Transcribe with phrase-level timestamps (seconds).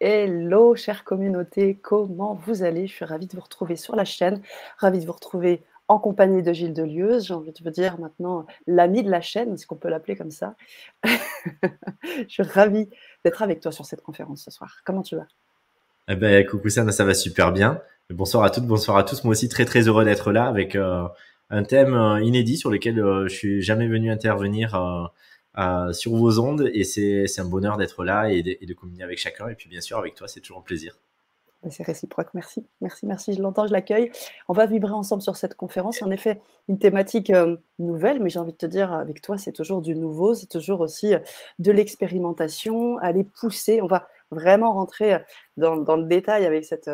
[0.00, 2.86] Hello, chère communauté, comment vous allez?
[2.86, 4.40] Je suis ravie de vous retrouver sur la chaîne,
[4.76, 7.26] ravie de vous retrouver en compagnie de Gilles Delieuse.
[7.26, 10.30] J'ai envie de vous dire maintenant l'ami de la chaîne, est-ce qu'on peut l'appeler comme
[10.30, 10.54] ça?
[11.04, 12.88] Je suis ravie
[13.24, 14.76] d'être avec toi sur cette conférence ce soir.
[14.84, 15.26] Comment tu vas?
[16.06, 17.82] Eh ben, coucou ça, ça va super bien.
[18.08, 19.24] Bonsoir à toutes, bonsoir à tous.
[19.24, 21.08] Moi aussi très très heureux d'être là avec euh,
[21.50, 25.10] un thème euh, inédit sur lequel euh, je suis jamais venu intervenir
[25.92, 29.18] sur vos ondes et c'est un bonheur d'être là et de, et de, communier avec
[29.18, 30.98] chacun et puis bien sûr avec toi, c'est toujours un plaisir.
[31.70, 34.12] C'est réciproque, merci, merci, merci, je l'entends, je l'accueille.
[34.46, 36.00] On va vibrer ensemble sur cette conférence.
[36.02, 37.32] En effet, une thématique
[37.80, 40.80] nouvelle, mais j'ai envie de te dire, avec toi, c'est toujours du nouveau, c'est toujours
[40.80, 41.14] aussi
[41.58, 43.82] de l'expérimentation, aller pousser.
[43.82, 45.18] On va vraiment rentrer
[45.56, 46.88] dans, dans le détail avec cette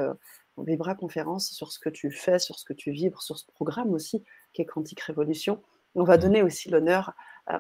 [0.59, 3.93] Vibra conférence sur ce que tu fais, sur ce que tu vibres, sur ce programme
[3.93, 4.23] aussi
[4.53, 5.61] qui est Quantique Révolution.
[5.97, 6.21] On va mmh.
[6.21, 7.13] donner aussi l'honneur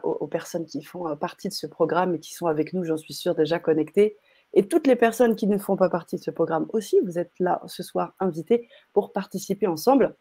[0.02, 3.14] aux, personnes qui font partie de ce programme et qui sont avec nous, j'en suis
[3.14, 4.16] sûre, déjà connectées.
[4.52, 7.32] Et toutes les personnes qui ne font pas partie de ce programme aussi, vous êtes
[7.38, 10.16] là ce soir invités pour participer ensemble.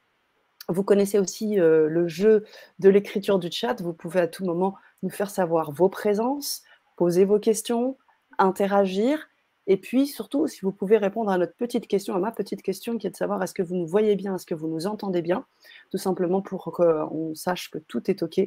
[0.69, 2.45] Vous connaissez aussi le jeu
[2.79, 3.81] de l'écriture du chat.
[3.81, 6.63] Vous pouvez à tout moment nous faire savoir vos présences,
[6.95, 7.97] poser vos questions,
[8.39, 9.29] interagir.
[9.67, 12.97] Et puis surtout, si vous pouvez répondre à notre petite question, à ma petite question
[12.97, 15.21] qui est de savoir est-ce que vous nous voyez bien, est-ce que vous nous entendez
[15.21, 15.45] bien,
[15.89, 18.41] tout simplement pour qu'on sache que tout est OK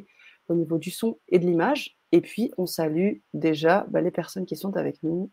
[0.49, 1.97] au niveau du son et de l'image.
[2.11, 5.29] Et puis, on salue déjà bah, les personnes qui sont avec nous.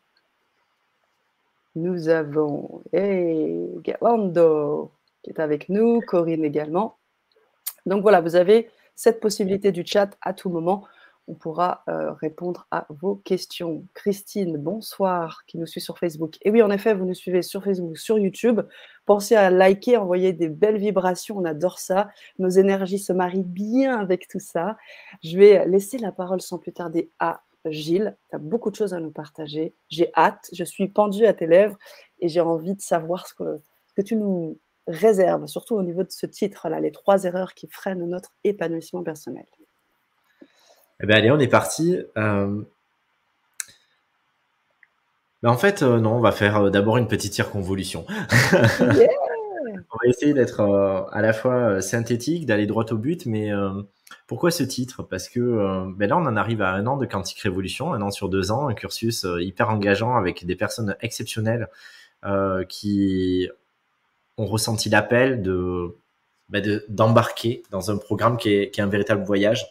[1.77, 4.93] Nous avons hey, Gawando
[5.23, 6.99] qui est avec nous, Corinne également.
[7.87, 10.85] Donc voilà, vous avez cette possibilité du chat à tout moment
[11.27, 13.85] on pourra euh, répondre à vos questions.
[13.95, 16.37] Christine, bonsoir, qui nous suit sur Facebook.
[16.43, 18.61] Et oui, en effet, vous nous suivez sur Facebook, sur YouTube.
[19.07, 22.09] Pensez à liker, envoyer des belles vibrations, on adore ça.
[22.39, 24.77] Nos énergies se marient bien avec tout ça.
[25.23, 28.17] Je vais laisser la parole sans plus tarder à Gilles.
[28.31, 29.75] Tu as beaucoup de choses à nous partager.
[29.89, 31.79] J'ai hâte, je suis pendue à tes lèvres
[32.21, 36.03] et j'ai envie de savoir ce que, ce que tu nous réserves, surtout au niveau
[36.03, 39.47] de ce titre-là, les trois erreurs qui freinent notre épanouissement personnel.
[41.05, 41.99] Eh bien, allez, on est parti.
[42.17, 42.63] Euh...
[45.43, 48.07] Ben, en fait, euh, non, on va faire euh, d'abord une petite circonvolution.
[48.09, 49.09] Yeah
[49.93, 50.61] on va essayer d'être
[51.13, 53.51] à la fois synthétique, d'aller droit au but, mais
[54.27, 55.03] pourquoi ce titre?
[55.03, 58.11] Parce que ben là, on en arrive à un an de Quantique Révolution, un an
[58.11, 61.69] sur deux ans, un cursus hyper engageant avec des personnes exceptionnelles
[62.69, 63.49] qui
[64.37, 65.97] ont ressenti l'appel de
[66.49, 69.67] ben, d'embarquer dans un programme qui est, qui est un véritable voyage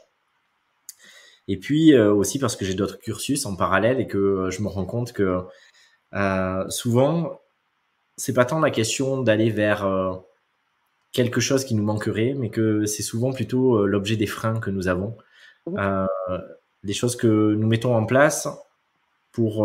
[1.47, 4.61] et puis euh, aussi parce que j'ai d'autres cursus en parallèle et que euh, je
[4.61, 5.41] me rends compte que
[6.13, 7.41] euh, souvent,
[8.17, 10.13] c'est pas tant la question d'aller vers euh,
[11.11, 14.87] quelque chose qui nous manquerait, mais que c'est souvent plutôt l'objet des freins que nous
[14.87, 15.15] avons,
[15.67, 16.07] mmh.
[16.83, 18.47] des choses que nous mettons en place
[19.31, 19.63] pour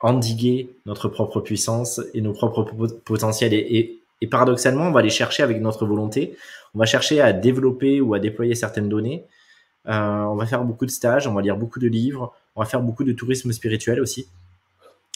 [0.00, 2.62] endiguer notre propre puissance et nos propres
[3.04, 3.54] potentiels.
[3.54, 6.36] Et, et, et, paradoxalement, on va les chercher avec notre volonté.
[6.74, 9.41] On va chercher à développer ou à déployer certaines données, euh,
[9.84, 12.82] on va faire beaucoup de stages, on va lire beaucoup de livres, on va faire
[12.82, 14.28] beaucoup de tourisme spirituel aussi.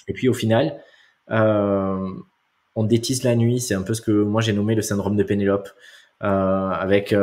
[0.08, 0.80] Et puis au final,
[1.30, 2.08] euh,
[2.74, 3.60] on détisse la nuit.
[3.60, 5.68] C'est un peu ce que moi j'ai nommé le syndrome de Pénélope,
[6.22, 7.14] euh, avec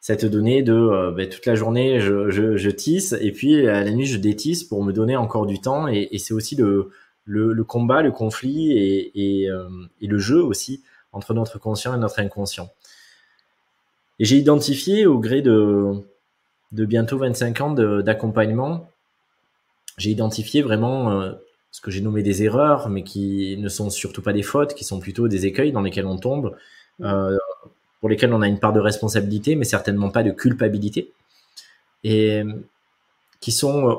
[0.00, 4.62] cette donnée de ben, toute la journée je, tisse et puis la nuit je détisse
[4.62, 5.88] pour me donner encore du temps.
[5.88, 6.90] Et, c'est aussi le,
[7.24, 8.72] le, combat, le conflit
[9.14, 9.48] et,
[10.00, 10.82] le jeu aussi
[11.12, 12.70] entre notre conscient et notre inconscient.
[14.18, 15.92] Et j'ai identifié au gré de,
[16.72, 18.88] de bientôt 25 ans d'accompagnement,
[19.98, 21.32] j'ai identifié vraiment euh,
[21.70, 24.84] ce que j'ai nommé des erreurs, mais qui ne sont surtout pas des fautes, qui
[24.84, 26.56] sont plutôt des écueils dans lesquels on tombe,
[27.02, 27.36] euh,
[28.00, 31.12] pour lesquels on a une part de responsabilité, mais certainement pas de culpabilité,
[32.04, 32.42] et
[33.40, 33.94] qui sont euh,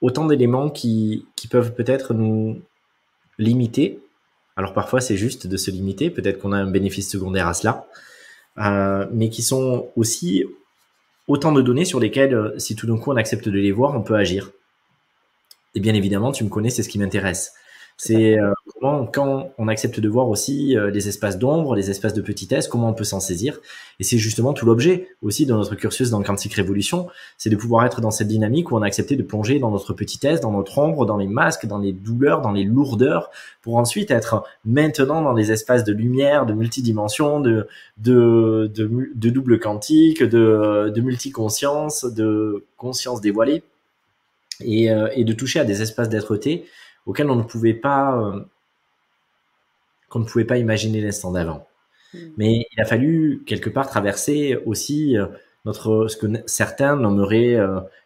[0.00, 2.60] autant d'éléments qui, qui peuvent peut-être nous
[3.38, 4.00] limiter.
[4.56, 7.86] Alors parfois c'est juste de se limiter, peut-être qu'on a un bénéfice secondaire à cela,
[8.58, 10.44] euh, mais qui sont aussi
[11.30, 13.96] autant de données sur lesquelles, euh, si tout d'un coup on accepte de les voir,
[13.96, 14.50] on peut agir.
[15.76, 17.52] Et bien évidemment, tu me connais, c'est ce qui m'intéresse.
[18.02, 22.14] C'est euh, comment, quand on accepte de voir aussi euh, les espaces d'ombre, les espaces
[22.14, 23.60] de petitesse, comment on peut s'en saisir.
[23.98, 27.84] Et c'est justement tout l'objet aussi de notre cursus dans Quantique Révolution, c'est de pouvoir
[27.84, 30.78] être dans cette dynamique où on a accepté de plonger dans notre petitesse, dans notre
[30.78, 33.30] ombre, dans les masques, dans les douleurs, dans les lourdeurs,
[33.60, 37.68] pour ensuite être maintenant dans des espaces de lumière, de multidimension, de,
[37.98, 43.62] de, de, de double quantique, de, de multiconscience, de conscience dévoilée.
[44.62, 46.66] Et, et de toucher à des espaces d'être-té
[47.06, 48.40] auquel on ne pouvait pas, euh,
[50.08, 51.66] qu'on ne pouvait pas imaginer l'instant d'avant.
[52.14, 52.18] Hmm.
[52.36, 55.26] Mais il a fallu quelque part traverser aussi euh,
[55.64, 57.58] notre ce que certains nommeraient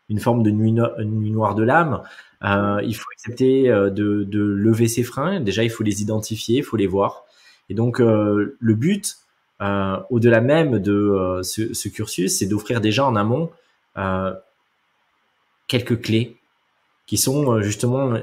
[0.08, 2.02] une forme de nuit, nuit noire de l'âme.
[2.43, 5.38] il faut accepter de, de, lever ses freins.
[5.38, 7.25] Déjà, il faut les identifier, il faut les voir.
[7.69, 9.19] Et donc, le but,
[9.61, 13.50] au-delà même de ce, ce, cursus, c'est d'offrir déjà en amont
[15.69, 16.37] quelques clés
[17.06, 18.14] qui sont justement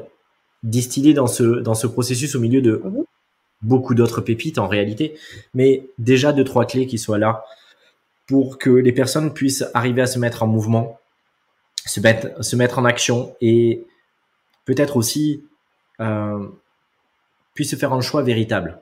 [0.64, 3.04] distillées dans ce, dans ce processus au milieu de mhm.
[3.62, 5.18] beaucoup d'autres pépites en réalité,
[5.54, 7.44] mais déjà deux, trois clés qui soient là
[8.28, 11.00] pour que les personnes puissent arriver à se mettre en mouvement,
[11.86, 13.84] se mettre, se mettre en action et
[14.66, 15.44] peut-être aussi
[16.00, 16.48] euh,
[17.54, 18.80] puissent faire un choix véritable.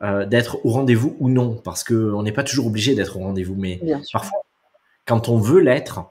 [0.00, 3.56] Euh, d'être au rendez-vous ou non, parce qu'on n'est pas toujours obligé d'être au rendez-vous,
[3.56, 3.80] mais
[4.12, 4.42] parfois,
[5.06, 6.02] quand on veut l'être,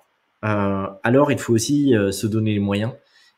[0.43, 2.91] euh, alors il faut aussi euh, se donner les moyens.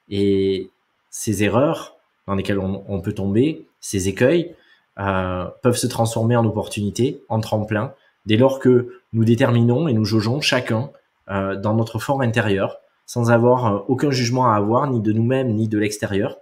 [0.10, 0.72] Et
[1.10, 1.98] ces erreurs
[2.28, 4.56] dans lesquelles on, peut tomber, ces écueils,
[5.00, 7.94] euh, peuvent se transformer en opportunités, en tremplin,
[8.28, 10.92] dès lors que nous déterminons et nous jaugeons chacun
[11.28, 15.78] dans notre fort intérieur, sans avoir aucun jugement à avoir, ni de nous-mêmes, ni de
[15.78, 16.38] l'extérieur,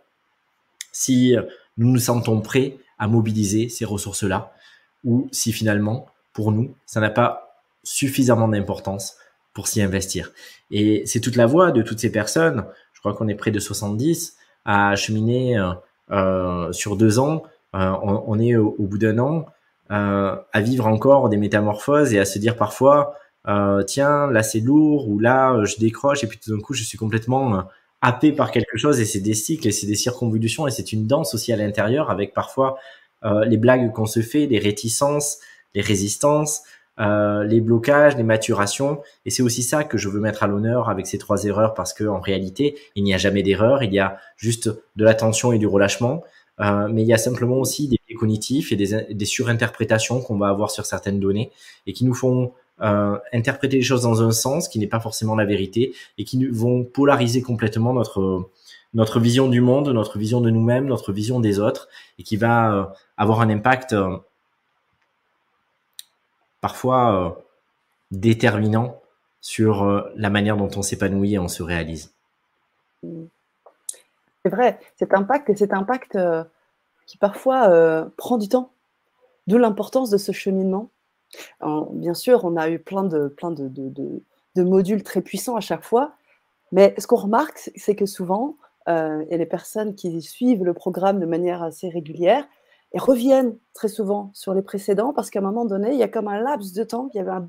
[0.94, 1.36] si
[1.78, 4.54] nous nous sentons prêts à mobiliser ces ressources-là,
[5.04, 9.16] ou si finalement, pour nous, ça n'a pas suffisamment d'importance
[9.54, 10.31] pour s'y investir.
[10.72, 13.60] Et c'est toute la voie de toutes ces personnes, je crois qu'on est près de
[13.60, 14.37] 70,
[14.68, 15.72] à cheminer euh,
[16.12, 17.44] euh, sur deux ans,
[17.74, 19.46] euh, on, est au, bout d'un an,
[19.90, 23.16] à vivre encore des métamorphoses et à se dire parfois,
[23.88, 26.98] tiens, là c'est lourd, ou là je décroche, et puis tout d'un coup je suis
[26.98, 27.64] complètement
[28.02, 31.08] happé par quelque chose, et c'est des cycles, et c'est des circonvolutions, et c'est une
[31.08, 32.78] danse aussi à l'intérieur, avec parfois
[33.24, 35.40] les blagues qu'on se fait, les réticences,
[35.75, 36.63] les résistances,
[37.00, 39.02] euh, les blocages, les maturations.
[39.26, 41.94] Et c'est aussi ça que je veux mettre à l'honneur avec ces trois erreurs parce
[41.94, 45.60] que en réalité, il n'y a jamais d'erreur, il y a juste de l'attention et
[45.60, 46.24] du relâchement.
[46.60, 50.48] Euh, mais il y a simplement aussi des cognitifs et des, des surinterprétations qu'on va
[50.48, 51.52] avoir sur certaines données
[51.86, 52.52] et qui nous font
[52.82, 56.38] euh, interpréter les choses dans un sens qui n'est pas forcément la vérité et qui
[56.38, 58.50] nous vont polariser complètement notre
[58.94, 61.88] notre vision du monde, notre vision de nous-mêmes, notre vision des autres
[62.20, 62.86] et qui va euh,
[63.18, 64.18] avoir un impact euh,
[66.68, 67.30] parfois euh,
[68.12, 69.00] déterminant
[69.40, 72.14] sur euh, la manière dont on s'épanouit et on se réalise.
[74.44, 76.44] C'est vrai, cet impact, cet impact euh,
[77.06, 78.74] qui parfois prend du temps,
[79.48, 80.90] d'où l'importance de ce cheminement.
[81.94, 85.86] bien sûr, on a eu plein de, plein de, de, modules très puissants à chaque
[85.86, 86.16] fois,
[86.74, 91.25] mais ce qu'on remarque, c'est que souvent, a des personnes qui suivent le programme de
[91.25, 92.46] manière assez régulière
[92.94, 96.07] et reviennent très souvent sur les précédents parce qu'à un moment donné, il y a
[96.07, 97.45] comme un laps de temps, il y avait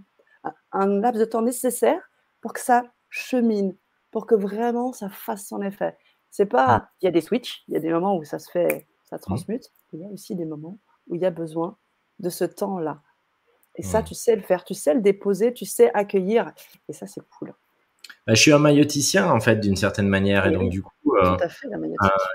[0.73, 3.75] un, laps de temps nécessaire pour que ça chemine,
[4.11, 5.96] pour que vraiment ça fasse son effet.
[6.31, 8.50] C'est pas, il y a des switches, il y a des moments où ça se
[8.50, 11.76] fait, ça transmute, il y a aussi des moments où il y a besoin
[12.19, 13.00] de ce temps-là.
[13.76, 16.52] Et ça, tu sais le faire, tu sais le déposer, tu sais accueillir,
[16.88, 17.55] et ça, c'est cool.
[18.28, 21.34] Bah, je suis un mailloticien en fait d'une certaine manière et, donc du coup euh,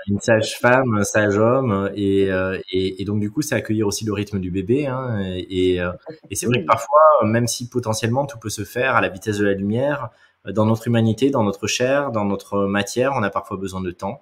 [0.08, 3.86] une sage femme, un sage homme et, euh, et, et, donc du coup c'est accueillir
[3.86, 5.92] aussi le rythme du bébé hein, et, euh,
[6.30, 9.38] et c'est vrai que parfois même si potentiellement tout peut se faire à la vitesse
[9.38, 10.10] de la lumière
[10.44, 14.20] dans notre humanité, dans notre chair, dans notre matière, on a parfois besoin de temps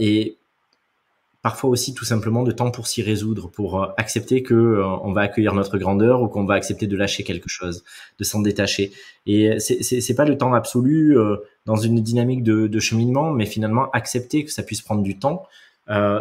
[0.00, 0.38] et
[1.42, 5.12] parfois aussi tout simplement de temps pour s'y résoudre, pour euh, accepter que euh, on
[5.12, 7.84] va accueillir notre grandeur ou qu'on va accepter de lâcher quelque chose,
[8.18, 8.92] de s'en détacher.
[9.26, 11.36] Et c'est pas le temps absolu euh,
[11.66, 15.46] dans une dynamique de, de, cheminement, mais finalement accepter que ça puisse prendre du temps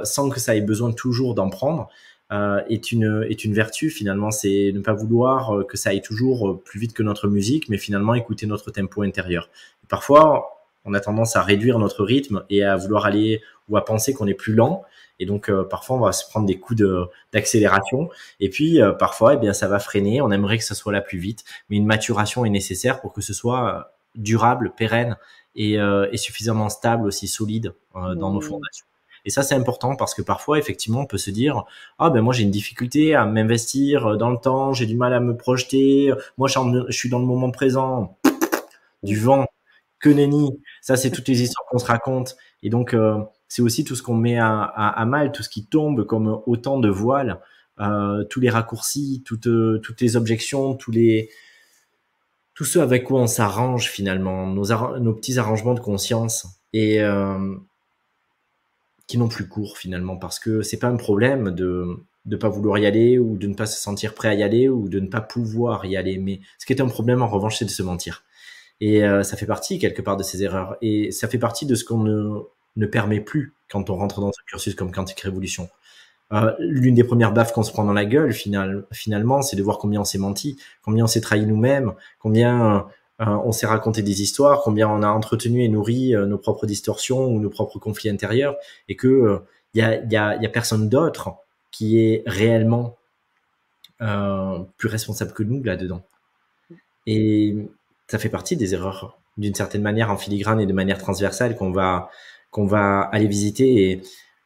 [0.04, 1.88] sans que ça ait besoin toujours d'en prendre.
[2.32, 6.80] est une est une vertu finalement c'est ne pas vouloir que ça aille toujours plus
[6.80, 9.50] vite que notre musique mais finalement écouter notre tempo intérieur
[9.88, 14.14] parfois on a tendance à réduire notre rythme et à vouloir aller ou à penser
[14.14, 14.84] qu'on est plus lent
[15.22, 16.84] et donc euh, parfois on va se prendre des coups
[17.32, 18.10] d'accélération.
[18.40, 20.20] Et puis euh, parfois, eh bien ça va freiner.
[20.22, 23.22] On aimerait que ça soit là plus vite, mais une maturation est nécessaire pour que
[23.22, 23.82] ce soit euh,
[24.16, 25.16] durable, pérenne
[25.56, 28.42] et, et suffisamment stable, aussi solide dans nos mmh.
[28.42, 28.86] fondations.
[29.26, 31.66] Et ça, c'est important parce que parfois, effectivement, on peut se dire,
[32.00, 35.20] ah ben moi j'ai une difficulté à m'investir dans le temps, j'ai du mal à
[35.20, 38.18] me projeter, moi je suis dans le moment présent,
[39.04, 39.46] du vent,
[40.00, 40.58] que nenni.
[40.82, 42.38] Ça, c'est toutes les histoires qu'on se raconte.
[42.64, 42.96] Et donc,
[43.52, 46.88] c'est aussi tout ce qu'on met à, mal, tout ce qui tombe comme autant de
[46.88, 47.42] voiles,
[47.82, 51.30] euh, tous les raccourcis, toutes, euh, toutes les objections, tous les
[52.54, 57.54] tout ce avec quoi on s'arrange finalement, nos, nos petits arrangements de conscience et euh,
[59.06, 62.78] qui n'ont plus cours finalement parce que c'est pas un problème de ne pas vouloir
[62.78, 65.08] y aller ou de ne pas se sentir prêt à y aller ou de ne
[65.08, 66.20] pas pouvoir y aller.
[66.20, 68.24] Mais ce qui est un problème en revanche, c'est de se mentir.
[68.80, 70.76] Et ça fait partie quelque part de ces erreurs.
[70.82, 72.42] Et ça fait partie de ce qu'on ne
[72.76, 75.70] ne permet plus quand on rentre dans un cursus comme Quantique Révolution.
[76.34, 79.64] euh, l'une des premières baffes qu'on se prend dans la gueule, final, finalement, c'est de
[79.64, 82.88] voir combien on s'est menti, combien on s'est trahi nous-mêmes, combien
[83.20, 87.26] euh, on s'est raconté des histoires, combien on a entretenu et nourri nos propres distorsions
[87.28, 88.56] ou nos propres conflits intérieurs,
[88.88, 89.42] et que
[89.74, 91.32] il y a personne d'autre
[91.72, 92.98] qui est réellement
[94.78, 96.02] plus responsable que nous là-dedans.
[97.06, 97.56] Et
[98.08, 101.72] ça fait partie des erreurs d'une certaine manière en filigrane et de manière transversale qu'on
[101.72, 102.10] va
[102.52, 104.02] qu'on va aller visiter et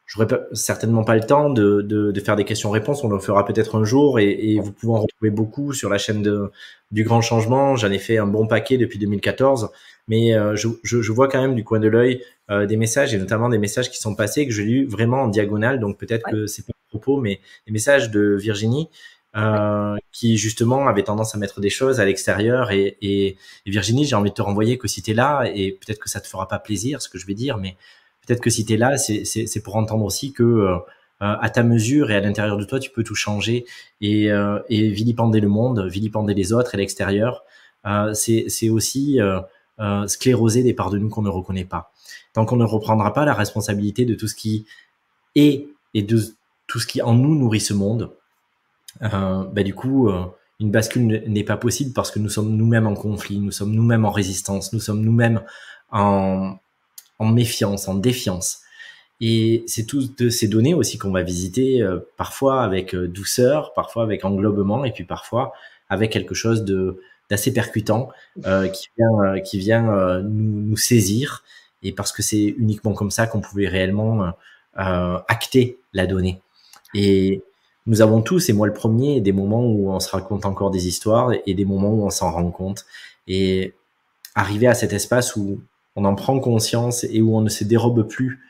[0.06, 3.04] j'aurais certainement pas le temps de, de, de faire des questions-réponses.
[3.04, 5.98] On le fera peut-être un jour et, et, vous pouvez en retrouver beaucoup sur la
[5.98, 6.50] chaîne de,
[6.92, 7.76] du Grand Changement.
[7.76, 9.70] J'en ai fait un bon paquet depuis 2014,
[10.08, 13.12] mais euh, je, je, je, vois quand même du coin de l'œil euh, des messages
[13.12, 15.80] et notamment des messages qui sont passés que je lu vraiment en diagonale.
[15.80, 18.88] Donc peut-être que c'est pas propos, mais des messages de Virginie
[19.34, 22.70] euh, qui justement avait tendance à mettre des choses à l'extérieur.
[22.70, 25.98] Et, et, Virginie, j'ai envie de te renvoyer que si tu es là, et peut-être
[25.98, 27.76] que ça te fera pas plaisir ce que je vais dire, mais
[28.26, 30.78] peut-être que si tu es là, c'est pour entendre aussi que euh,
[31.18, 33.64] à ta mesure et à l'intérieur de toi, tu peux tout changer
[34.00, 37.44] et, euh, et vilipender le monde, vilipender les autres et l'extérieur.
[37.86, 39.20] Euh, c'est aussi
[39.78, 41.92] euh, scléroser des parts de nous qu'on ne reconnaît pas.
[42.32, 44.64] Tant qu'on ne reprendra pas la responsabilité de tout ce qui
[45.34, 46.18] est et de
[46.66, 48.08] tout ce qui en nous nourrit ce monde, euh,
[49.00, 50.24] bah, du coup, euh,
[50.60, 54.04] une bascule n'est pas possible parce que nous sommes nous-mêmes en conflit, nous sommes nous-mêmes
[54.04, 55.42] en résistance, nous sommes nous-mêmes
[55.92, 56.58] en,
[57.20, 58.60] méfiance, en défiance.
[59.20, 64.24] Et c'est toutes ces données aussi qu'on va visiter, euh, parfois avec douceur, parfois avec
[64.24, 65.52] englobement, et puis parfois
[65.88, 68.08] avec quelque chose de d'assez percutant
[68.46, 71.42] euh, qui vient, qui vient nous, nous, saisir.
[71.82, 74.32] Et parce que c'est uniquement comme ça qu'on pouvait réellement
[74.74, 76.40] acter la donnée.
[76.94, 77.42] Et
[77.86, 80.88] nous avons tous, et moi le premier, des moments où on se raconte encore des
[80.88, 82.84] histoires et des moments où on s'en rend compte.
[83.28, 83.74] Et
[84.34, 85.60] arriver à cet espace où
[85.94, 88.40] on en prend conscience et où on ne se dérobe plus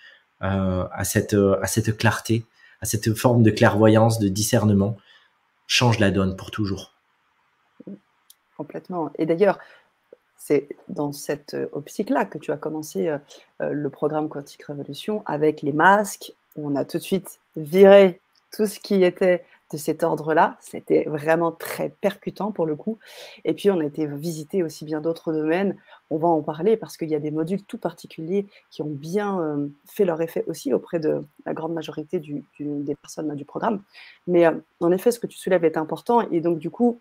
[0.43, 2.45] euh, à, cette, à cette clarté,
[2.81, 4.97] à cette forme de clairvoyance, de discernement,
[5.66, 6.93] change la donne pour toujours.
[8.57, 9.11] Complètement.
[9.19, 9.59] Et d'ailleurs,
[10.38, 13.19] c'est dans cette optique-là que tu as commencé euh,
[13.61, 16.33] euh, le programme Quantique Révolution avec les masques.
[16.57, 18.21] On a tout de suite viré
[18.56, 20.56] tout ce qui était de cet ordre-là.
[20.60, 22.98] C'était vraiment très percutant pour le coup.
[23.44, 25.76] Et puis, on a été visiter aussi bien d'autres domaines.
[26.10, 29.40] On va en parler parce qu'il y a des modules tout particuliers qui ont bien
[29.40, 32.22] euh, fait leur effet aussi auprès de la grande majorité
[32.60, 33.82] des personnes du programme.
[34.26, 36.20] Mais euh, en effet, ce que tu soulèves est important.
[36.30, 37.00] Et donc, du coup,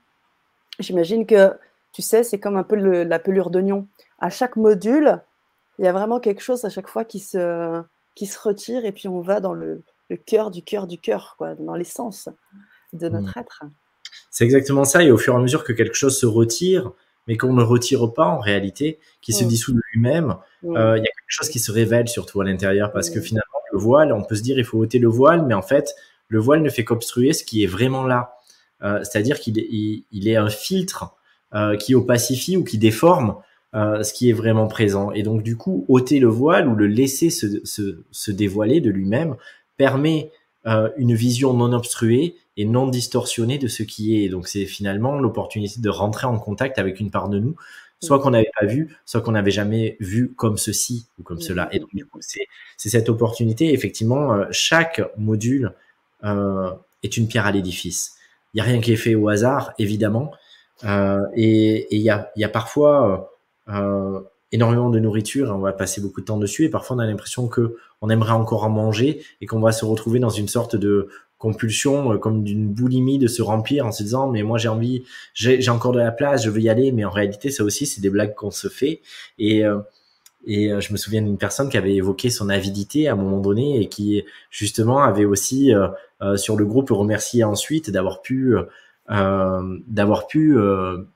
[0.79, 1.53] j'imagine que,
[1.93, 3.87] tu sais, c'est comme un peu la pelure d'oignon.
[4.19, 5.21] À chaque module,
[5.77, 7.81] il y a vraiment quelque chose à chaque fois qui se,
[8.15, 11.35] qui se retire et puis on va dans le, le cœur du cœur du cœur,
[11.37, 12.29] quoi, dans l'essence
[12.93, 13.41] de notre mmh.
[13.41, 13.63] être.
[14.31, 15.03] C'est exactement ça.
[15.03, 16.91] Et au fur et à mesure que quelque chose se retire,
[17.27, 19.47] mais qu'on ne retire pas en réalité, qui se mmh.
[19.47, 20.77] dissout de lui-même, mmh.
[20.77, 22.91] euh, il y a quelque chose qui se révèle surtout à l'intérieur.
[22.91, 25.53] Parce que finalement, le voile, on peut se dire il faut ôter le voile, mais
[25.53, 25.95] en fait,
[26.27, 28.35] le voile ne fait qu'obstruer ce qui est vraiment là.
[28.83, 29.67] Euh, c'est-à-dire qu'il est,
[30.11, 31.15] il, est un filtre
[31.53, 33.37] euh, qui opacifie ou qui déforme
[33.73, 35.11] ce qui est vraiment présent.
[35.11, 38.89] Et donc, du coup, ôter le voile ou le laisser se, se, se dévoiler de
[38.89, 39.35] lui-même
[39.77, 40.31] permet
[40.65, 44.29] euh, une vision non obstruée et non distorsionnée de ce qui est.
[44.29, 47.55] Donc c'est finalement l'opportunité de rentrer en contact avec une part de nous,
[48.01, 51.69] soit qu'on n'avait pas vu, soit qu'on n'avait jamais vu comme ceci ou comme cela.
[51.71, 53.73] Et donc du coup c'est cette opportunité.
[53.73, 55.73] Effectivement, euh, chaque module
[56.23, 56.71] euh,
[57.03, 58.15] est une pierre à l'édifice.
[58.53, 60.31] Il y a rien qui est fait au hasard, évidemment.
[60.83, 63.31] Euh, et il y a, y a parfois
[63.69, 64.21] euh,
[64.51, 67.47] énormément de nourriture, on va passer beaucoup de temps dessus et parfois on a l'impression
[67.47, 71.09] que on aimerait encore en manger et qu'on va se retrouver dans une sorte de
[71.37, 75.03] compulsion euh, comme d'une boulimie de se remplir en se disant mais moi j'ai envie
[75.33, 78.01] j'ai encore de la place je veux y aller mais en réalité ça aussi c'est
[78.01, 79.01] des blagues qu'on se fait.
[79.37, 79.79] Et euh,
[80.47, 83.39] et euh, je me souviens d'une personne qui avait évoqué son avidité à un moment
[83.39, 85.71] donné et qui justement avait aussi
[86.35, 88.55] sur le groupe remercié ensuite d'avoir pu
[89.09, 90.55] d'avoir pu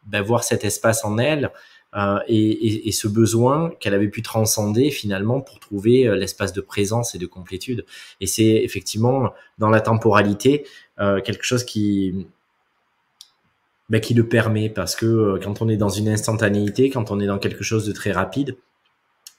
[0.08, 1.52] bah, voir cet espace en elle
[1.96, 6.53] euh, et, et, et, ce besoin qu'elle avait pu transcender finalement pour trouver euh, l'espace
[6.53, 7.84] de présence et de complétude.
[8.22, 10.65] Et c'est effectivement dans la temporalité
[11.00, 12.27] euh, quelque chose qui
[13.89, 17.19] ben, qui le permet parce que euh, quand on est dans une instantanéité, quand on
[17.19, 18.55] est dans quelque chose de très rapide,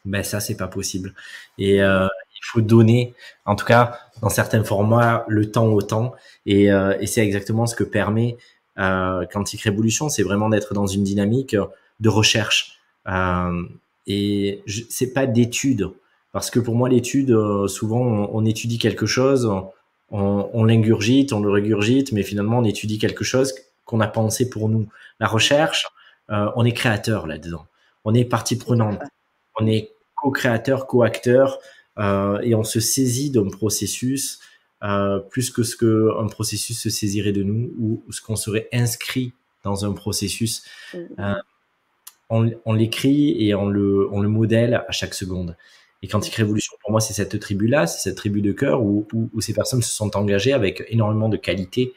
[0.05, 1.15] ben ça c'est pas possible.
[1.59, 3.15] Et euh, il faut donner,
[3.45, 6.15] en tout cas dans certains formats, le temps au temps.
[6.47, 8.37] Et, et c'est exactement ce que permet
[8.77, 11.55] Quantique Révolution, c'est vraiment d'être dans une dynamique
[12.01, 12.79] de recherche.
[13.09, 13.63] Euh,
[14.07, 15.91] et c'est pas d'étude,
[16.33, 19.47] parce que pour moi l'étude, euh, souvent on, étudie quelque chose,
[20.11, 23.55] on, on l'ingurgite, on le régurgite, mais finalement on étudie quelque chose
[23.85, 24.89] qu'on a pensé pour nous.
[25.19, 25.87] La recherche,
[26.31, 27.67] euh, on est créateur là-dedans.
[28.05, 29.01] On est partie prenante.
[29.59, 31.59] On est co-créateur, co-acteur,
[31.99, 34.39] euh, et on se saisit d'un processus
[34.83, 38.69] euh, plus que ce que un processus se saisirait de nous ou, ce qu'on serait
[38.73, 40.63] inscrit dans un processus.
[40.95, 41.35] Mm.
[42.31, 45.57] On, l'écrit et on le, modèle à chaque seconde.
[46.03, 49.07] Et Quantique Révolution, pour moi, c'est cette tribu-là, c'est cette tribu de cœur où,
[49.41, 51.93] ces personnes se sont engagées avec énormément de qualité,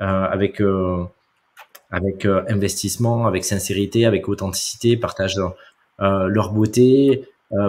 [0.00, 1.04] euh, avec euh,
[1.94, 5.40] euh, investissement, avec sincérité, avec authenticité, partagent
[5.98, 7.24] leur beauté,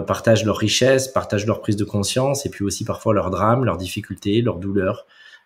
[0.08, 3.78] partagent leur richesse, partagent leur prise de conscience et puis aussi parfois leurs drames, leurs
[3.78, 5.06] difficultés, leurs douleurs,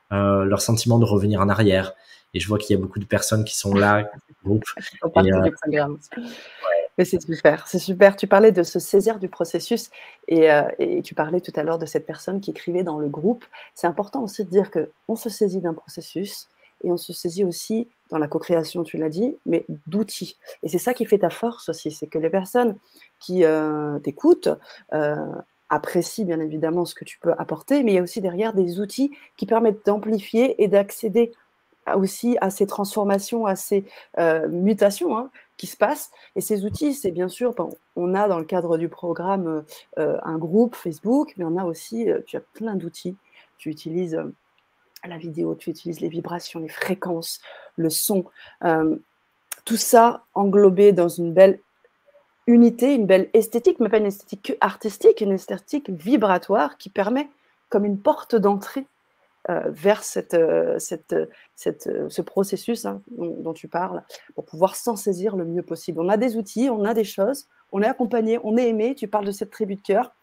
[0.09, 1.93] leur sentiment de revenir en arrière.
[2.33, 4.09] Et je vois qu'il y a beaucoup de personnes qui sont là.
[4.43, 4.63] groupe,
[5.05, 5.87] euh,
[6.97, 8.15] Mais c'est super, c'est super.
[8.15, 9.91] Tu parlais de se saisir du processus
[10.27, 13.07] et, euh, et tu parlais tout à l'heure de cette personne qui écrivait dans le
[13.07, 13.45] groupe.
[13.75, 16.47] C'est important aussi de dire que on se saisit d'un processus
[16.83, 20.37] et on se saisit aussi dans la co-création, tu l'as dit, mais d'outils.
[20.63, 22.75] Et c'est ça qui fait ta force aussi, c'est que les personnes
[23.19, 24.49] qui euh, t'écoutent
[24.93, 25.15] euh,
[25.69, 28.79] apprécient bien évidemment ce que tu peux apporter, mais il y a aussi derrière des
[28.79, 31.31] outils qui permettent d'amplifier et d'accéder
[31.97, 33.85] aussi à ces transformations, à ces
[34.17, 36.11] euh, mutations hein, qui se passent.
[36.35, 37.53] Et ces outils, c'est bien sûr,
[37.95, 39.63] on a dans le cadre du programme
[39.97, 43.15] un groupe Facebook, mais on a aussi, tu as plein d'outils.
[43.59, 44.19] Tu utilises
[45.07, 47.41] la vidéo, tu utilises les vibrations, les fréquences,
[47.75, 48.25] le son,
[48.63, 48.95] euh,
[49.65, 51.59] tout ça englobé dans une belle
[52.47, 57.29] unité, une belle esthétique, mais pas une esthétique artistique, une esthétique vibratoire qui permet
[57.69, 58.85] comme une porte d'entrée euh,
[59.49, 61.15] vers cette, euh, cette,
[61.55, 64.03] ce processus hein, dont, tu parles,
[64.35, 65.99] pour pouvoir s'en saisir le mieux possible.
[65.99, 69.07] On a des outils, on a des choses, on est accompagné, on est aimé, tu
[69.07, 70.13] parles de cette tribu de cœur,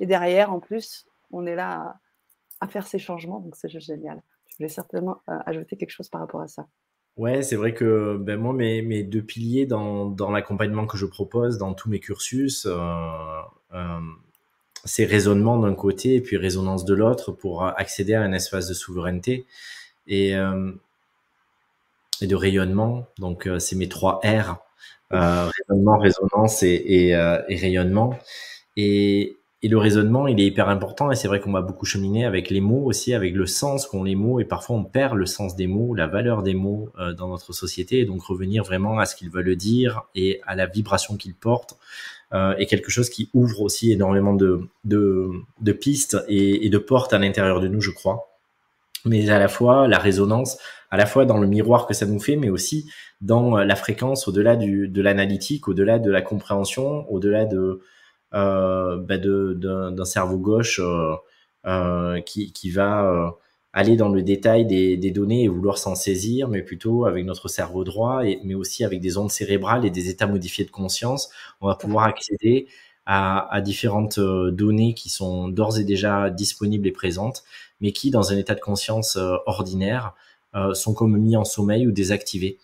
[0.00, 1.96] et derrière, en plus, on est là
[2.60, 3.40] à faire ces changements.
[3.40, 4.22] Donc, c'est génial.
[4.46, 6.66] Je voulais certainement euh, ajouter quelque chose par rapport à ça.
[7.16, 11.74] Ouais, c'est vrai que ben, moi, mes, deux piliers dans, l'accompagnement que je propose, dans
[11.74, 12.72] tous mes cursus, euh,
[13.72, 14.00] euh,
[14.84, 18.74] c'est raisonnement d'un côté et puis résonance de l'autre pour accéder à un espace de
[18.74, 19.46] souveraineté
[20.06, 20.72] et, euh,
[22.20, 23.06] de rayonnement.
[23.18, 24.58] Donc, euh, c'est mes trois R.
[25.10, 27.14] raisonnement, résonance et,
[27.48, 28.18] rayonnement.
[28.76, 32.50] Et, le raisonnement, il est hyper important et c'est vrai qu'on va beaucoup cheminer avec
[32.50, 35.56] les mots aussi, avec le sens qu'ont les mots et parfois on perd le sens
[35.56, 39.06] des mots, la valeur des mots euh, dans notre société et donc revenir vraiment à
[39.06, 41.78] ce qu'ils veulent dire et à la vibration qu'ils portent
[42.32, 47.18] euh, est quelque chose qui ouvre aussi énormément de, de, pistes et, de portes à
[47.18, 48.28] l'intérieur de nous, je crois.
[49.04, 50.56] Mais à la fois la résonance,
[50.90, 54.28] à la fois dans le miroir que ça nous fait, mais aussi dans la fréquence
[54.28, 57.80] au-delà de l'analytique, au-delà de la compréhension, au-delà de
[58.34, 61.14] euh, bah d'un cerveau gauche euh,
[61.66, 63.36] euh, qui, qui va
[63.74, 67.48] aller dans le détail des, des données et vouloir s'en saisir, mais plutôt avec notre
[67.48, 71.28] cerveau droit, et, mais aussi avec des ondes cérébrales et des états modifiés de conscience,
[71.60, 72.68] on va pouvoir accéder
[73.06, 77.42] à, à différentes données qui sont d'ores et déjà disponibles et présentes,
[77.80, 80.14] mais qui, dans un état de conscience ordinaire,
[80.54, 82.58] euh, sont comme mis en sommeil ou désactivés.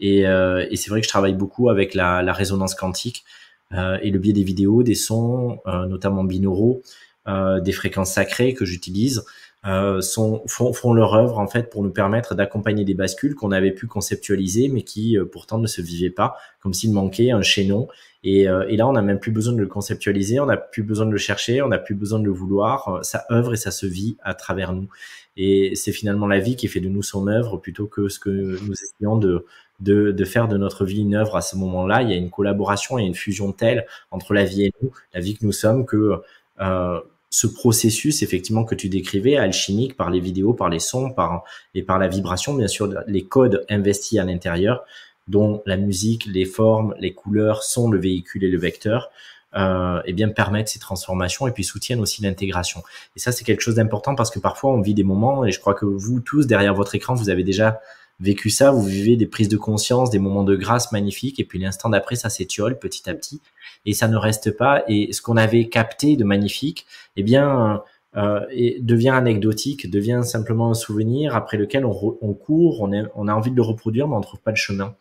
[0.00, 3.24] Et, euh, et c'est vrai que je travaille beaucoup avec la, la résonance quantique,
[3.72, 6.82] euh, et le biais des vidéos, des sons, euh, notamment binauraux,
[7.28, 9.24] euh, des fréquences sacrées que j'utilise,
[9.64, 13.70] sont, font, font, leur œuvre en fait pour nous permettre d'accompagner des bascules qu'on avait
[13.70, 17.86] pu conceptualiser mais qui pourtant ne se vivaient pas, comme s'il manquait un chaînon.
[18.24, 21.06] Et, et là, on n'a même plus besoin de le conceptualiser, on n'a plus besoin
[21.06, 23.04] de le chercher, on n'a plus besoin de le vouloir.
[23.04, 24.88] Ça œuvre et ça se vit à travers nous.
[25.36, 28.30] Et c'est finalement la vie qui fait de nous son œuvre plutôt que ce que
[28.30, 29.46] nous essayons de,
[29.80, 32.02] de, de, faire de notre vie une œuvre à ce moment-là.
[32.02, 35.20] Il y a une collaboration et une fusion telle entre la vie et nous, la
[35.20, 36.20] vie que nous sommes, que
[36.60, 37.00] euh,
[37.32, 41.82] ce processus, effectivement, que tu décrivais, alchimique, par les vidéos, par les sons, par et
[41.82, 44.84] par la vibration, bien sûr, les codes investis à l'intérieur,
[45.28, 49.10] dont la musique, les formes, les couleurs sont le véhicule et le vecteur.
[49.54, 52.82] Euh, et bien permettent ces transformations et puis soutiennent aussi l'intégration.
[53.16, 55.60] Et ça, c'est quelque chose d'important parce que parfois on vit des moments, et je
[55.60, 57.78] crois que vous tous, derrière votre écran, vous avez déjà
[58.22, 61.58] vécu ça, vous vivez des prises de conscience, des moments de grâce magnifiques, et puis
[61.58, 63.40] l'instant d'après, ça s'étiole petit à petit,
[63.84, 64.84] et ça ne reste pas.
[64.88, 67.82] Et ce qu'on avait capté de magnifique, eh bien,
[68.16, 73.04] euh, et devient anecdotique, devient simplement un souvenir après lequel on, on court, on a,
[73.14, 74.94] on a envie de le reproduire, mais on trouve pas le chemin.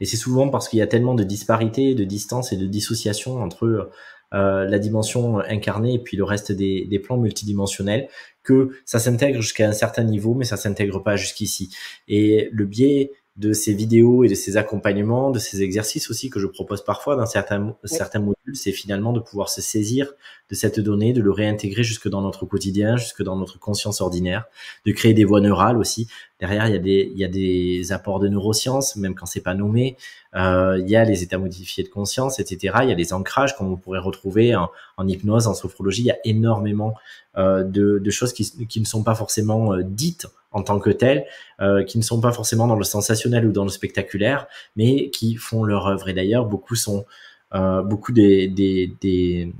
[0.00, 3.42] Et c'est souvent parce qu'il y a tellement de disparités, de distance et de dissociation
[3.42, 3.90] entre
[4.34, 8.08] euh, la dimension incarnée et puis le reste des, des plans multidimensionnels
[8.42, 11.74] que ça s'intègre jusqu'à un certain niveau, mais ça s'intègre pas jusqu'ici.
[12.08, 16.40] Et le biais de ces vidéos et de ces accompagnements, de ces exercices aussi que
[16.40, 20.12] je propose parfois dans certains, certains modules, c'est finalement de pouvoir se saisir
[20.50, 24.46] de cette donnée, de le réintégrer jusque dans notre quotidien, jusque dans notre conscience ordinaire,
[24.86, 26.08] de créer des voies neurales aussi.
[26.40, 29.40] Derrière, il y a des, il y a des apports de neurosciences, même quand c'est
[29.40, 29.96] pas nommé.
[30.34, 32.74] Euh, il y a les états modifiés de conscience, etc.
[32.82, 36.02] Il y a des ancrages comme on pourrait retrouver en, en hypnose, en sophrologie.
[36.02, 36.94] Il y a énormément
[37.36, 40.26] euh, de, de, choses qui, qui, ne sont pas forcément euh, dites
[40.58, 41.24] en tant que telles,
[41.60, 45.36] euh, qui ne sont pas forcément dans le sensationnel ou dans le spectaculaire, mais qui
[45.36, 46.08] font leur œuvre.
[46.08, 47.06] Et d'ailleurs, beaucoup sont,
[47.54, 49.52] euh, beaucoup des,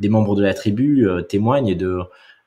[0.00, 2.00] membres de la tribu euh, témoignent de,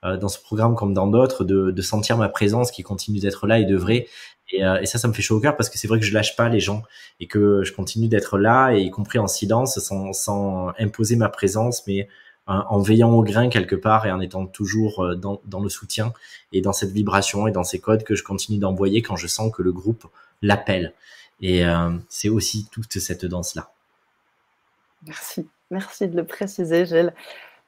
[0.04, 3.66] dans ce programme comme dans d'autres, de, sentir ma présence qui continue d'être là et
[3.66, 4.08] de vrai.
[4.54, 6.38] Et, ça, ça me fait chaud au cœur parce que c'est vrai que je lâche
[6.38, 6.84] pas les gens
[7.20, 11.84] et que je continue d'être là, y compris en silence, sans, sans imposer ma présence,
[11.88, 12.08] mais
[12.48, 16.14] en veillant au grain quelque part et en étant toujours euh, dans, le soutien
[16.54, 19.52] et dans cette vibration et dans ces codes que je continue d'envoyer quand je sens
[19.54, 20.06] que le groupe
[20.42, 20.94] l'appelle.
[21.42, 23.70] Et euh, c'est aussi toute cette danse-là.
[25.06, 27.14] Merci, merci de le préciser, Gilles.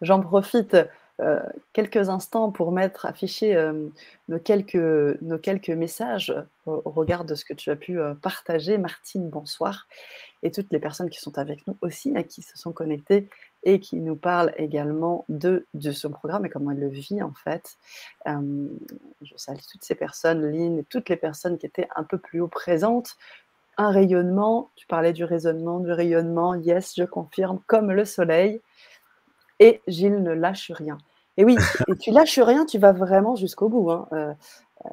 [0.02, 0.78] J'en profite
[1.20, 1.42] euh,
[1.74, 3.72] quelques instants pour mettre, afficher
[4.30, 4.76] nos, quelques,
[5.22, 6.34] nos quelques messages
[6.66, 8.78] au, au, regard de ce que tu as pu partager.
[8.78, 9.88] Martine, bonsoir.
[10.42, 13.28] Et toutes les personnes qui sont avec nous aussi, à qui se sont connectées
[13.64, 17.34] et qui nous parlent également de, de son programme et comment elle le vit en
[17.34, 17.78] fait.
[18.28, 18.68] Euh,
[19.22, 22.42] je salue toutes ces personnes, Lynn, et toutes les personnes qui étaient un peu plus
[22.42, 23.18] haut présentes.
[23.78, 28.62] Un rayonnement, tu parlais du raisonnement, du rayonnement, yes, je confirme, comme le soleil.
[29.60, 30.98] Et Gilles ne lâche rien.
[31.38, 31.56] Et oui,
[31.88, 34.34] et tu lâches rien, tu vas vraiment jusqu'au bout, hein, euh,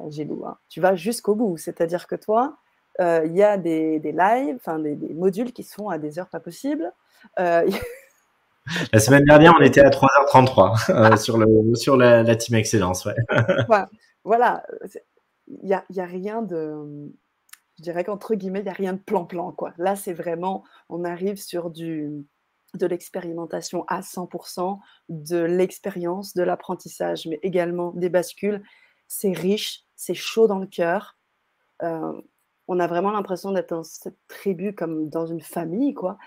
[0.09, 0.31] Gilles.
[0.45, 0.57] Hein.
[0.69, 1.57] Tu vas jusqu'au bout.
[1.57, 2.57] C'est-à-dire que toi,
[2.99, 5.97] il euh, y a des, des lives, enfin des, des, modules qui se font à
[5.97, 6.91] des heures pas possibles.
[7.39, 7.69] Euh,
[8.93, 13.05] la semaine dernière, on était à 3h33 euh, sur, le, sur la, la, Team Excellence.
[13.05, 13.15] Ouais.
[14.23, 14.63] voilà,
[15.47, 17.11] il n'y a, y a, rien de.
[17.77, 19.51] Je dirais qu'entre guillemets, il n'y a rien de plan-plan.
[19.51, 19.73] Quoi.
[19.77, 22.25] Là, c'est vraiment, on arrive sur du,
[22.73, 28.63] de l'expérimentation à 100%, de l'expérience, de l'apprentissage, mais également des bascules.
[29.07, 31.17] C'est riche, c'est chaud dans le cœur.
[31.83, 32.19] Euh,
[32.67, 36.17] on a vraiment l'impression d'être dans cette tribu comme dans une famille, quoi.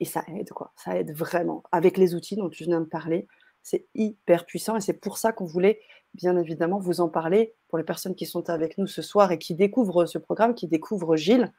[0.00, 0.72] Et ça aide, quoi.
[0.76, 1.62] Ça aide vraiment.
[1.72, 3.26] Avec les outils dont tu viens de parler,
[3.62, 5.80] c'est hyper puissant et c'est pour ça qu'on voulait
[6.14, 9.38] bien évidemment vous en parler pour les personnes qui sont avec nous ce soir et
[9.38, 11.52] qui découvrent ce programme, qui découvrent Gilles.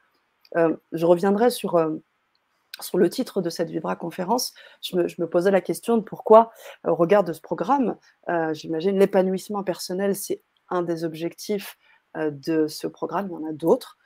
[0.56, 1.96] Euh, je reviendrai sur, euh,
[2.80, 4.54] sur le titre de cette Vibra conférence.
[4.82, 6.50] Je me, je me posais la question de pourquoi,
[6.86, 7.96] au regard de ce programme,
[8.28, 11.78] euh, j'imagine l'épanouissement personnel, c'est un des objectifs
[12.16, 13.28] de ce programme.
[13.28, 13.98] Il y en a d'autres.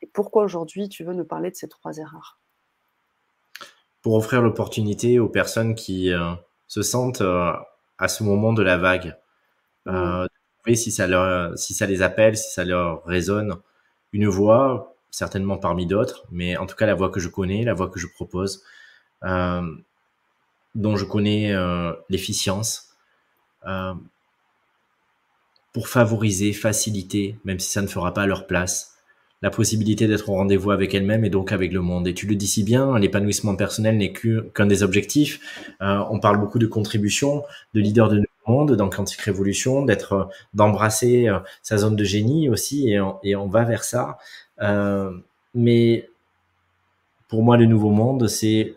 [0.00, 2.40] Et pourquoi aujourd'hui tu veux nous parler de ces trois erreurs?
[4.06, 6.32] Pour offrir l'opportunité aux personnes qui euh,
[6.68, 7.52] se sentent euh,
[7.98, 9.16] à ce moment de la vague,
[9.88, 10.28] euh,
[10.64, 13.56] de si ça leur, si ça les appelle, si ça leur résonne,
[14.12, 17.74] une voix, certainement parmi d'autres, mais en tout cas la voix que je connais, la
[17.74, 18.62] voix que je propose,
[19.24, 19.68] euh,
[20.76, 21.52] dont je connais
[22.08, 22.94] l'efficience,
[25.72, 28.95] pour favoriser, faciliter, même si ça ne fera pas leur place,
[29.42, 32.08] la possibilité d'être au rendez-vous avec elle-même et donc avec le monde.
[32.08, 35.40] Et tu le dis si bien, l'épanouissement personnel n'est qu'un des objectifs.
[35.82, 37.44] Euh, on parle beaucoup de contribution,
[37.74, 42.90] de leader de monde dans Quantique Révolution, d'être, d'embrasser euh, sa zone de génie aussi,
[42.90, 44.18] et on, et on va vers ça.
[44.62, 45.10] Euh,
[45.54, 46.08] mais
[47.28, 48.74] pour moi, le nouveau monde, c'est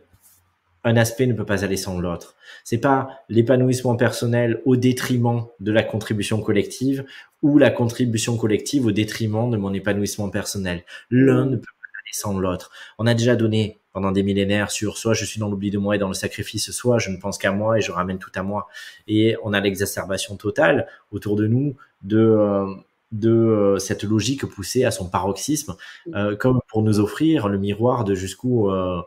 [0.83, 2.35] un aspect ne peut pas aller sans l'autre.
[2.63, 7.05] C'est pas l'épanouissement personnel au détriment de la contribution collective
[7.41, 10.83] ou la contribution collective au détriment de mon épanouissement personnel.
[11.09, 12.71] L'un ne peut pas aller sans l'autre.
[12.97, 15.95] On a déjà donné pendant des millénaires sur soit je suis dans l'oubli de moi
[15.95, 18.43] et dans le sacrifice, soit je ne pense qu'à moi et je ramène tout à
[18.43, 18.67] moi.
[19.07, 22.65] Et on a l'exacerbation totale autour de nous de euh,
[23.11, 25.75] de euh, cette logique poussée à son paroxysme,
[26.13, 29.01] euh, comme pour nous offrir le miroir de jusqu'où euh,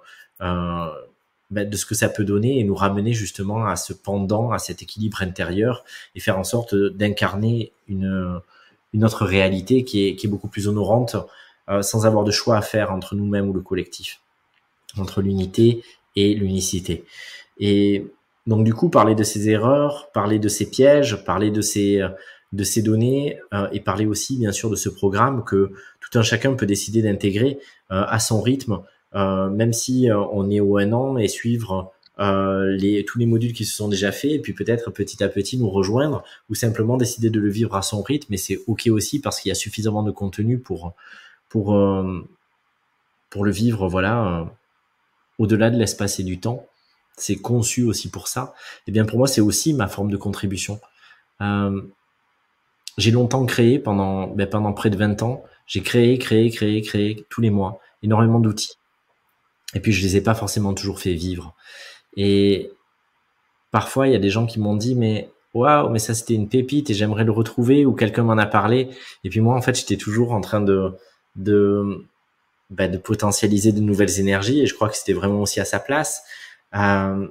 [1.52, 4.58] ben, de ce que ça peut donner et nous ramener justement à ce pendant, à
[4.58, 5.84] cet équilibre intérieur
[6.14, 8.40] et faire en sorte d'incarner une,
[8.94, 11.16] une autre réalité qui est, qui est beaucoup plus honorante
[11.68, 14.20] euh, sans avoir de choix à faire entre nous-mêmes ou le collectif,
[14.96, 15.82] entre l'unité
[16.16, 17.04] et l'unicité.
[17.58, 18.06] Et
[18.46, 22.02] donc du coup, parler de ces erreurs, parler de ces pièges, parler de ces
[22.52, 26.22] de ces données euh, et parler aussi bien sûr de ce programme que tout un
[26.22, 27.58] chacun peut décider d'intégrer
[27.90, 28.82] euh, à son rythme
[29.14, 33.52] même si euh, on est au un an et suivre euh, les, tous les modules
[33.52, 36.96] qui se sont déjà faits et puis peut-être petit à petit nous rejoindre ou simplement
[36.96, 38.28] décider de le vivre à son rythme.
[38.30, 40.94] Mais c'est ok aussi parce qu'il y a suffisamment de contenu pour
[41.48, 41.78] pour
[43.30, 43.88] pour le vivre.
[43.88, 44.46] Voilà,
[45.38, 46.66] au-delà de l'espace et du temps,
[47.16, 48.54] c'est conçu aussi pour ça.
[48.80, 50.80] Et eh bien pour moi, c'est aussi ma forme de contribution.
[51.40, 51.82] Euh,
[52.98, 57.26] j'ai longtemps créé pendant ben, pendant près de 20 ans J'ai créé, créé, créé, créé
[57.30, 58.76] tous les mois énormément d'outils.
[59.74, 61.54] Et puis je les ai pas forcément toujours fait vivre.
[62.16, 62.70] Et
[63.70, 66.48] parfois il y a des gens qui m'ont dit mais waouh mais ça c'était une
[66.48, 68.90] pépite et j'aimerais le retrouver ou quelqu'un m'en a parlé.
[69.24, 70.92] Et puis moi en fait j'étais toujours en train de
[71.36, 72.06] de
[72.70, 75.78] bah, de potentialiser de nouvelles énergies et je crois que c'était vraiment aussi à sa
[75.78, 76.22] place.
[76.74, 77.28] Euh,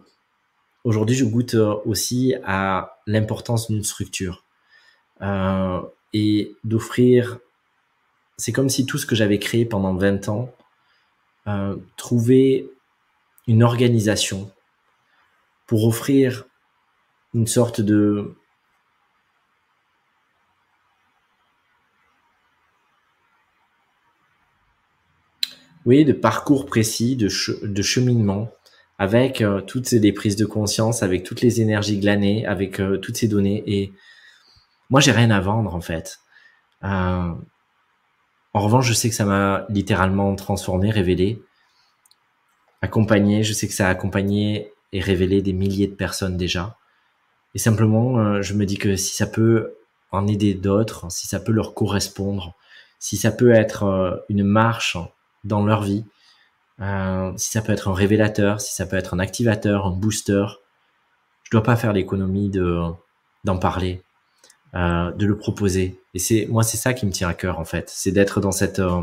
[0.84, 4.43] Aujourd'hui, je goûte aussi à l'importance d'une structure
[5.21, 5.80] euh,
[6.12, 7.38] et d'offrir.
[8.38, 10.51] C'est comme si tout ce que j'avais créé pendant 20 ans
[11.47, 12.67] euh, trouvait
[13.47, 14.51] une organisation
[15.65, 16.45] pour offrir
[17.34, 18.36] une sorte de
[26.13, 27.27] parcours précis, de,
[27.82, 28.51] cheminement
[28.99, 33.17] avec euh, toutes ces prises de conscience, avec toutes les énergies glanées, avec euh, toutes
[33.17, 33.63] ces données.
[33.65, 33.91] Et
[34.91, 36.19] moi, j'ai rien à vendre en fait.
[38.53, 41.41] En revanche, je sais que ça m'a littéralement transformé, révélé,
[42.81, 43.43] accompagné.
[43.43, 46.77] Je sais que ça a accompagné et révélé des milliers de personnes déjà.
[47.55, 49.73] Et simplement, je me dis que si ça peut
[50.11, 52.55] en aider d'autres, si ça peut leur correspondre,
[52.99, 54.97] si ça peut être une marche
[55.43, 56.05] dans leur vie,
[56.81, 60.45] euh, si ça peut être un révélateur, si ça peut être un activateur, un booster,
[61.43, 62.81] je dois pas faire l'économie de
[63.43, 64.03] d'en parler,
[64.75, 65.99] euh, de le proposer.
[66.13, 68.51] Et c'est moi c'est ça qui me tient à cœur en fait, c'est d'être dans
[68.51, 69.01] cette euh,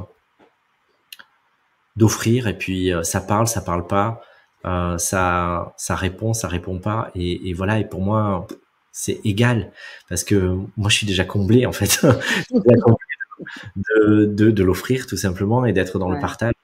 [1.97, 4.23] d'offrir et puis euh, ça parle, ça parle pas,
[4.67, 7.11] euh, ça ça répond, ça répond pas.
[7.15, 8.47] Et, et voilà et pour moi
[8.93, 9.73] c'est égal
[10.09, 12.07] parce que moi je suis déjà comblé en fait.
[13.77, 16.55] De, de, de l'offrir tout simplement et d'être dans le partage.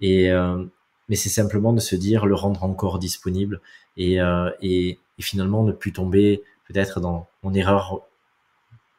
[0.00, 0.64] Et, euh,
[1.08, 3.60] mais c'est simplement de se dire, le rendre encore disponible
[3.96, 8.02] et, euh, et, et finalement ne plus tomber peut-être dans mon erreur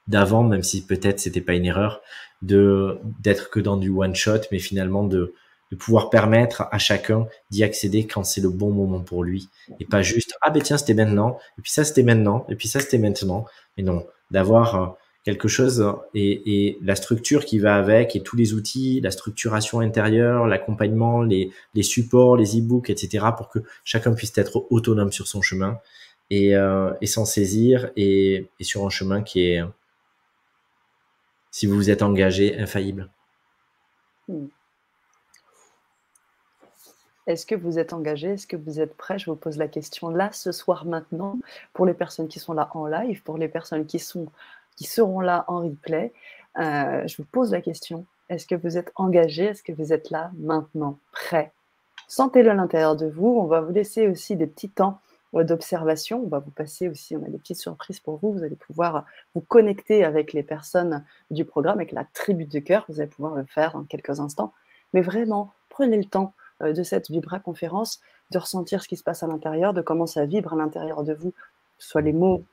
[0.07, 2.01] d'avant, même si peut-être c'était pas une erreur,
[2.41, 5.33] de d'être que dans du one shot, mais finalement de,
[5.71, 9.85] de pouvoir permettre à chacun d'y accéder quand c'est le bon moment pour lui, et
[9.85, 12.79] pas juste ah ben tiens c'était maintenant, et puis ça c'était maintenant, et puis ça
[12.79, 13.45] c'était maintenant,
[13.77, 14.87] mais non, d'avoir euh,
[15.23, 19.79] quelque chose et, et, la structure qui va avec et tous les outils, la structuration
[19.79, 23.27] intérieure, l'accompagnement, les, les, supports, les e-books, etc.
[23.37, 25.79] pour que chacun puisse être autonome sur son chemin
[26.29, 29.63] et, euh, et s'en saisir et, et, sur un chemin qui est,
[31.53, 33.11] si vous vous êtes engagé, infaillible.
[34.27, 34.47] Hmm.
[37.27, 38.29] Est-ce que vous êtes engagé?
[38.29, 39.19] Est-ce que vous êtes prêt?
[39.19, 41.37] Je vous pose la question là, ce soir, maintenant,
[41.73, 44.25] pour les personnes qui sont là en live, pour les personnes qui sont
[44.75, 46.11] qui seront là en replay.
[46.57, 49.45] Euh, je vous pose la question, est-ce que vous êtes engagé?
[49.45, 51.51] Est-ce que vous êtes là maintenant, prêt?
[52.07, 53.27] Sentez-le à l'intérieur de vous.
[53.27, 54.99] On va vous laisser aussi des petits temps
[55.33, 56.21] d'observation.
[56.23, 58.33] On va vous passer aussi, on a des petites surprises pour vous.
[58.33, 62.85] Vous allez pouvoir vous connecter avec les personnes du programme, avec la tribu de cœur.
[62.89, 64.53] Vous allez pouvoir le faire dans quelques instants.
[64.93, 67.99] Mais vraiment, prenez le temps euh, de cette Vibra conférence,
[68.31, 71.13] de ressentir ce qui se passe à l'intérieur, de comment ça vibre à l'intérieur de
[71.13, 71.33] vous,
[71.79, 72.43] soit les mots,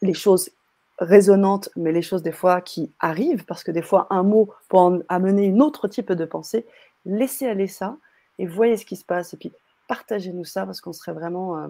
[0.00, 0.50] les choses
[0.98, 5.04] résonantes, mais les choses des fois qui arrivent, parce que des fois un mot peut
[5.08, 6.66] amener une autre type de pensée,
[7.04, 7.96] laissez aller ça
[8.38, 9.34] et voyez ce qui se passe.
[9.34, 9.52] Et puis
[9.88, 11.68] partagez-nous ça parce qu'on serait vraiment euh,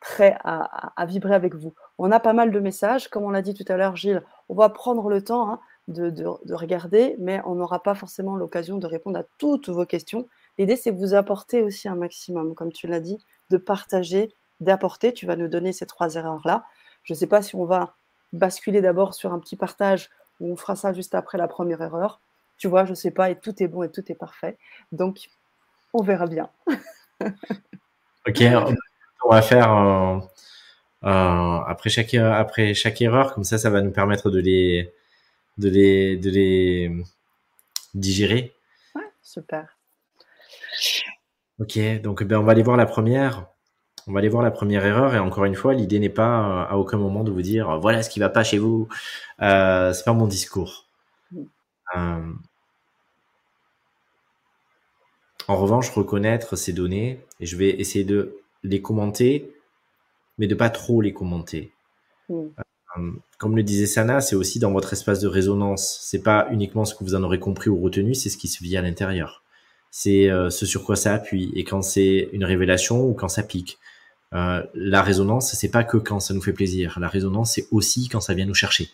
[0.00, 1.74] prêt à, vibrer avec vous.
[1.98, 4.54] On a pas mal de messages, comme on l'a dit tout à l'heure, Gilles, on
[4.54, 8.86] va prendre le temps hein, de, de, regarder, mais on n'aura pas forcément l'occasion de
[8.86, 10.26] répondre à toutes vos questions.
[10.58, 13.18] L'idée, c'est de vous apporter aussi un maximum, comme tu l'as dit,
[13.50, 15.12] de partager, d'apporter.
[15.12, 16.64] Tu vas nous donner ces trois erreurs-là.
[17.02, 17.94] Je ne sais pas si on va
[18.32, 22.20] basculer d'abord sur un petit partage où on fera ça juste après la première erreur.
[22.56, 24.58] Tu vois, je sais pas, et tout est bon et tout est parfait.
[24.92, 25.30] Donc,
[25.92, 26.50] on verra bien.
[28.28, 28.42] ok,
[29.24, 30.18] on va faire euh,
[31.04, 34.92] euh, après, chaque, après chaque erreur, comme ça, ça va nous permettre de les,
[35.58, 37.04] de les, de les
[37.94, 38.54] digérer.
[38.94, 39.76] Ouais, super.
[41.58, 43.46] Ok, donc ben, on va aller voir la première.
[44.06, 46.72] On va aller voir la première erreur et encore une fois, l'idée n'est pas euh,
[46.72, 48.88] à aucun moment de vous dire voilà ce qui va pas chez vous.
[49.42, 50.86] Euh, c'est pas mon discours.
[51.96, 52.32] Euh,
[55.48, 59.52] en revanche, reconnaître ces données et je vais essayer de les commenter,
[60.38, 61.72] mais de pas trop les commenter.
[63.38, 65.98] comme le disait Sana, c'est aussi dans votre espace de résonance.
[66.02, 68.62] C'est pas uniquement ce que vous en aurez compris ou retenu, c'est ce qui se
[68.62, 69.42] vit à l'intérieur.
[69.90, 71.50] C'est ce sur quoi ça appuie.
[71.54, 73.78] Et quand c'est une révélation ou quand ça pique.
[74.32, 76.98] Euh, la résonance, c'est pas que quand ça nous fait plaisir.
[77.00, 78.90] La résonance, c'est aussi quand ça vient nous chercher,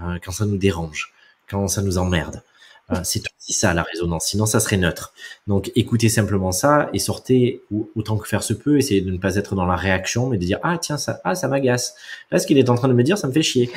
[0.00, 1.12] euh, quand ça nous dérange,
[1.48, 2.42] quand ça nous emmerde.
[2.90, 4.26] Euh, c'est aussi ça la résonance.
[4.26, 5.14] Sinon, ça serait neutre.
[5.46, 7.62] Donc, écoutez simplement ça et sortez
[7.94, 8.78] autant que faire se peut.
[8.78, 11.34] Essayez de ne pas être dans la réaction, mais de dire ah tiens ça ah
[11.34, 11.94] ça m'agace.
[12.30, 13.70] Là, ce qu'il est en train de me dire, ça me fait chier.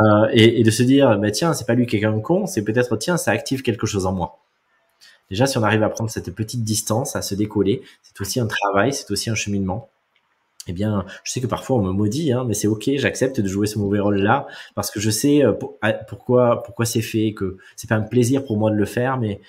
[0.00, 2.46] Euh, et, et, de se dire, bah, tiens, c'est pas lui qui est un con,
[2.46, 4.38] c'est peut-être, tiens, ça active quelque chose en moi.
[5.30, 8.46] Déjà, si on arrive à prendre cette petite distance, à se décoller, c'est aussi un
[8.46, 9.90] travail, c'est aussi un cheminement.
[10.68, 13.48] Eh bien, je sais que parfois on me maudit, hein, mais c'est ok, j'accepte de
[13.48, 17.56] jouer ce mauvais rôle-là parce que je sais euh, ah, pourquoi pourquoi c'est fait, que
[17.74, 19.40] c'est pas un plaisir pour moi de le faire, mais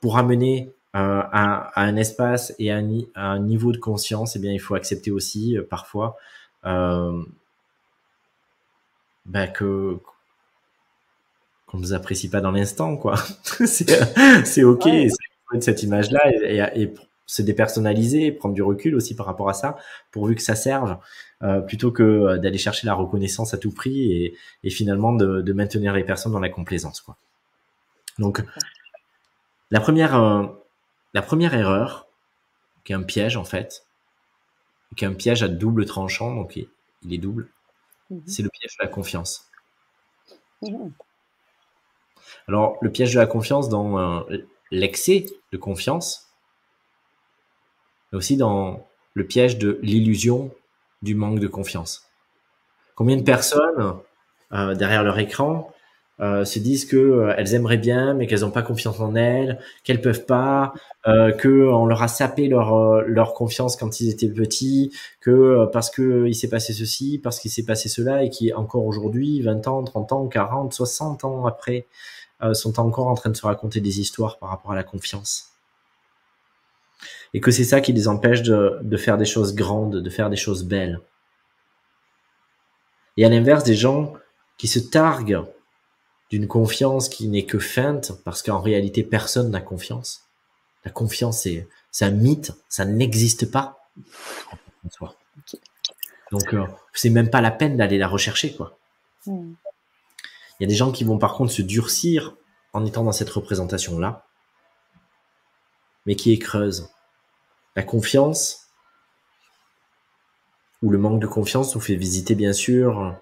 [0.00, 4.36] pour amener euh, à, à, un espace et à un, à un, niveau de conscience,
[4.36, 6.16] eh bien, il faut accepter aussi euh, parfois
[6.66, 7.20] euh,
[9.26, 9.98] ben que
[11.66, 13.16] qu'on nous apprécie pas dans l'instant, quoi.
[13.64, 15.08] c'est ok, ouais.
[15.60, 16.94] cette image-là et, et,
[17.26, 19.76] se dépersonnaliser, prendre du recul aussi par rapport à ça,
[20.10, 20.98] pourvu que ça serve,
[21.42, 25.40] euh, plutôt que euh, d'aller chercher la reconnaissance à tout prix et, et finalement de,
[25.40, 27.00] de, maintenir les personnes dans la complaisance.
[27.00, 27.16] Quoi.
[28.18, 28.44] Donc,
[29.70, 30.46] la première, euh,
[31.14, 32.06] la première erreur,
[32.84, 33.86] qui est un piège en fait,
[34.96, 36.68] qui est un piège à double tranchant, donc il,
[37.02, 37.48] il est double,
[38.10, 38.22] -hmm.
[38.26, 39.50] c'est le piège de la confiance.
[40.62, 40.90] -hmm.
[42.48, 44.36] Alors, le piège de la confiance dans euh,
[44.70, 46.33] l'excès de confiance,
[48.12, 50.50] mais aussi dans le piège de l'illusion
[51.02, 52.06] du manque de confiance.
[52.94, 53.94] Combien de personnes
[54.52, 55.74] euh, derrière leur écran
[56.20, 59.58] euh, se disent que euh, elles aimeraient bien, mais qu'elles n'ont pas confiance en elles,
[59.82, 60.72] qu'elles peuvent pas,
[61.08, 65.90] euh, que on leur a sapé leur leur confiance quand ils étaient petits, que parce
[65.90, 69.66] que il s'est passé ceci, parce qu'il s'est passé cela, et qui encore aujourd'hui, 20
[69.66, 71.86] ans, 30 ans, 40, 60 ans après,
[72.52, 75.53] sont encore en train de se raconter des histoires par rapport à la confiance
[77.32, 80.30] et que c'est ça qui les empêche de, de, faire des choses grandes, de faire
[80.30, 81.00] des choses belles.
[83.16, 84.14] Et à l'inverse, des gens
[84.56, 85.42] qui se targuent
[86.30, 90.22] d'une confiance qui n'est que feinte, parce qu'en réalité, personne n'a confiance.
[90.84, 93.78] La confiance, c'est, c'est un mythe, ça n'existe pas
[94.84, 95.14] en soi.
[96.32, 98.78] Donc, euh, c'est même pas la peine d'aller la rechercher, quoi.
[99.26, 99.52] Mm.
[100.58, 102.36] Il y a des gens qui vont par contre se durcir
[102.72, 104.26] en étant dans cette représentation-là,
[106.06, 106.88] mais qui est creuse
[107.76, 108.68] la confiance
[110.82, 113.16] ou le manque de confiance nous fait visiter bien sûr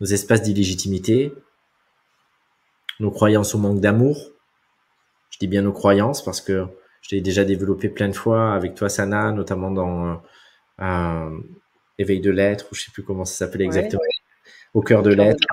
[0.00, 1.32] nos espaces d'illégitimité,
[3.00, 4.16] nos croyances au manque d'amour.
[5.30, 6.66] Je dis bien nos croyances parce que
[7.02, 10.22] je l'ai déjà développé plein de fois avec toi, Sana, notamment dans
[10.80, 11.38] euh,
[11.98, 14.02] Éveil de l'être, ou je sais plus comment ça s'appelle exactement,
[14.74, 15.44] au cœur de l'être.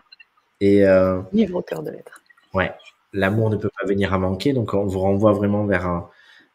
[0.60, 2.21] Et euh, Livre au cœur de l'être.
[2.53, 2.73] Ouais,
[3.13, 6.10] l'amour ne peut pas venir à manquer, donc on vous renvoie vraiment vers un,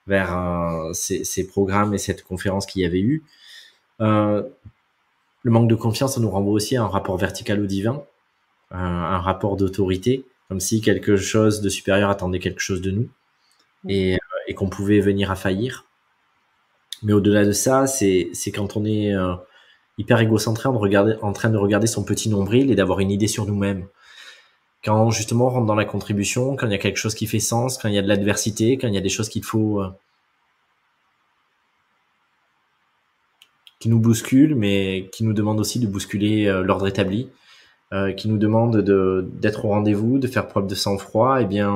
[0.07, 3.23] vers euh, ces, ces, programmes et cette conférence qu'il y avait eu.
[4.01, 4.43] Euh,
[5.43, 8.05] le manque de confiance, ça nous renvoie aussi à un rapport vertical au divin,
[8.71, 13.09] un, un rapport d'autorité, comme si quelque chose de supérieur attendait quelque chose de nous
[13.89, 15.85] et, euh, et qu'on pouvait venir à faillir.
[17.03, 19.35] Mais au-delà de ça, c'est quand on est euh,
[19.99, 23.27] hyper égocentré en, regarder, en train de regarder son petit nombril et d'avoir une idée
[23.27, 23.87] sur nous-mêmes
[24.85, 27.39] quand justement on rentre dans la contribution, quand il y a quelque chose qui fait
[27.39, 29.81] sens, quand il y a de l'adversité, quand il y a des choses qu'il faut
[29.81, 29.89] euh,
[33.79, 37.31] qui nous bousculent, mais qui nous demandent aussi de bousculer euh, l'ordre établi,
[37.93, 41.73] euh, qui nous demandent de d'être au rendez-vous, de faire preuve de sang-froid, eh bien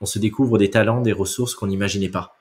[0.00, 2.36] on se découvre des talents, des ressources qu'on n'imaginait pas.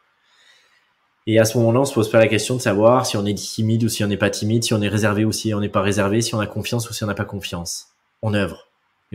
[1.28, 3.34] Et à ce moment-là, on se pose pas la question de savoir si on est
[3.34, 5.70] timide ou si on n'est pas timide, si on est réservé ou si on n'est
[5.70, 7.88] pas réservé, si on a confiance ou si on n'a pas confiance.
[8.22, 8.65] On œuvre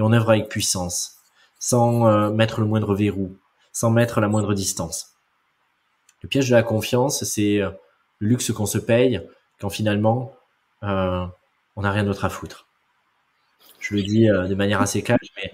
[0.00, 1.18] et on œuvre avec puissance,
[1.58, 3.36] sans euh, mettre le moindre verrou,
[3.72, 5.14] sans mettre la moindre distance.
[6.22, 7.70] Le piège de la confiance, c'est euh,
[8.18, 9.20] le luxe qu'on se paye
[9.60, 10.34] quand finalement
[10.82, 11.26] euh,
[11.76, 12.66] on n'a rien d'autre à foutre.
[13.78, 15.52] Je le dis de manière assez cash, mais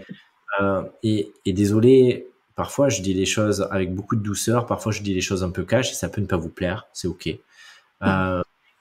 [1.03, 5.21] et, désolé, parfois je dis les choses avec beaucoup de douceur, parfois je dis les
[5.21, 7.29] choses un peu cash et ça peut ne pas vous plaire, c'est ok.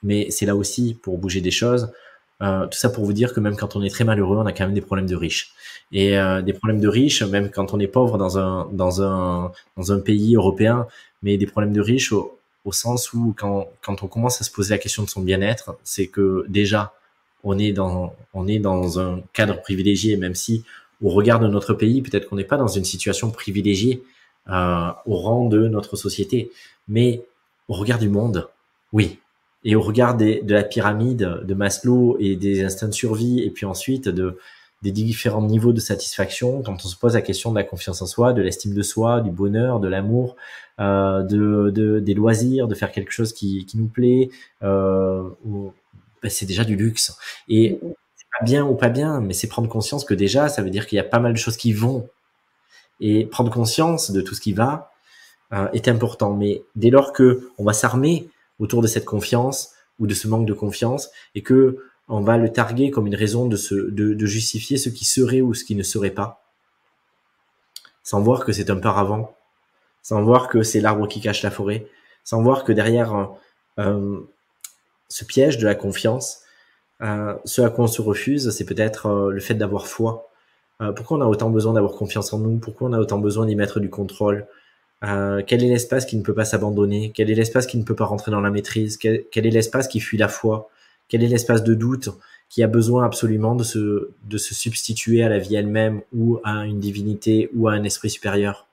[0.02, 1.92] Mais c'est là aussi pour bouger des choses.
[2.42, 4.52] Euh, tout ça pour vous dire que même quand on est très malheureux, on a
[4.52, 5.54] quand même des problèmes de riches.
[5.92, 9.52] Et euh, des problèmes de riches, même quand on est pauvre dans un, dans un,
[9.78, 10.88] dans un pays européen,
[11.24, 14.52] mais des problèmes de riches au, au sens où quand, quand on commence à se
[14.52, 16.94] poser la question de son bien-être, c'est que déjà,
[17.44, 20.64] on est dans, on est dans un cadre privilégié, même si
[21.02, 24.04] au regard de notre pays, peut-être qu'on n'est pas dans une situation privilégiée
[24.50, 26.52] euh, au rang de notre société,
[26.88, 27.24] mais
[27.68, 28.48] au regard du monde,
[28.94, 29.20] oui,
[29.66, 33.50] et au regard des, de la pyramide de Maslow et des instincts de survie, et
[33.50, 34.38] puis ensuite de,
[34.84, 38.06] des différents niveaux de satisfaction, quand on se pose la question de la confiance en
[38.06, 40.36] soi, de l'estime de soi, du bonheur, de l'amour,
[40.80, 44.30] euh, de, de, des loisirs, de faire quelque chose qui, qui nous plaît,
[44.62, 47.18] euh, ben c'est déjà du luxe.
[47.50, 47.80] Et
[48.16, 50.86] c'est pas bien ou pas bien, mais c'est prendre conscience que déjà, ça veut dire
[50.86, 52.08] qu'il y a pas mal de choses qui vont.
[53.02, 54.92] Et prendre conscience de tout ce qui va
[55.52, 56.34] euh, est important.
[56.34, 58.30] Mais dès lors que on va s'armer
[58.60, 61.78] autour de cette confiance ou de ce manque de confiance et que
[62.08, 65.76] on va le targuer comme une raison de, justifier ce qui serait ou ce qui
[65.76, 66.44] ne serait pas,
[68.04, 69.36] sans voir que c'est un paravent,
[70.04, 71.88] sans voir que c'est l'arbre qui cache la forêt,
[72.24, 73.32] sans voir que derrière
[73.80, 74.20] euh,
[75.10, 76.46] ce piège de la confiance,
[77.02, 80.30] euh, ce à quoi on se refuse, c'est peut-être euh, le fait d'avoir foi.
[80.82, 82.58] Euh, pourquoi on a autant besoin d'avoir confiance en nous?
[82.58, 84.48] Pourquoi on a autant besoin d'y mettre du contrôle?
[85.04, 87.12] Euh, Quel est l'espace qui ne peut pas s'abandonner?
[87.14, 88.98] Quel est l'espace qui ne peut pas rentrer dans la maîtrise?
[88.98, 90.70] Quel, est l'espace qui fuit la foi?
[91.08, 92.10] Quel est l'espace de doute
[92.50, 97.50] qui a besoin absolument de se, substituer à la vie elle-même ou à une divinité
[97.56, 98.68] ou à un esprit supérieur?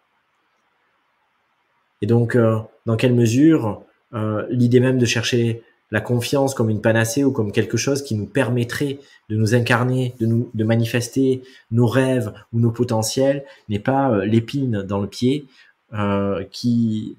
[2.00, 3.82] Et donc, euh, dans quelle mesure
[4.14, 8.14] euh, l'idée même de chercher la confiance comme une panacée ou comme quelque chose qui
[8.14, 8.98] nous permettrait
[9.28, 14.82] de nous incarner, de nous de manifester nos rêves ou nos potentiels n'est pas l'épine
[14.82, 15.46] dans le pied
[15.94, 17.16] euh, qui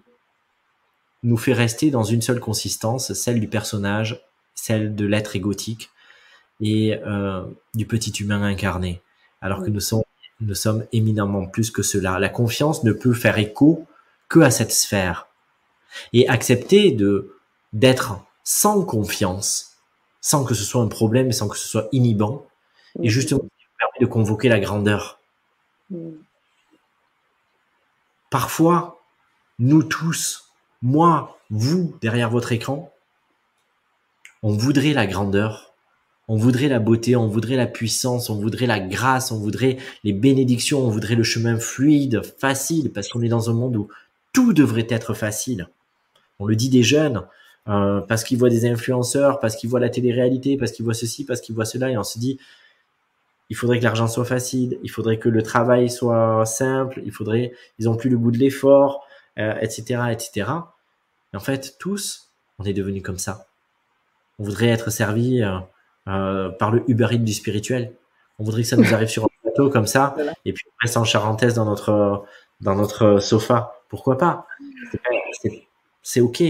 [1.24, 4.22] nous fait rester dans une seule consistance, celle du personnage,
[4.56, 5.90] celle de l'être égotique
[6.60, 7.44] et euh,
[7.74, 9.02] du petit humain incarné,
[9.42, 9.66] alors oui.
[9.66, 10.04] que nous sommes,
[10.42, 12.20] nous sommes éminemment plus que cela.
[12.20, 13.86] La confiance ne peut faire écho
[14.28, 15.28] que à cette sphère
[16.12, 17.36] et accepter de
[17.72, 19.78] d'être sans confiance,
[20.22, 22.46] sans que ce soit un problème, sans que ce soit inhibant,
[23.02, 23.46] et justement,
[23.80, 25.20] permet de convoquer la grandeur.
[28.34, 29.00] Parfois,
[29.60, 30.46] nous tous,
[30.82, 32.92] moi, vous, derrière votre écran,
[34.42, 35.76] on voudrait la grandeur,
[36.28, 40.14] on voudrait la beauté, on voudrait la puissance, on voudrait la grâce, on voudrait les
[40.14, 43.88] bénédictions, on voudrait le chemin fluide, facile, parce qu'on est dans un monde où
[44.34, 45.70] tout devrait être facile.
[46.40, 47.22] On le dit des jeunes,
[47.68, 51.24] euh, parce qu'ils voient des influenceurs, parce qu'ils voient la télé-réalité, parce qu'ils voient ceci,
[51.24, 52.40] parce qu'ils voient cela, et on se dit,
[53.50, 57.54] il faudrait que l'argent soit facile, il faudrait que le travail soit simple, il faudrait,
[57.78, 59.06] ils ont plus le goût de l'effort,
[59.38, 60.50] euh, etc., etc.
[61.34, 63.48] Et en fait, tous, on est devenus comme ça.
[64.40, 65.58] On voudrait être servi euh,
[66.08, 67.96] euh, par le Uber Eats du spirituel.
[68.40, 70.34] On voudrait que ça nous arrive sur un plateau comme ça, voilà.
[70.46, 72.26] et puis on reste en charentaise dans notre
[72.62, 73.84] dans notre sofa.
[73.90, 74.48] Pourquoi pas?
[76.02, 76.44] C'est ok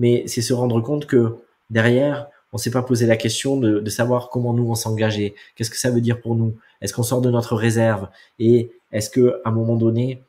[0.00, 1.36] mais c'est se rendre compte que
[1.68, 5.70] derrière, on s'est pas posé la question de, de savoir comment nous on s'engager, qu'est-ce
[5.70, 8.08] que ça veut dire pour nous, est-ce qu'on sort de notre réserve?
[8.38, 10.22] Et est-ce que à un moment donné,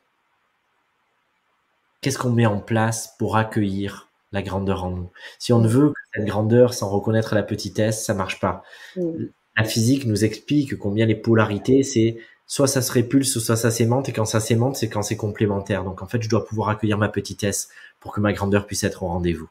[2.00, 5.10] qu'est-ce qu'on met en place pour accueillir la grandeur en nous?
[5.38, 8.62] Si on ne veut que cette grandeur sans reconnaître la petitesse, ça marche pas.
[8.96, 9.26] Mm.
[9.56, 12.16] La physique nous explique combien les polarités, c'est
[12.46, 15.84] soit ça se répulse, soit ça s'aimante, et quand ça s'aimante, c'est quand c'est complémentaire.
[15.84, 17.68] Donc en fait, je dois pouvoir accueillir ma petitesse
[18.00, 19.48] pour que ma grandeur puisse être au rendez-vous.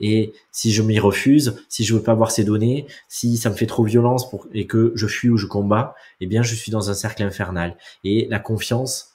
[0.00, 3.54] Et si je m'y refuse, si je veux pas voir ces données, si ça me
[3.54, 6.90] fait trop violence et que je fuis ou je combats, eh bien, je suis dans
[6.90, 7.76] un cercle infernal.
[8.02, 9.14] Et la confiance,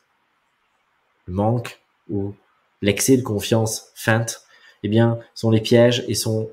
[1.25, 2.34] le manque ou
[2.82, 4.43] l'excès de confiance feinte,
[4.84, 6.49] eh bien, sont les pièges et sont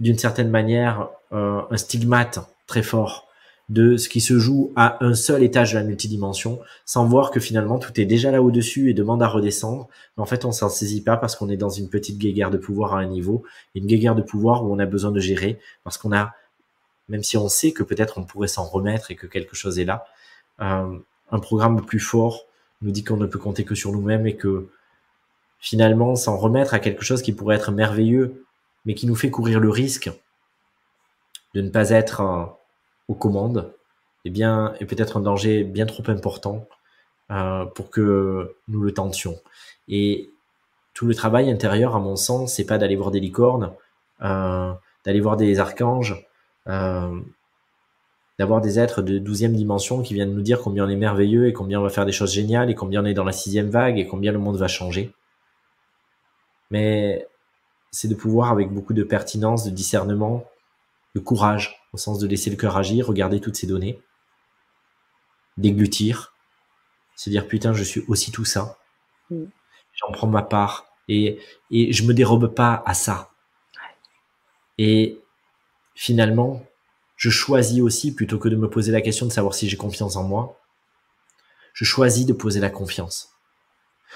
[0.00, 3.29] d'une certaine manière euh, un stigmate très fort
[3.70, 7.38] de ce qui se joue à un seul étage de la multidimension, sans voir que
[7.38, 9.88] finalement tout est déjà là au-dessus et demande à redescendre.
[10.16, 12.58] Mais en fait, on s'en saisit pas parce qu'on est dans une petite guéguerre de
[12.58, 13.44] pouvoir à un niveau,
[13.76, 16.34] une guéguerre de pouvoir où on a besoin de gérer, parce qu'on a,
[17.08, 19.84] même si on sait que peut-être on pourrait s'en remettre et que quelque chose est
[19.84, 20.04] là,
[20.60, 20.98] euh,
[21.30, 22.46] un programme plus fort
[22.82, 24.68] nous dit qu'on ne peut compter que sur nous-mêmes et que
[25.60, 28.44] finalement s'en remettre à quelque chose qui pourrait être merveilleux,
[28.84, 30.10] mais qui nous fait courir le risque
[31.54, 32.58] de ne pas être
[33.10, 33.72] aux commandes,
[34.24, 36.68] eh bien, est peut-être un danger bien trop important
[37.32, 39.36] euh, pour que nous le tentions.
[39.88, 40.30] Et
[40.94, 43.72] tout le travail intérieur, à mon sens, c'est pas d'aller voir des licornes,
[44.22, 44.72] euh,
[45.04, 46.24] d'aller voir des archanges,
[46.68, 47.20] euh,
[48.38, 51.52] d'avoir des êtres de douzième dimension qui viennent nous dire combien on est merveilleux et
[51.52, 53.98] combien on va faire des choses géniales et combien on est dans la sixième vague
[53.98, 55.12] et combien le monde va changer.
[56.70, 57.26] Mais
[57.90, 60.44] c'est de pouvoir, avec beaucoup de pertinence, de discernement,
[61.14, 64.00] de courage, au sens de laisser le cœur agir, regarder toutes ces données,
[65.56, 66.34] déglutir,
[67.16, 68.78] se dire putain, je suis aussi tout ça.
[69.30, 69.44] Mm.
[69.94, 71.40] J'en prends ma part et,
[71.70, 73.30] et je me dérobe pas à ça.
[74.78, 75.20] Et
[75.94, 76.64] finalement,
[77.16, 80.16] je choisis aussi, plutôt que de me poser la question de savoir si j'ai confiance
[80.16, 80.58] en moi,
[81.74, 83.34] je choisis de poser la confiance.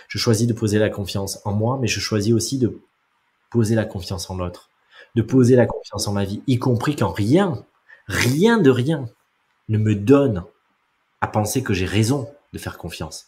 [0.08, 2.80] Je choisis de poser la confiance en moi, mais je choisis aussi de
[3.50, 4.70] poser la confiance en l'autre
[5.14, 7.64] de poser la confiance en ma vie, y compris quand rien,
[8.06, 9.06] rien de rien
[9.68, 10.44] ne me donne
[11.20, 13.26] à penser que j'ai raison de faire confiance.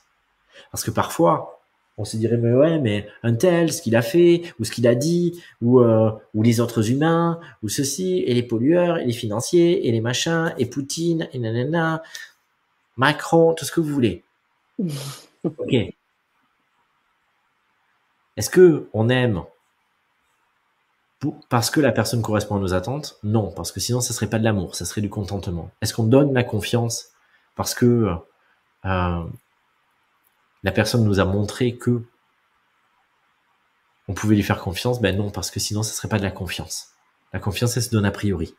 [0.70, 1.57] Parce que parfois,
[1.99, 4.87] on se dirait mais ouais mais un tel ce qu'il a fait ou ce qu'il
[4.87, 9.12] a dit ou euh, ou les autres humains ou ceci et les pollueurs et les
[9.12, 12.03] financiers et les machins et Poutine et nanana
[12.97, 14.24] Macron tout ce que vous voulez
[15.45, 15.74] ok
[18.37, 19.43] est-ce que on aime
[21.49, 23.19] parce que la personne correspond à nos attentes?
[23.23, 25.71] Non, parce que sinon, ça serait pas de l'amour, ça serait du contentement.
[25.81, 27.11] Est-ce qu'on donne la confiance
[27.55, 28.11] parce que
[28.85, 29.25] euh,
[30.62, 32.03] la personne nous a montré que
[34.09, 35.01] on pouvait lui faire confiance?
[35.01, 36.93] Ben non, parce que sinon, ça serait pas de la confiance.
[37.33, 38.55] La confiance, elle se donne a priori.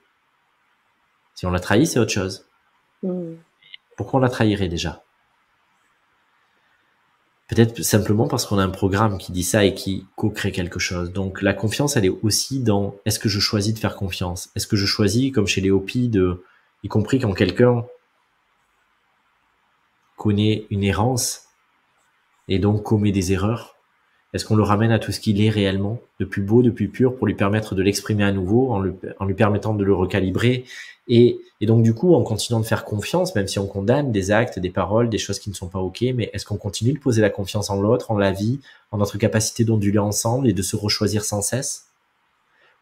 [1.36, 2.46] Si on l'a trahi, c'est autre chose.
[3.04, 3.36] Hmm.
[3.96, 5.04] Pourquoi on la trahirait déjà?
[7.48, 11.14] Peut-être simplement parce qu'on a un programme qui dit ça et qui co-crée quelque chose.
[11.14, 14.50] Donc la confiance, elle est aussi dans est-ce que je choisis de faire confiance?
[14.56, 16.44] Est-ce que je choisis, comme chez les Hopi, de,
[16.84, 17.86] y compris quand quelqu'un
[20.18, 21.44] connaît une errance
[22.50, 23.77] et donc commet des erreurs,
[24.34, 26.90] est-ce qu'on le ramène à tout ce qu'il est réellement, de plus beau, de plus
[26.90, 30.66] pur, pour lui permettre de l'exprimer à nouveau, en, lui permettant de le recalibrer
[31.08, 34.60] et, donc du coup, en continuant de faire confiance, même si on condamne des actes,
[34.60, 37.22] des paroles, des choses qui ne sont pas ok, mais est-ce qu'on continue de poser
[37.22, 38.60] la confiance en l'autre, en la vie,
[38.92, 41.88] en notre capacité d'onduler ensemble et de se rechoisir sans cesse?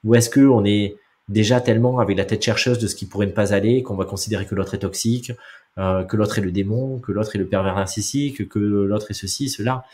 [0.04, 0.98] Ou est-ce que on est
[1.30, 4.06] déjà tellement avec la tête chercheuse de ce qui pourrait ne pas aller, qu'on va
[4.06, 5.32] considérer que l'autre est toxique,
[5.78, 9.16] euh, que l'autre est le démon, que l'autre est le pervers narcissique, que l'autre est
[9.16, 9.86] ceci, cela?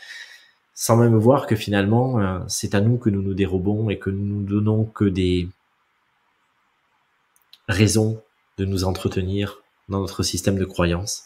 [0.74, 4.10] Sans même voir que finalement, euh, c'est à nous que nous nous dérobons et que
[4.10, 5.48] nous nous donnons que des
[7.68, 8.22] raisons
[8.58, 11.24] de nous entretenir dans notre système de croyance.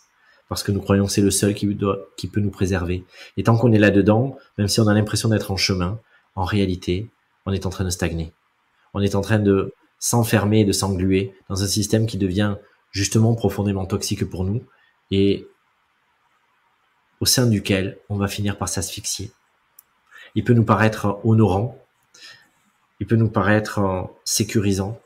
[0.48, 3.04] Parce que nous croyons que c'est le seul qui, doit, qui peut nous préserver.
[3.36, 5.98] Et tant qu'on est là-dedans, même si on a l'impression d'être en chemin,
[6.36, 7.08] en réalité,
[7.46, 8.32] on est en train de stagner.
[8.94, 12.56] On est en train de s'enfermer, de s'engluer dans un système qui devient
[12.92, 14.62] justement profondément toxique pour nous
[15.10, 15.46] et
[17.20, 19.30] au sein duquel on va finir par s'asphyxier.
[20.34, 21.78] Il peut nous paraître honorant,
[23.00, 25.00] il peut nous paraître sécurisant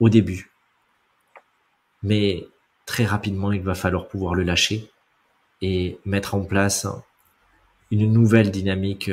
[0.00, 0.50] au début,
[2.02, 2.46] mais
[2.84, 4.90] très rapidement il va falloir pouvoir le lâcher
[5.62, 6.86] et mettre en place
[7.90, 9.10] une nouvelle dynamique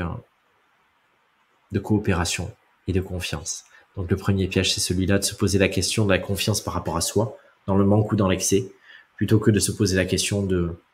[1.72, 2.54] de coopération
[2.88, 3.66] et de confiance.
[3.96, 6.74] Donc le premier piège, c'est celui-là de se poser la question de la confiance par
[6.74, 8.72] rapport à soi, dans le manque ou dans l'excès,
[9.16, 10.48] plutôt que de se poser la question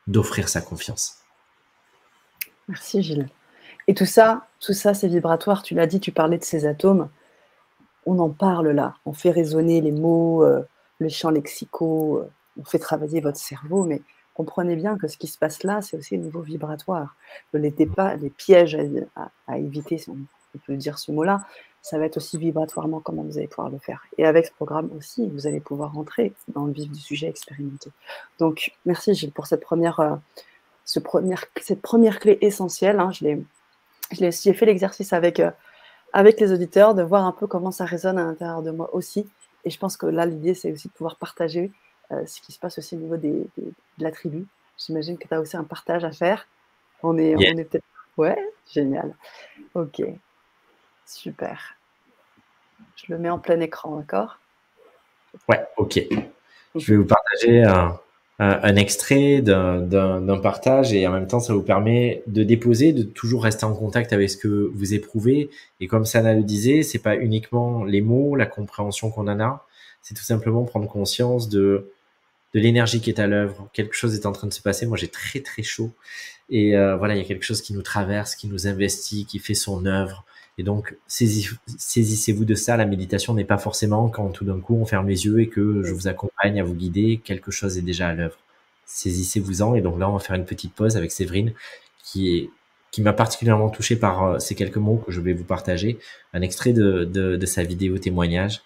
[0.08, 1.19] d'offrir sa confiance.
[2.70, 3.28] Merci Gilles.
[3.88, 5.64] Et tout ça, tout ça, c'est vibratoire.
[5.64, 7.10] Tu l'as dit, tu parlais de ces atomes.
[8.06, 8.94] On en parle là.
[9.06, 10.62] On fait résonner les mots, euh,
[11.00, 12.20] les champs lexicaux.
[12.20, 14.02] Euh, on fait travailler votre cerveau, mais
[14.36, 17.16] comprenez bien que ce qui se passe là, c'est aussi au niveau vibratoire.
[17.54, 18.78] Les, pas, les pièges
[19.48, 20.18] à, éviter, si on
[20.66, 21.42] peut dire ce mot-là,
[21.82, 24.04] ça va être aussi vibratoirement comment vous allez pouvoir le faire.
[24.18, 27.90] Et avec ce programme aussi, vous allez pouvoir rentrer dans le vif du sujet expérimenté.
[28.38, 30.16] Donc, merci Gilles pour cette première, euh,
[30.90, 31.00] ce
[31.62, 33.00] cette première clé essentielle.
[33.00, 35.52] Hein, j'ai fait l'exercice avec, euh,
[36.14, 39.30] avec les auditeurs de voir un peu comment ça résonne à l'intérieur de moi aussi.
[39.66, 41.72] Et je pense que là, l'idée, c'est aussi de pouvoir partager
[42.12, 44.48] euh, ce qui se passe aussi au niveau des, de la tribu.
[44.80, 46.48] J'imagine que tu as aussi un partage à faire.
[47.04, 47.86] On est, on est peut-être.
[48.18, 48.38] Ouais,
[48.74, 49.14] génial.
[49.76, 50.02] Ok,
[51.06, 51.76] super.
[52.96, 54.40] Je le mets en plein écran, d'accord?
[55.48, 56.00] Ouais, ok.
[56.76, 58.00] Je vais vous partager un,
[58.40, 63.44] un, extrait d'un partage et en même temps ça vous permet de déposer, de toujours
[63.44, 65.50] rester en contact avec ce que vous éprouvez.
[65.82, 69.66] Et comme Sana le disait, c'est pas uniquement les mots, la compréhension qu'on en a,
[70.02, 71.92] c'est tout simplement prendre conscience de
[72.54, 73.70] de l'énergie qui est à l'œuvre.
[73.74, 74.86] Quelque chose est en train de se passer.
[74.88, 75.92] Moi, j'ai très très chaud
[76.50, 79.40] et euh, voilà, il y a quelque chose qui nous traverse, qui nous investit, qui
[79.40, 80.26] fait son œuvre.
[80.60, 82.76] Et donc, saisissez-vous de ça.
[82.76, 85.84] La méditation n'est pas forcément quand tout d'un coup on ferme les yeux et que
[85.84, 87.22] je vous accompagne à vous guider.
[87.24, 88.38] Quelque chose est déjà à l'œuvre.
[88.86, 89.76] Saisissez-vous-en.
[89.76, 91.54] Et donc là, on va faire une petite pause avec Séverine
[92.04, 92.52] qui
[92.98, 95.98] m'a particulièrement touché par euh, ces quelques mots que je vais vous partager.
[96.34, 98.62] Un extrait de sa vidéo témoignage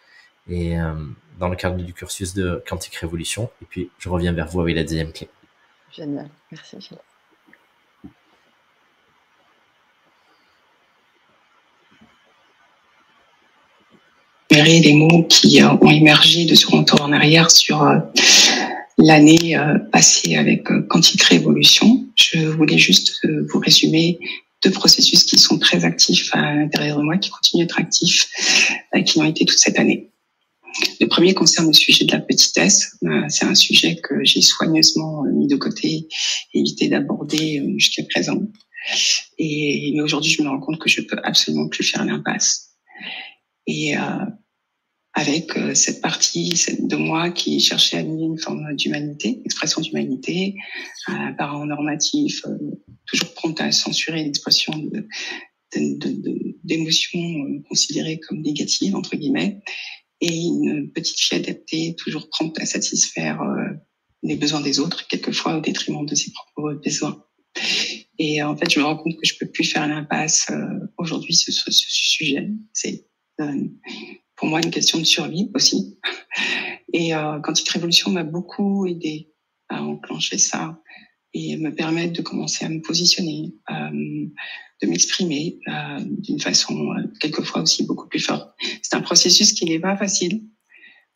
[0.50, 0.94] et euh,
[1.40, 3.52] dans le cadre du cursus de Quantique Révolution.
[3.62, 5.30] Et puis, je reviens vers vous avec la deuxième clé.
[5.92, 6.28] Génial.
[6.52, 6.98] Merci, Gilles.
[14.62, 17.98] Les mots qui euh, ont émergé de ce retour en arrière sur euh,
[18.98, 22.06] l'année euh, passée avec Quantique Révolution.
[22.16, 24.20] Je voulais juste vous résumer
[24.64, 28.30] deux processus qui sont très actifs à l'intérieur de moi, qui continuent d'être actifs,
[29.06, 30.12] qui l'ont été toute cette année.
[31.02, 32.96] Le premier concerne le sujet de la petitesse.
[33.28, 36.08] C'est un sujet que j'ai soigneusement mis de côté,
[36.54, 38.40] évité d'aborder jusqu'à présent.
[39.38, 42.70] Et mais aujourd'hui, je me rends compte que je peux absolument plus faire l'impasse.
[43.68, 43.96] Et
[45.14, 50.56] avec euh, cette partie de moi qui cherchait à nier une forme d'humanité, expression d'humanité,
[51.08, 52.58] un euh, parent normatif, euh,
[53.06, 55.08] toujours prompt à censurer l'expression de,
[56.64, 59.62] d'émotions considérées comme négatives entre guillemets,
[60.22, 63.42] et une petite fille adaptée, toujours prompte à satisfaire
[64.22, 67.26] les besoins des autres, quelquefois au détriment de ses propres besoins.
[68.20, 70.50] Et en fait, je me rends compte que je peux plus faire l'impasse
[70.98, 72.48] aujourd'hui sur ce, ce, sujet.
[72.72, 73.08] C'est
[74.44, 75.98] pour moi une question de survie aussi.
[76.92, 79.32] Et euh, Quantique Révolution m'a beaucoup aidé
[79.70, 80.82] à enclencher ça
[81.34, 84.26] et me permettre de commencer à me positionner, euh,
[84.82, 88.54] de m'exprimer euh, d'une façon quelquefois aussi beaucoup plus forte.
[88.82, 90.44] C'est un processus qui n'est pas facile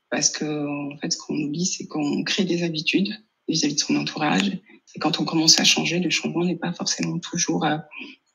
[0.09, 0.45] parce que
[0.93, 3.13] en fait, ce qu'on oublie, c'est qu'on crée des habitudes
[3.49, 4.57] vis-à-vis de son entourage.
[4.95, 7.65] Et quand on commence à changer, le changement n'est pas forcément toujours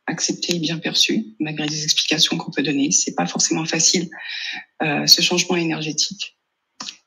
[0.07, 2.91] accepté et bien perçu, malgré les explications qu'on peut donner.
[2.91, 4.09] C'est pas forcément facile
[4.83, 6.37] euh, ce changement énergétique.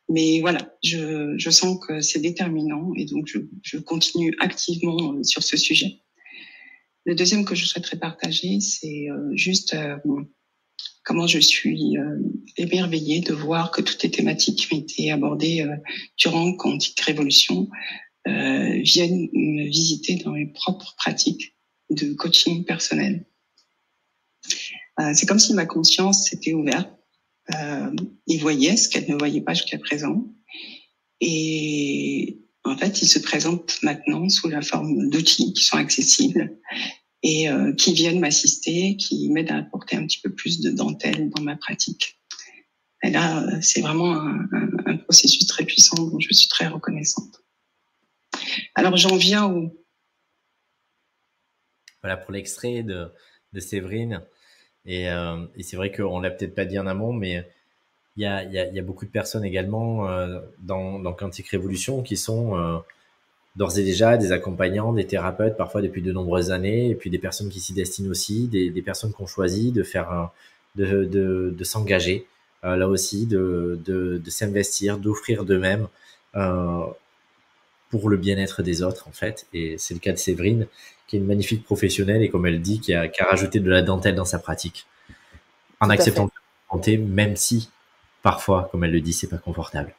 [0.09, 5.23] Mais voilà, je, je sens que c'est déterminant et donc je, je, continue activement euh,
[5.23, 6.01] sur ce sujet.
[7.05, 9.97] Le deuxième que je souhaiterais partager, c'est euh, juste euh,
[11.03, 11.95] comment je suis
[12.57, 15.63] émerveillée de voir que toutes les thématiques qui ont été abordées
[16.17, 17.69] durant Quantique Révolution
[18.25, 21.54] viennent me visiter dans mes propres pratiques
[21.89, 23.25] de coaching personnel.
[25.13, 26.89] c'est comme si ma conscience s'était ouverte
[27.53, 27.91] euh,
[28.27, 30.25] il voyait ce qu'elle ne voyait pas jusqu'à présent.
[31.21, 36.57] Et en fait, il se présente maintenant sous la forme d'outils qui sont accessibles
[37.23, 41.29] et euh, qui viennent m'assister, qui m'aident à apporter un petit peu plus de dentelle
[41.29, 42.19] dans ma pratique.
[43.03, 44.47] Et là, c'est vraiment un,
[44.85, 47.43] un, processus très puissant dont je suis très reconnaissante.
[48.73, 49.84] Alors, j'en viens au...
[52.05, 53.07] Voilà pour l'extrait de,
[53.53, 54.21] de Séverine.
[54.85, 57.43] Et, euh, et c'est vrai qu'on l'a peut-être pas dit en amont, mais
[58.15, 62.03] il y a, y, y a, beaucoup de personnes également euh, dans, dans Quantique Révolution
[62.03, 62.77] qui sont euh,
[63.55, 67.17] d'ores et déjà des accompagnants, des thérapeutes, parfois depuis de nombreuses années, et puis des
[67.17, 70.29] personnes qui s'y destinent aussi, des, des personnes qui ont choisi de faire,
[70.75, 72.27] de, de, s'engager,
[72.61, 75.87] là aussi, de, de, s'investir, d'offrir d'eux-mêmes
[77.89, 79.47] pour le bien-être des autres, en fait.
[79.53, 80.67] Et c'est le cas de Séverine,
[81.07, 83.69] qui est une magnifique professionnelle et comme elle dit, qui a, qui a rajouté de
[83.69, 84.87] la dentelle dans sa pratique,
[85.79, 86.31] en Tout acceptant de
[86.69, 87.69] santé, même si
[88.23, 89.93] parfois, comme elle le dit, c'est pas confortable.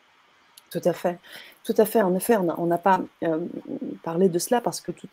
[0.71, 1.19] Tout à fait,
[1.65, 2.03] tout à fait.
[2.03, 3.39] En effet, on n'a pas euh,
[4.03, 5.07] parlé de cela parce que tout,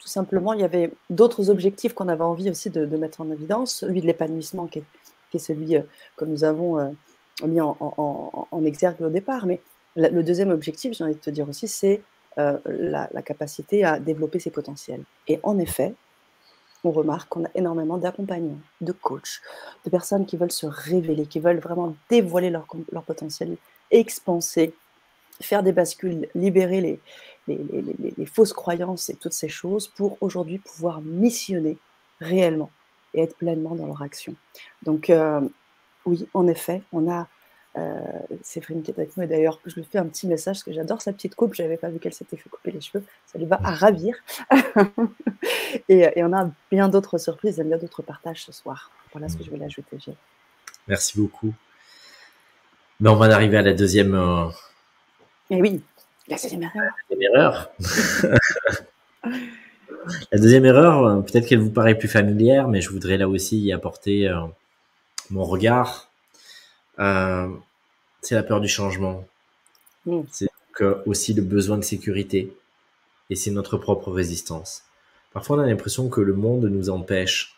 [0.00, 3.30] tout simplement, il y avait d'autres objectifs qu'on avait envie aussi de, de, mettre en
[3.30, 4.82] évidence, celui de l'épanouissement qui,
[5.30, 5.82] qui est, celui euh,
[6.16, 6.88] que nous avons euh,
[7.46, 9.46] mis en, en, en, exergue au départ.
[9.46, 9.60] Mais
[9.96, 12.02] le deuxième objectif, j'ai envie de te dire aussi, c'est
[12.38, 15.02] euh, la, capacité à développer ses potentiels.
[15.26, 15.94] Et en effet,
[16.84, 19.40] on remarque qu'on a énormément d'accompagnants, de coachs,
[19.86, 23.56] de personnes qui veulent se révéler, qui veulent vraiment dévoiler leur, leur potentiel,
[23.90, 24.74] expanser,
[25.40, 27.00] faire des bascules, libérer les,
[27.48, 31.78] les, les, les, fausses croyances et toutes ces choses pour aujourd'hui pouvoir missionner
[32.20, 32.70] réellement
[33.14, 34.34] et être pleinement dans leur action.
[34.82, 35.40] Donc euh,
[36.04, 37.28] oui, en effet, on a
[37.76, 38.00] euh,
[38.42, 39.24] Séverine qui est avec nous.
[39.24, 41.54] Et d'ailleurs, je lui fais un petit message parce que j'adore sa petite coupe.
[41.54, 43.04] Je n'avais pas vu qu'elle s'était fait couper les cheveux.
[43.26, 44.16] Ça lui va à ravir.
[45.88, 48.90] et, et, on a bien d'autres surprises et bien d'autres partages ce soir.
[49.12, 50.16] Voilà ce que je voulais ajouter, Gilles.
[50.88, 51.52] Merci beaucoup.
[53.00, 54.14] Mais on va arriver à la deuxième.
[54.14, 54.48] Euh...
[55.50, 55.82] Et oui,
[56.28, 56.82] la deuxième erreur.
[57.10, 57.70] La deuxième erreur.
[60.32, 63.58] la deuxième erreur, euh, peut-être qu'elle vous paraît plus familière, mais je voudrais là aussi
[63.58, 64.40] y apporter euh,
[65.30, 66.10] mon regard.
[66.98, 67.48] Euh,
[68.26, 69.24] c'est la peur du changement.
[70.04, 70.22] Mmh.
[70.30, 70.48] C'est
[71.06, 72.52] aussi le besoin de sécurité.
[73.30, 74.82] Et c'est notre propre résistance.
[75.32, 77.56] Parfois, on a l'impression que le monde nous empêche.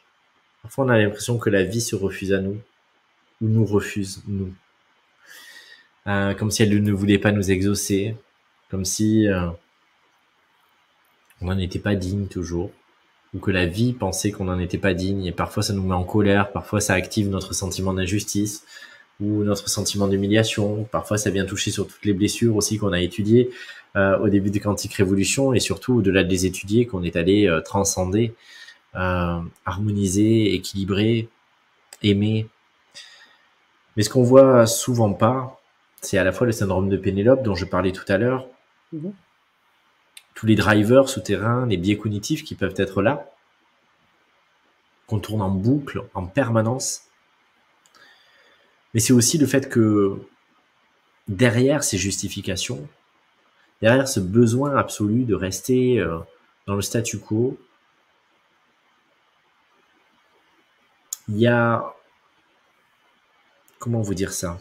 [0.62, 2.58] Parfois, on a l'impression que la vie se refuse à nous.
[3.40, 4.52] Ou nous refuse, nous.
[6.06, 8.14] Euh, comme si elle ne voulait pas nous exaucer.
[8.70, 9.48] Comme si euh,
[11.40, 12.70] on n'en était pas digne toujours.
[13.34, 15.24] Ou que la vie pensait qu'on n'en était pas digne.
[15.24, 16.52] Et parfois, ça nous met en colère.
[16.52, 18.64] Parfois, ça active notre sentiment d'injustice
[19.20, 20.84] ou notre sentiment d'humiliation.
[20.84, 23.50] Parfois, ça vient toucher sur toutes les blessures aussi qu'on a étudiées
[23.96, 27.48] euh, au début de Quantique Révolution et surtout au-delà de les étudier, qu'on est allé
[27.48, 28.34] euh, transcender,
[28.94, 31.28] euh, harmoniser, équilibrer,
[32.02, 32.46] aimer.
[33.96, 35.60] Mais ce qu'on voit souvent pas,
[36.00, 38.46] c'est à la fois le syndrome de Pénélope dont je parlais tout à l'heure,
[38.92, 39.08] mmh.
[40.34, 43.28] tous les drivers souterrains, les biais cognitifs qui peuvent être là,
[45.08, 47.07] qu'on tourne en boucle en permanence
[48.94, 50.18] mais c'est aussi le fait que
[51.28, 52.88] derrière ces justifications,
[53.82, 56.18] derrière ce besoin absolu de rester euh,
[56.66, 57.58] dans le statu quo,
[61.28, 61.94] il y a...
[63.78, 64.60] Comment vous dire ça?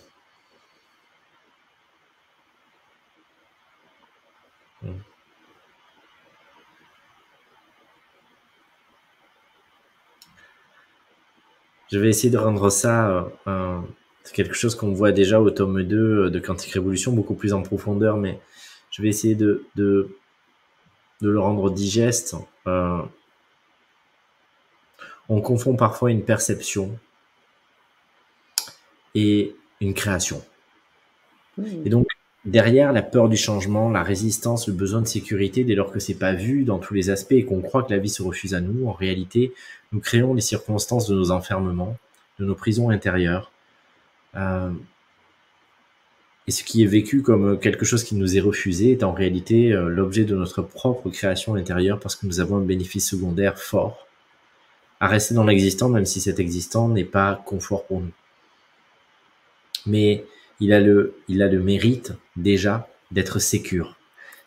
[11.90, 13.80] Je vais essayer de rendre ça euh,
[14.28, 17.54] c'est quelque chose qu'on voit déjà au tome 2 euh, de Quantique Révolution, beaucoup plus
[17.54, 18.42] en profondeur, mais
[18.92, 20.18] je vais essayer de, de,
[21.22, 22.36] de le rendre digeste.
[22.68, 23.02] Euh,
[25.30, 27.00] on confond parfois une perception
[29.16, 30.44] et une création.
[31.86, 32.08] Et donc,
[32.44, 36.20] derrière la peur du changement, la résistance, le besoin de sécurité, dès lors que c'est
[36.20, 38.60] pas vu dans tous les aspects et qu'on croit que la vie se refuse à
[38.60, 39.54] nous, en réalité,
[39.94, 41.96] nous créons les circonstances de nos enfermements,
[42.40, 43.54] de nos prisons intérieures.
[44.38, 44.72] Euh,
[46.48, 49.74] et ce qui est vécu comme quelque chose qui nous est refusé est en réalité
[49.74, 54.08] euh, l'objet de notre propre création intérieure parce que nous avons un bénéfice secondaire fort
[55.00, 58.12] à rester dans l'existant, même si cet existant n'est pas confort pour nous.
[59.86, 60.26] Mais
[60.60, 63.98] il a le, il a le mérite déjà d'être sécure.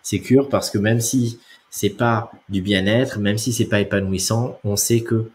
[0.02, 1.38] Sécure parce que même si
[1.70, 5.30] c'est pas du bien-être, même si c'est pas épanouissant, on sait que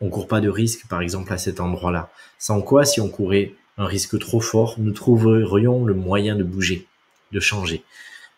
[0.00, 2.10] on court pas de risque, par exemple, à cet endroit-là.
[2.38, 6.86] Sans quoi, si on courait un risque trop fort, nous trouverions le moyen de bouger,
[7.32, 7.82] de changer.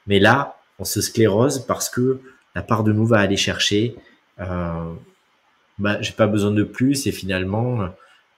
[0.06, 2.20] Mais là, on se sclérose parce que
[2.54, 3.96] la part de nous va aller chercher.
[4.40, 4.92] Euh,
[5.78, 7.88] bah, j'ai pas besoin de plus et finalement,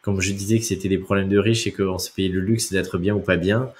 [0.01, 2.73] comme je disais que c'était des problèmes de riches et qu'on se payait le luxe
[2.73, 3.71] d'être bien ou pas bien,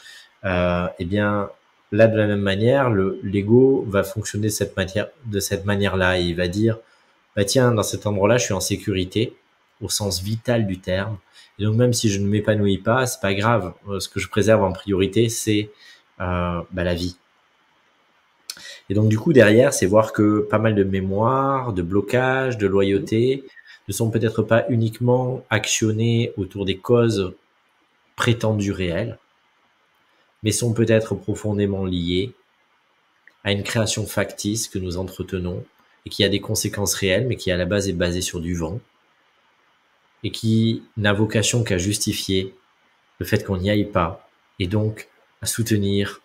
[0.45, 1.49] euh, eh bien
[1.93, 6.19] là de la même manière, le l'ego va fonctionner de cette manière, de cette manière-là
[6.19, 6.79] il va dire,
[7.37, 9.35] bah tiens, dans cet endroit-là, je suis en sécurité
[9.81, 11.19] au sens vital du terme.
[11.59, 13.75] Et donc même si je ne m'épanouis pas, c'est pas grave.
[13.89, 15.71] Euh, ce que je préserve en priorité, c'est
[16.21, 17.17] euh, bah, la vie.
[18.89, 22.67] Et donc du coup derrière, c'est voir que pas mal de mémoire, de blocage, de
[22.67, 23.45] loyauté
[23.89, 27.35] ne sont peut-être pas uniquement actionnés autour des causes
[28.17, 29.19] prétendues réelles,
[30.43, 32.33] mais sont peut-être profondément liés
[33.43, 35.65] à une création factice que nous entretenons
[36.07, 38.55] et qui a des conséquences réelles, mais qui à la base est basée sur du
[38.55, 38.81] vent
[40.25, 42.55] et qui n'a vocation qu'à justifier
[43.21, 45.09] le fait qu'on n'y aille pas et donc
[45.43, 46.21] à soutenir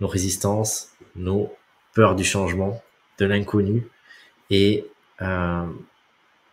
[0.00, 1.52] nos résistances, nos
[1.94, 2.82] peurs du changement,
[3.18, 3.86] de l'inconnu
[4.50, 4.86] et
[5.20, 5.66] euh,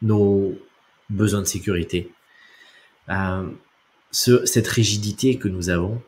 [0.02, 0.54] nos
[1.10, 2.12] besoins de sécurité.
[3.10, 3.50] Euh,
[4.12, 6.02] ce, cette rigidité que nous avons,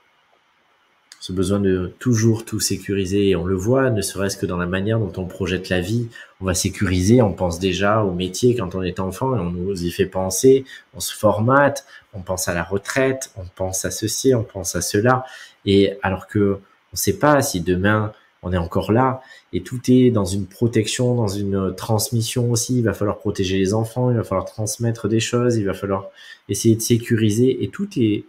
[1.22, 4.66] ce besoin de toujours tout sécuriser, et on le voit, ne serait-ce que dans la
[4.66, 6.10] manière dont on projette la vie,
[6.42, 9.84] on va sécuriser, on pense déjà au métier quand on est enfant, et on nous
[9.84, 10.66] y fait penser,
[10.96, 14.82] on se formate, on pense à la retraite, on pense à ceci, on pense à
[14.82, 15.24] cela,
[15.66, 16.58] et alors que
[16.94, 18.12] on ne sait pas si demain
[18.44, 19.22] on est encore là
[19.54, 22.80] et tout est dans une protection, dans une transmission aussi.
[22.80, 26.10] Il va falloir protéger les enfants, il va falloir transmettre des choses, il va falloir
[26.50, 28.26] essayer de sécuriser et tout est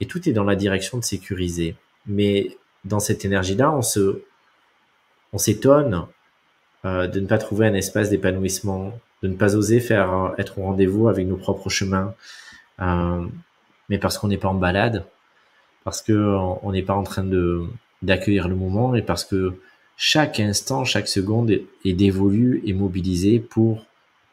[0.00, 1.76] et tout est dans la direction de sécuriser.
[2.06, 4.22] Mais dans cette énergie-là, on se
[5.32, 6.06] on s'étonne
[6.84, 10.58] euh, de ne pas trouver un espace d'épanouissement, de ne pas oser faire euh, être
[10.58, 12.14] au rendez-vous avec nos propres chemins,
[12.80, 13.26] euh,
[13.88, 15.04] mais parce qu'on n'est pas en balade,
[15.84, 17.64] parce que on n'est pas en train de
[18.02, 19.60] d'accueillir le moment et parce que
[19.96, 23.84] chaque instant, chaque seconde est, dévolue et mobilisée pour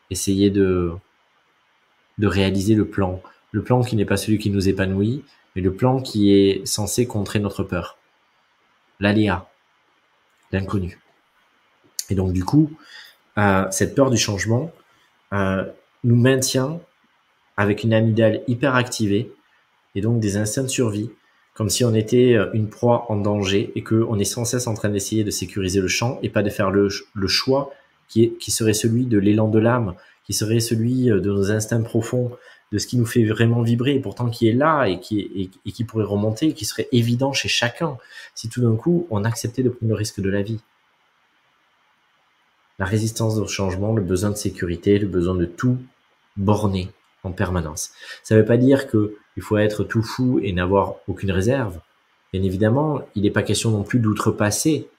[0.10, 0.94] essayer de,
[2.18, 3.22] de réaliser le plan.
[3.52, 5.26] Le plan qui n'est pas celui qui nous épanouit,
[5.58, 7.98] mais le plan qui est censé contrer notre peur.
[9.00, 9.50] L'aléa,
[10.52, 11.00] l'inconnu.
[12.12, 12.72] Et donc du coup,
[13.40, 14.72] euh, cette peur du changement
[15.34, 15.66] euh,
[16.04, 16.80] nous maintient
[17.58, 19.32] avec une amygdale hyper activée
[19.96, 21.10] et donc des instincts de survie
[21.56, 24.76] comme si on était euh, une proie en danger et qu'on est sans cesse en
[24.76, 26.88] train d'essayer de sécuriser le champ et pas de faire le,
[27.26, 27.72] choix
[28.08, 32.32] qui, serait celui de l'élan de l'âme, qui serait celui de nos instincts profonds,
[32.72, 36.04] de ce qui nous fait vraiment vibrer et pourtant qui est là et qui, pourrait
[36.04, 37.98] remonter et qui serait évident chez chacun
[38.36, 40.60] si tout d'un coup on acceptait de prendre le risque de la vie.
[42.80, 45.78] La résistance au changement, le besoin de sécurité, le besoin de tout
[46.36, 46.92] borner
[47.24, 47.92] en permanence.
[48.22, 51.80] Ça ne veut pas dire que il faut être tout fou et n'avoir aucune réserve.
[52.34, 54.90] Bien évidemment, il n'est pas question non plus d'outrepasser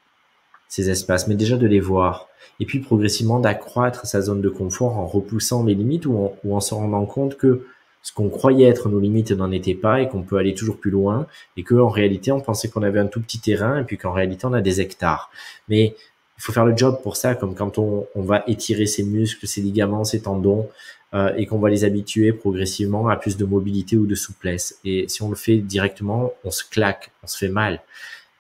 [0.69, 2.29] ces espaces, mais déjà de les voir.
[2.61, 6.75] Et puis progressivement d'accroître sa zone de confort en repoussant les limites ou en, se
[6.75, 7.66] rendant compte que
[8.03, 10.91] ce qu'on croyait être nos limites n'en était pas et qu'on peut aller toujours plus
[10.91, 14.12] loin et qu'en réalité on pensait qu'on avait un tout petit terrain et puis qu'en
[14.12, 15.31] réalité on a des hectares.
[15.69, 15.95] Mais
[16.39, 19.47] il faut faire le job pour ça, comme quand on, on va étirer ses muscles,
[19.49, 20.69] ses ligaments, ses tendons,
[21.14, 24.79] euh, et qu'on va les habituer progressivement à plus de mobilité ou de souplesse.
[24.85, 27.81] Et si on le fait directement, on se claque, on se fait mal.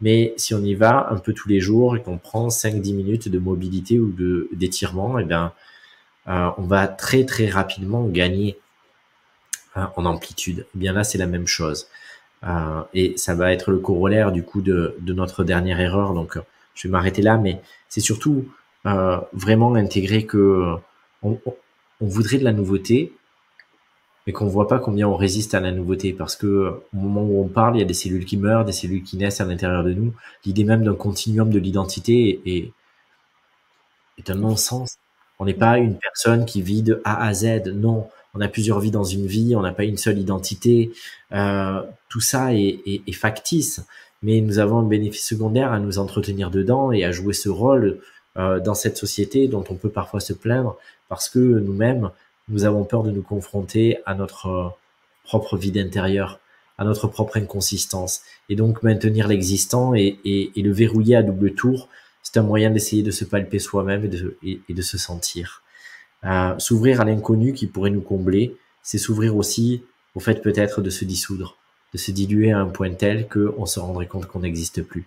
[0.00, 3.28] Mais si on y va un peu tous les jours et qu'on prend 5-10 minutes
[3.28, 5.52] de mobilité ou de d'étirement, et eh bien,
[6.28, 8.58] euh, on va très très rapidement gagner
[9.76, 10.66] euh, en amplitude.
[10.74, 11.88] Eh bien là, c'est la même chose.
[12.44, 16.14] Euh, et ça va être le corollaire du coup de, de notre dernière erreur.
[16.14, 16.38] Donc,
[16.74, 18.46] je vais m'arrêter là, mais c'est surtout
[18.86, 20.76] euh, vraiment intégrer que
[21.22, 21.38] on,
[22.00, 23.12] voudrait de la nouveauté,
[24.28, 27.42] mais qu'on voit pas combien on résiste à la nouveauté, parce que au moment où
[27.42, 29.82] on parle, il y a des cellules qui meurent, des cellules qui naissent à l'intérieur
[29.82, 30.12] de nous.
[30.44, 34.98] L'idée même d'un continuum de l'identité est, un non-sens.
[35.38, 37.68] On n'est pas une personne qui vit de A à Z.
[37.74, 40.92] Non, on a plusieurs vies dans une vie, on n'a pas une seule identité.
[41.32, 43.82] Euh, tout ça est, est, factice,
[44.20, 47.98] mais nous avons un bénéfice secondaire à nous entretenir dedans et à jouer ce rôle
[48.36, 50.76] euh, dans cette société dont on peut parfois se plaindre
[51.08, 52.10] parce que nous-mêmes,
[52.48, 54.68] nous avons peur de nous confronter à notre euh,
[55.24, 56.40] propre vie d'intérieur,
[56.78, 58.22] à notre propre inconsistance.
[58.48, 60.18] Et donc maintenir l'existant et,
[60.56, 61.88] le verrouiller à double tour,
[62.22, 65.62] c'est un moyen d'essayer de se palper soi-même et de, et, de se sentir.
[66.24, 69.84] Euh, s'ouvrir à l'inconnu qui pourrait nous combler, c'est s'ouvrir aussi
[70.14, 71.56] au fait peut-être de se dissoudre,
[71.92, 75.06] de se diluer à un point tel qu'on se rendrait compte qu'on n'existe plus.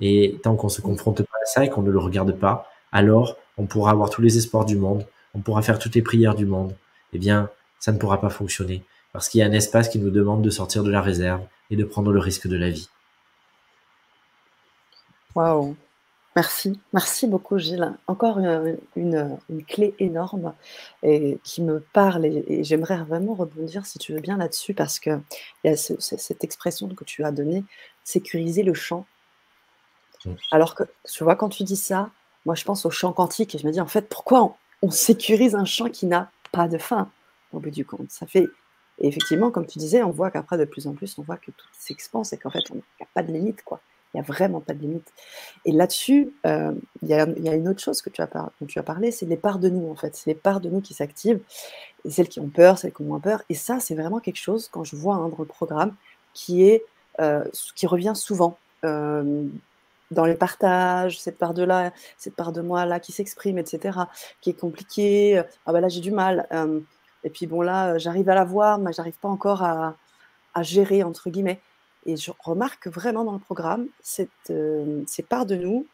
[0.00, 3.36] Et tant qu'on se confronte pas à ça et qu'on ne le regarde pas, alors
[3.56, 5.04] on pourra avoir tous les espoirs du monde,
[5.34, 6.74] on pourra faire toutes les prières du monde.
[7.12, 10.10] Eh bien, ça ne pourra pas fonctionner parce qu'il y a un espace qui nous
[10.10, 12.88] demande de sortir de la réserve et de prendre le risque de la vie.
[15.34, 15.76] Waouh,
[16.36, 17.92] merci, merci beaucoup Gilles.
[18.06, 20.54] Encore une, clé énorme
[21.02, 25.18] et qui me parle et, j'aimerais vraiment rebondir si tu veux bien là-dessus parce que
[25.64, 27.64] il y a cette expression que tu as donnée,
[28.04, 29.06] sécuriser le champ.
[30.50, 32.10] Alors que tu vois quand tu dis ça,
[32.44, 34.54] moi je pense au champ quantique et je me dis en fait pourquoi on
[34.90, 37.10] sécurise un champ qui n'a pas de fin
[37.52, 38.10] au bout du compte.
[38.10, 38.46] Ça fait
[39.00, 41.50] et effectivement, comme tu disais, on voit qu'après, de plus en plus, on voit que
[41.50, 43.80] tout s'expanse et qu'en fait, il n'y a pas de limite, quoi.
[44.12, 45.12] Il n'y a vraiment pas de limite.
[45.64, 46.72] Et là-dessus, euh,
[47.02, 49.36] il y, a, une autre chose que tu as dont tu as parlé, c'est les
[49.36, 50.16] parts de nous, en fait.
[50.16, 51.40] C'est les parts de nous qui s'activent,
[52.08, 53.42] celles qui ont peur, celles qui ont moins peur.
[53.50, 55.94] Et ça, c'est vraiment quelque chose, quand je vois hein, dans le programme,
[57.20, 58.58] euh, qui revient souvent.
[58.84, 59.44] Euh,
[60.10, 63.98] dans les partages, cette part de moi là qui s'exprime, etc.,
[64.40, 65.42] qui est compliquée.
[65.66, 66.48] Ah ben là, j'ai du mal.
[67.24, 69.94] Et puis bon, là, j'arrive à la voir, mais j'arrive pas encore à,
[70.62, 71.60] gérer, entre guillemets.
[72.06, 74.52] Et je remarque vraiment dans le programme cette,
[75.06, 75.86] ces parts de nous.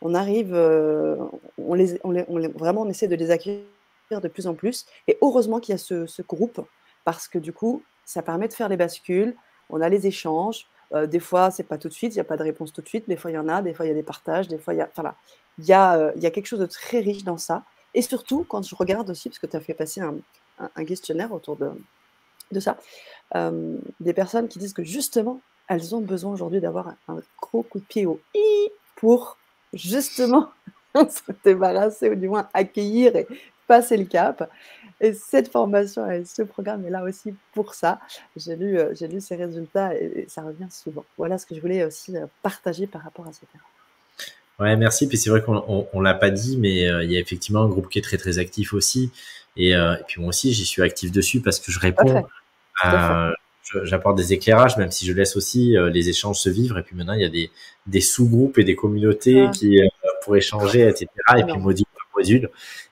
[0.00, 3.64] On arrive, on, les, on, les, vraiment, on essaie de les accueillir
[4.10, 4.86] de plus en plus.
[5.08, 6.60] Et heureusement qu'il y a ce, groupe,
[7.04, 9.34] parce que du coup, ça permet de faire les bascules.
[9.70, 10.66] On a les échanges.
[10.94, 12.88] Des fois, c'est pas tout de suite, il n'y a pas de réponse tout de
[12.88, 13.08] suite.
[13.08, 13.60] Des fois, il y en a.
[13.62, 14.48] Des fois, il y a des partages.
[14.48, 15.14] Des fois, il y a, enfin,
[15.58, 17.64] il y il y a quelque chose de très riche dans ça.
[17.94, 20.16] Et surtout, quand je regarde aussi, parce que tu as fait passer un,
[20.58, 21.70] un, questionnaire autour de,
[22.52, 22.76] de ça.
[23.34, 27.80] Euh, des personnes qui disent que justement, elles ont besoin aujourd'hui d'avoir un, gros coup
[27.80, 29.36] de pied au i pour
[29.72, 30.50] justement
[30.94, 33.26] se débarrasser ou du moins accueillir et
[33.66, 34.50] passer le cap.
[35.00, 38.00] Et cette formation et ce programme est là aussi pour ça.
[38.36, 41.04] J'ai lu, euh, j'ai lu ces résultats et, ça revient souvent.
[41.18, 43.64] Voilà ce que je voulais aussi euh, partager par rapport à ce terrain.
[44.58, 45.06] Ouais, merci.
[45.06, 47.90] Puis c'est vrai qu'on on, l'a pas dit, mais il y a effectivement un groupe
[47.90, 49.12] qui est très très actif aussi.
[49.58, 52.24] Euh, et, puis moi aussi, j'y suis actif dessus parce que je réponds.
[53.82, 56.78] J'apporte des éclairages, même si je laisse aussi euh, les échanges se vivre.
[56.78, 57.50] Et puis maintenant, il y a des,
[57.86, 59.50] des sous-groupes et des communautés ah.
[59.50, 59.88] qui euh,
[60.22, 61.08] pour échanger, etc.
[61.36, 61.85] Et puis module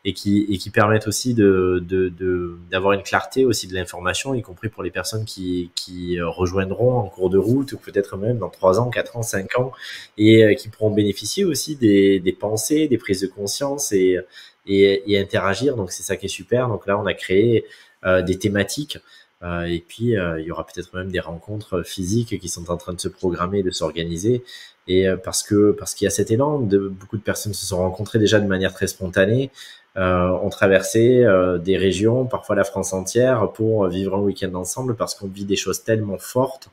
[0.04, 4.82] et qui et qui permettent aussi d'avoir une clarté aussi de l'information, y compris pour
[4.82, 8.90] les personnes qui qui rejoindront en cours de route ou peut-être même dans trois ans,
[8.90, 9.72] quatre ans, cinq ans,
[10.18, 14.18] et qui pourront bénéficier aussi des pensées, des prises de conscience et
[14.66, 15.76] et, interagir.
[15.76, 16.68] Donc c'est ça qui est super.
[16.68, 17.64] Donc là, on a créé
[18.04, 18.98] euh, des thématiques.
[19.44, 22.76] Euh, et puis, euh, il y aura peut-être même des rencontres physiques qui sont en
[22.76, 24.44] train de se programmer, de s'organiser.
[24.86, 27.78] Et parce que parce qu'il y a cet élan, de, beaucoup de personnes se sont
[27.78, 29.50] rencontrées déjà de manière très spontanée,
[29.96, 31.24] euh, ont traversé
[31.62, 35.56] des régions, parfois la France entière, pour vivre un week-end ensemble, parce qu'on vit des
[35.56, 36.68] choses tellement fortes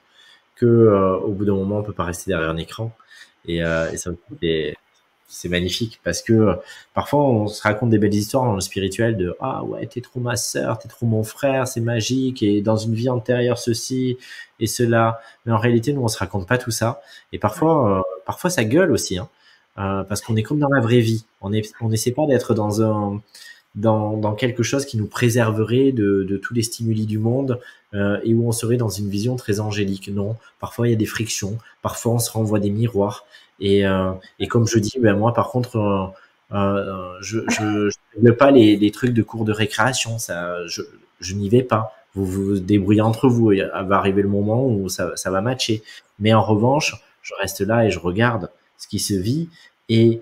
[0.55, 0.65] que
[1.23, 2.91] au bout d'un moment, on peut pas rester derrière un écran.
[3.45, 4.11] Et, et ça
[5.31, 6.55] c'est magnifique parce que euh,
[6.93, 10.19] parfois on se raconte des belles histoires dans le spirituel de ah ouais t'es trop
[10.19, 14.17] ma sœur t'es trop mon frère c'est magique et dans une vie antérieure ceci
[14.59, 17.01] et cela mais en réalité nous on se raconte pas tout ça.
[17.31, 19.29] Et parfois euh, parfois ça gueule aussi hein,
[19.79, 21.25] euh, parce qu'on est comme dans la vraie vie.
[21.41, 23.21] On est on n'essaie pas d'être dans un
[23.75, 27.59] dans, dans quelque chose qui nous préserverait de, de tous les stimuli du monde
[27.93, 30.07] et où on serait dans une vision très angélique.
[30.07, 33.25] Non, parfois il y a des frictions, parfois on se renvoie des miroirs,
[33.61, 36.07] et, euh, et comme je dis, ben moi par contre, euh,
[36.57, 37.89] euh je je,
[38.21, 40.17] je pas les, les trucs de cours de récréation.
[40.17, 40.81] Ça, je,
[41.19, 41.93] je n'y vais pas.
[42.15, 43.53] Vous vous débrouillez entre vous.
[43.53, 45.83] Il va arriver le moment où ça, ça va matcher.
[46.19, 49.47] Mais en revanche, je reste là et je regarde ce qui se vit.
[49.87, 50.21] Et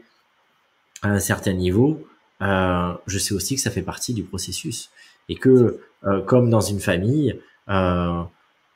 [1.02, 2.06] à un certain niveau,
[2.42, 4.90] euh, je sais aussi que ça fait partie du processus.
[5.28, 8.22] Et que, euh, comme dans une famille, euh,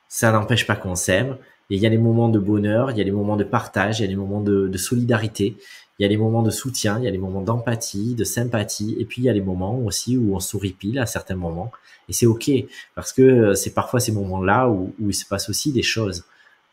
[0.08, 1.36] ça n'empêche pas qu'on s'aime,
[1.70, 4.02] il y a les moments de bonheur, il y a les moments de partage, il
[4.02, 5.56] y a les moments de, de solidarité,
[5.98, 8.96] il y a les moments de soutien, il y a les moments d'empathie, de sympathie,
[8.98, 11.72] et puis il y a les moments aussi où on sourit pile à certains moments.
[12.08, 12.50] Et c'est ok,
[12.94, 16.24] parce que c'est parfois ces moments-là où, où, il se passe aussi des choses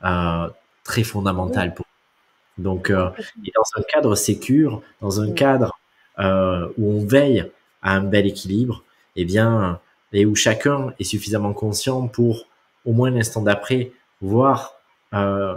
[0.03, 0.47] euh,
[0.83, 1.85] très fondamentales pour
[2.57, 2.63] nous.
[2.63, 3.09] Donc, euh,
[3.45, 5.79] et dans un cadre sécure, dans un cadre
[6.21, 7.49] euh, où on veille
[7.81, 8.83] à un bel équilibre,
[9.15, 9.79] eh bien,
[10.13, 12.47] et où chacun est suffisamment conscient pour
[12.85, 13.91] au moins l'instant d'après
[14.21, 14.75] voir
[15.13, 15.55] euh,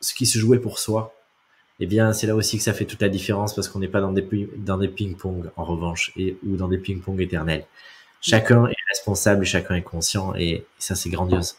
[0.00, 1.14] ce qui se jouait pour soi,
[1.78, 4.00] eh bien, c'est là aussi que ça fait toute la différence parce qu'on n'est pas
[4.00, 7.64] dans des, ping-pong, en revanche, et, ou dans des ping-pong éternels.
[8.20, 11.56] Chacun est responsable, chacun est conscient, et, ça, c'est grandiose.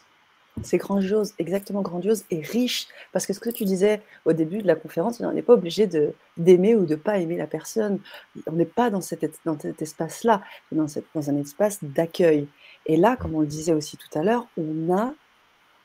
[0.62, 2.88] C'est grandiose, exactement grandiose et riche.
[3.12, 5.88] Parce que ce que tu disais au début de la conférence, on n'est pas obligé
[6.36, 8.00] d'aimer ou de pas aimer la personne.
[8.46, 12.48] On n'est pas dans cet, dans cet espace-là, dans, dans un espace d'accueil.
[12.86, 15.14] Et là, comme on le disait aussi tout à l'heure, on a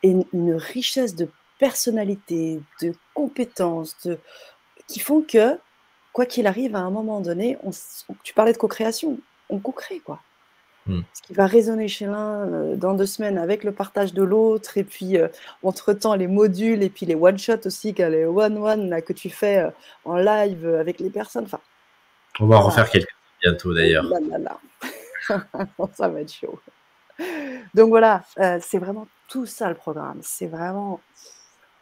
[0.03, 4.07] une, richesse de personnalité, de compétences,
[4.87, 5.57] qui font que,
[6.13, 7.71] quoi qu'il arrive, à un moment donné, on,
[8.23, 10.21] tu parlais de co-création, on co-crée, quoi.
[10.87, 11.01] Hmm.
[11.13, 14.77] Ce qui va résonner chez l'un euh, dans deux semaines avec le partage de l'autre,
[14.77, 15.27] et puis euh,
[15.63, 19.69] entre-temps les modules, et puis les one-shots aussi, les one-one que tu fais euh,
[20.05, 21.45] en live avec les personnes.
[21.45, 21.59] Enfin,
[22.39, 24.05] on va en refaire quelques bientôt d'ailleurs.
[25.93, 26.59] ça va être chaud.
[27.73, 28.23] Donc voilà,
[28.61, 30.19] c'est vraiment tout ça le programme.
[30.21, 31.01] C'est vraiment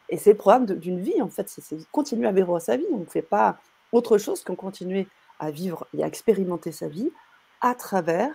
[0.08, 1.48] et c'est le programme d'une vie, en fait.
[1.48, 2.86] C'est continuer à vivre sa vie.
[2.92, 3.58] On ne fait pas
[3.92, 7.10] autre chose qu'en continuer à vivre et à expérimenter sa vie
[7.60, 8.30] à travers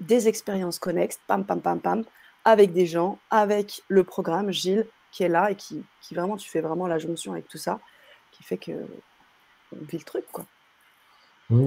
[0.00, 2.04] des expériences connexes, pam, pam, pam, pam,
[2.44, 6.48] avec des gens, avec le programme Gilles qui est là et qui, qui vraiment, tu
[6.48, 7.80] fais vraiment la jonction avec tout ça,
[8.32, 8.72] qui fait que
[9.72, 10.44] on vit le truc, quoi.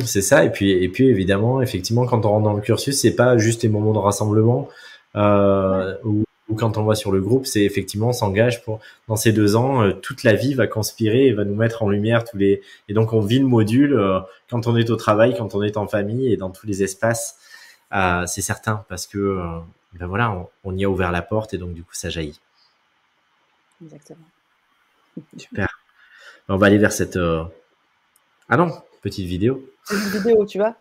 [0.06, 3.16] C'est ça, et puis, et puis évidemment, effectivement, quand on rentre dans le cursus, c'est
[3.16, 4.68] pas juste les moments de rassemblement
[5.16, 6.26] euh, ou
[6.56, 9.94] quand on va sur le groupe, c'est effectivement s'engage pour dans ces deux ans, euh,
[9.94, 13.14] toute la vie va conspirer et va nous mettre en lumière tous les et donc
[13.14, 14.20] on vit le module euh,
[14.50, 17.38] quand on est au travail, quand on est en famille et dans tous les espaces,
[17.94, 19.62] euh, c'est certain parce que
[19.94, 22.40] ben voilà, on, y a ouvert la porte et donc du coup ça jaillit.
[23.82, 24.26] Exactement.
[25.38, 25.80] Super.
[26.48, 27.18] On va aller vers cette
[28.50, 28.72] ah non
[29.02, 29.64] petite vidéo.
[29.88, 30.76] Petite vidéo, tu vois.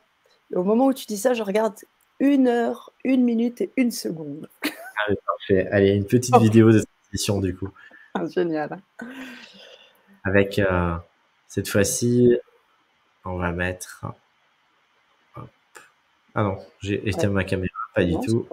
[0.54, 1.74] Au moment où tu dis ça, je regarde
[2.18, 4.48] une heure, une minute et une seconde.
[4.64, 5.68] Ah, parfait.
[5.70, 6.40] Allez, une petite oh.
[6.40, 7.68] vidéo de cette émission du coup.
[8.14, 8.80] Ah, génial.
[10.24, 10.96] Avec euh,
[11.46, 12.38] cette fois-ci,
[13.24, 14.06] on va mettre.
[16.38, 18.46] Ah non, j'ai éteint ma caméra, pas du tout.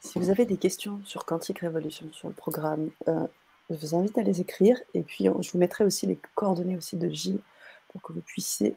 [0.00, 3.26] Si vous avez des questions sur Quantique Révolution, sur le programme, euh,
[3.70, 4.76] je vous invite à les écrire.
[4.92, 7.40] Et puis, je vous mettrai aussi les coordonnées aussi de Gilles
[7.88, 8.76] pour que vous puissiez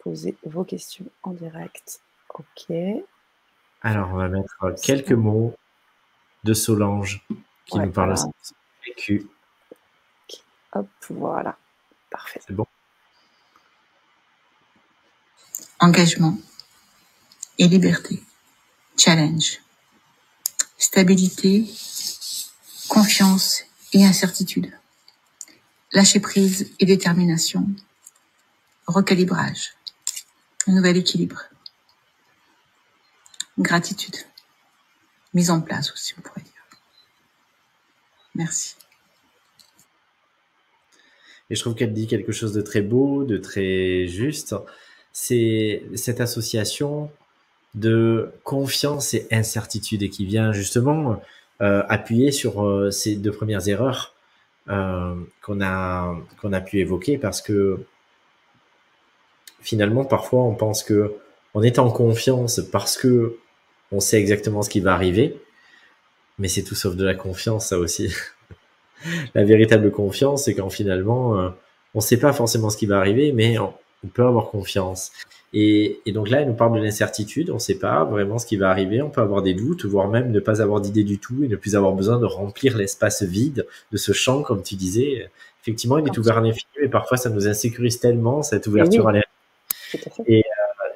[0.00, 2.00] poser vos questions en direct.
[2.30, 2.74] Ok.
[3.82, 5.54] Alors, on va mettre quelques mots
[6.42, 7.24] de Solange
[7.66, 9.28] qui nous parle de vécu.
[10.72, 11.56] Hop, voilà.
[12.12, 12.40] Parfait.
[12.46, 12.66] C'est bon.
[15.80, 16.38] Engagement
[17.58, 18.22] et liberté.
[18.96, 19.60] Challenge.
[20.78, 21.68] Stabilité,
[22.88, 24.72] confiance et incertitude.
[25.92, 27.66] Lâcher prise et détermination.
[28.86, 29.74] Recalibrage
[30.66, 31.42] un nouvel équilibre.
[33.58, 34.16] Gratitude.
[35.34, 36.52] Mise en place aussi, on pourrait dire.
[38.34, 38.76] Merci.
[41.52, 44.56] Et je trouve qu'elle dit quelque chose de très beau, de très juste.
[45.12, 47.10] C'est cette association
[47.74, 51.20] de confiance et incertitude et qui vient justement
[51.60, 54.14] euh, appuyer sur euh, ces deux premières erreurs
[54.70, 57.84] euh, qu'on a qu'on a pu évoquer parce que
[59.60, 61.16] finalement, parfois, on pense que
[61.52, 63.36] on est en confiance parce que
[63.90, 65.38] on sait exactement ce qui va arriver,
[66.38, 68.10] mais c'est tout sauf de la confiance, ça aussi.
[69.34, 71.48] la véritable confiance, c'est quand finalement, euh,
[71.94, 73.72] on ne sait pas forcément ce qui va arriver, mais on,
[74.14, 75.12] peut avoir confiance.
[75.52, 78.56] Et, donc là, elle nous parle de l'incertitude, on ne sait pas vraiment ce qui
[78.56, 81.44] va arriver, on peut avoir des doutes, voire même ne pas avoir d'idée du tout
[81.44, 85.30] et ne plus avoir besoin de remplir l'espace vide de ce champ, comme tu disais.
[85.62, 89.12] Effectivement, il est ouvert à l'infini, mais parfois ça nous insécurise tellement, cette ouverture à
[89.12, 89.28] l'infini
[89.94, 90.40] euh,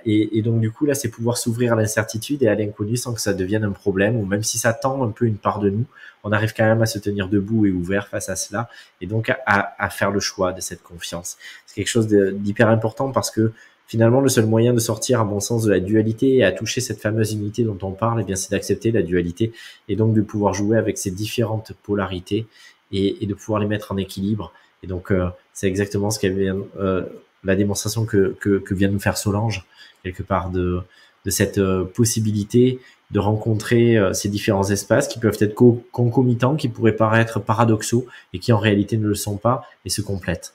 [0.07, 3.13] et, et, donc du coup là, c'est pouvoir s'ouvrir à l'incertitude et à l'inconnu sans
[3.13, 5.69] que ça devienne un problème, ou même si ça tend un peu une part de
[5.69, 5.85] nous,
[6.25, 9.31] on arrive quand même à se tenir debout et ouvert face à cela, et donc
[9.31, 11.37] à, à faire le choix de cette confiance.
[11.67, 13.53] C'est quelque chose d'hyper important parce que
[13.87, 16.81] finalement, le seul moyen de sortir, à mon sens, de la dualité et à toucher
[16.81, 19.53] cette fameuse unité dont on parle, eh bien, c'est d'accepter la dualité
[19.89, 22.47] et donc de pouvoir jouer avec ces différentes polarités
[22.93, 24.53] et, et de pouvoir les mettre en équilibre.
[24.83, 27.05] Et donc, euh, c'est exactement ce qu'elle vient, euh,
[27.45, 29.65] la démonstration que, que, que, vient nous faire Solange,
[30.07, 30.81] quelque part, de,
[31.25, 32.79] de cette euh, possibilité
[33.11, 38.39] de rencontrer euh, ces différents espaces qui peuvent être concomitants, qui pourraient paraître paradoxaux et
[38.39, 40.55] qui en réalité ne le sont pas et se complètent.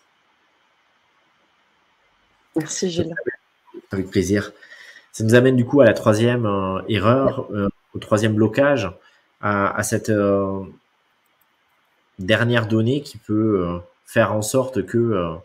[2.55, 3.15] Merci Gilles.
[3.91, 4.51] Avec plaisir.
[5.11, 7.49] Ça nous amène du coup à la troisième euh, erreur,
[7.93, 8.89] au troisième blocage,
[9.41, 10.11] à, à cette
[12.19, 15.35] dernière donnée qui peut faire en sorte que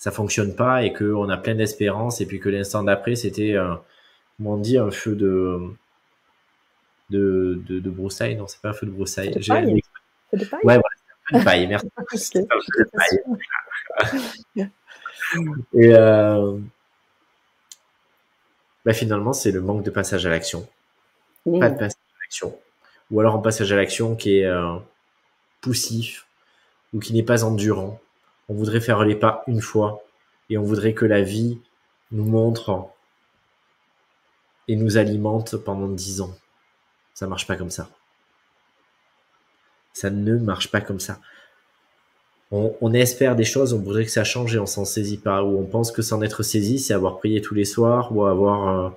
[0.00, 3.54] ça fonctionne pas et qu'on a plein d'espérance et puis que l'instant d'après c'était
[4.36, 5.60] comment on dit un feu de
[7.10, 8.34] de, de, de broussailles.
[8.34, 9.30] Non c'est pas un feu de broussailles.
[9.30, 9.82] De paille.
[10.32, 10.60] de paille.
[10.64, 10.88] ouais voilà
[11.32, 11.66] un feu de paille.
[11.66, 12.38] Merci.
[15.74, 16.58] Et euh,
[18.86, 20.66] bah finalement c'est le manque de passage à l'action.
[21.44, 22.58] Pas de passage à l'action.
[23.10, 24.76] Ou alors un passage à l'action qui est euh,
[25.60, 26.26] poussif
[26.94, 28.00] ou qui n'est pas endurant
[28.50, 30.02] on voudrait faire les pas une fois
[30.50, 31.60] et on voudrait que la vie
[32.10, 32.88] nous montre
[34.66, 36.36] et nous alimente pendant dix ans.
[37.14, 37.88] Ça marche pas comme ça.
[39.92, 41.20] Ça ne marche pas comme ça.
[42.50, 45.44] On, espère des choses, on voudrait que ça change et on s'en saisit pas.
[45.44, 48.68] Ou on pense que s'en être saisi, c'est avoir prié tous les soirs ou avoir
[48.68, 48.90] euh,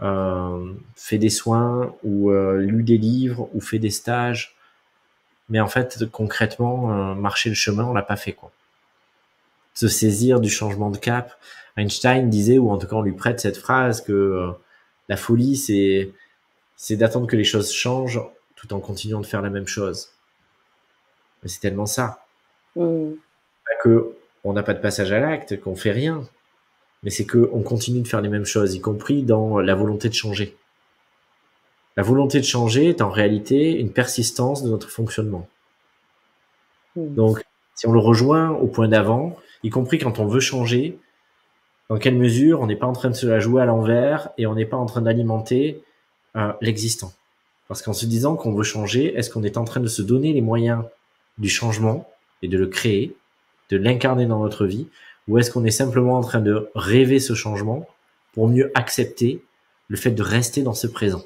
[0.00, 4.56] euh, fait des soins ou euh, lu des livres ou fait des stages.
[5.50, 8.50] Mais en fait, concrètement, marcher le chemin, on l'a pas fait quoi
[9.74, 11.34] se saisir du changement de cap.
[11.76, 14.50] Einstein disait, ou en tout cas on lui prête cette phrase, que euh,
[15.08, 16.12] la folie, c'est
[16.76, 18.20] c'est d'attendre que les choses changent
[18.56, 20.10] tout en continuant de faire la même chose.
[21.42, 22.24] Mais c'est tellement ça.
[22.76, 23.12] Mm.
[23.66, 26.28] Pas que on n'a pas de passage à l'acte, qu'on fait rien,
[27.02, 30.08] mais c'est que on continue de faire les mêmes choses, y compris dans la volonté
[30.08, 30.56] de changer.
[31.96, 35.48] La volonté de changer est en réalité une persistance de notre fonctionnement.
[36.96, 37.14] Mm.
[37.14, 37.44] Donc,
[37.74, 40.98] si on le rejoint au point d'avant, y compris quand on veut changer,
[41.88, 44.46] dans quelle mesure on n'est pas en train de se la jouer à l'envers et
[44.46, 45.82] on n'est pas en train d'alimenter
[46.36, 47.12] euh, l'existant.
[47.66, 50.32] Parce qu'en se disant qu'on veut changer, est-ce qu'on est en train de se donner
[50.32, 50.84] les moyens
[51.38, 52.08] du changement
[52.42, 53.16] et de le créer,
[53.70, 54.86] de l'incarner dans notre vie,
[55.28, 57.88] ou est-ce qu'on est simplement en train de rêver ce changement
[58.34, 59.42] pour mieux accepter
[59.88, 61.24] le fait de rester dans ce présent?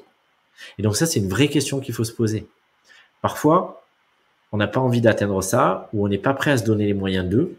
[0.77, 2.47] Et donc ça, c'est une vraie question qu'il faut se poser.
[3.21, 3.85] Parfois,
[4.53, 6.93] on n'a pas envie d'atteindre ça, ou on n'est pas prêt à se donner les
[6.93, 7.57] moyens d'eux,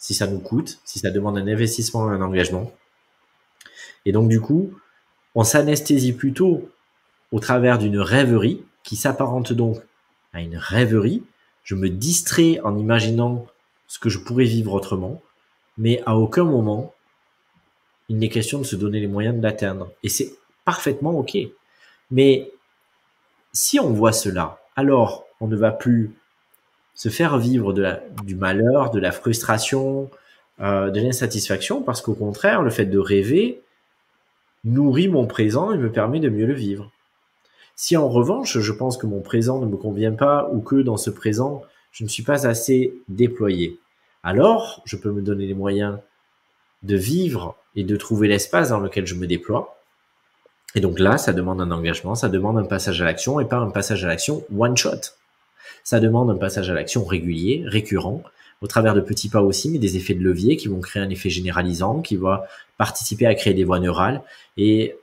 [0.00, 2.72] si ça nous coûte, si ça demande un investissement, un engagement.
[4.04, 4.72] Et donc du coup,
[5.36, 6.68] on s'anesthésie plutôt
[7.30, 9.78] au travers d'une rêverie qui s'apparente donc
[10.32, 11.22] à une rêverie.
[11.62, 13.46] Je me distrais en imaginant
[13.86, 15.22] ce que je pourrais vivre autrement,
[15.78, 16.94] mais à aucun moment
[18.08, 19.92] il n'est question de se donner les moyens de l'atteindre.
[20.02, 20.32] Et c'est
[20.64, 21.36] parfaitement OK.
[22.10, 22.50] Mais
[23.52, 26.10] si on voit cela, alors on ne va plus
[27.00, 27.72] se faire vivre
[28.24, 30.10] du malheur, de la frustration,
[30.60, 33.62] euh, de l'insatisfaction, parce qu'au contraire, le fait de rêver
[34.64, 36.92] nourrit mon présent et me permet de mieux le vivre.
[37.74, 40.98] Si en revanche, je pense que mon présent ne me convient pas ou que dans
[40.98, 43.78] ce présent, je ne suis pas assez déployé,
[44.22, 45.96] alors je peux me donner les moyens
[46.82, 49.78] de vivre et de trouver l'espace dans lequel je me déploie.
[50.74, 53.56] Et donc là, ça demande un engagement, ça demande un passage à l'action et pas
[53.56, 55.14] un passage à l'action one shot.
[55.84, 58.22] Ça demande un passage à l'action régulier, récurrent,
[58.62, 61.10] au travers de petits pas aussi, mais des effets de levier qui vont créer un
[61.10, 62.46] effet généralisant, qui va
[62.76, 64.22] participer à créer des voies neurales.
[64.56, 64.96] Et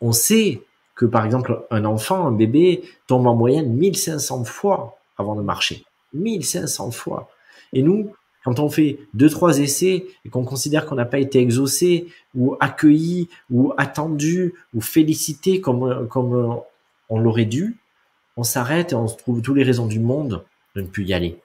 [0.00, 0.62] on sait
[0.94, 5.84] que, par exemple, un enfant, un bébé, tombe en moyenne 1500 fois avant de marcher.
[6.12, 7.28] 1500 fois.
[7.72, 8.12] Et nous,
[8.44, 12.56] quand on fait deux, trois essais et qu'on considère qu'on n'a pas été exaucé ou
[12.60, 16.60] accueilli ou attendu ou félicité comme, comme
[17.08, 17.78] on l'aurait dû,
[18.36, 21.14] on s'arrête et on se trouve toutes les raisons du monde de ne plus y
[21.14, 21.40] aller.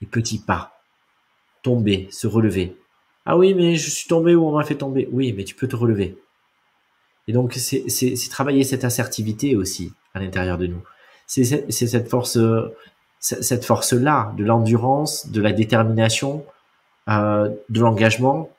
[0.00, 0.80] Les petits pas.
[1.62, 2.76] Tomber, se relever.
[3.26, 5.08] Ah oui, mais je suis tombé ou on m'a fait tomber.
[5.12, 6.18] Oui, mais tu peux te relever.
[7.26, 10.82] Et donc, c'est travailler cette assertivité aussi à l'intérieur de nous.
[11.26, 12.38] C'est cette force,
[13.20, 16.46] cette force-là, de l'endurance, de la détermination,
[17.08, 18.50] euh, de l'engagement,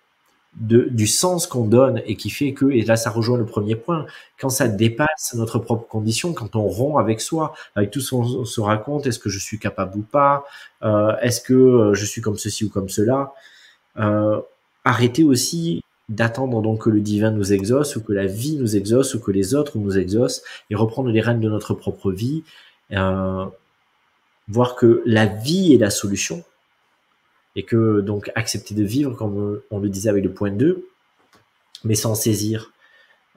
[0.59, 3.75] de, du sens qu'on donne et qui fait que, et là ça rejoint le premier
[3.75, 4.05] point,
[4.39, 8.45] quand ça dépasse notre propre condition, quand on rompt avec soi, avec tout ce qu'on
[8.45, 10.45] se raconte, est-ce que je suis capable ou pas,
[10.83, 13.33] euh, est-ce que euh, je suis comme ceci ou comme cela,
[13.97, 14.39] euh,
[14.83, 19.13] arrêter aussi d'attendre donc que le divin nous exauce ou que la vie nous exauce
[19.13, 22.43] ou que les autres nous exaucent et reprendre les rênes de notre propre vie,
[22.91, 23.45] euh,
[24.47, 26.43] voir que la vie est la solution
[27.55, 30.85] et que donc accepter de vivre, comme on le disait avec le point 2,
[31.83, 32.71] mais sans saisir.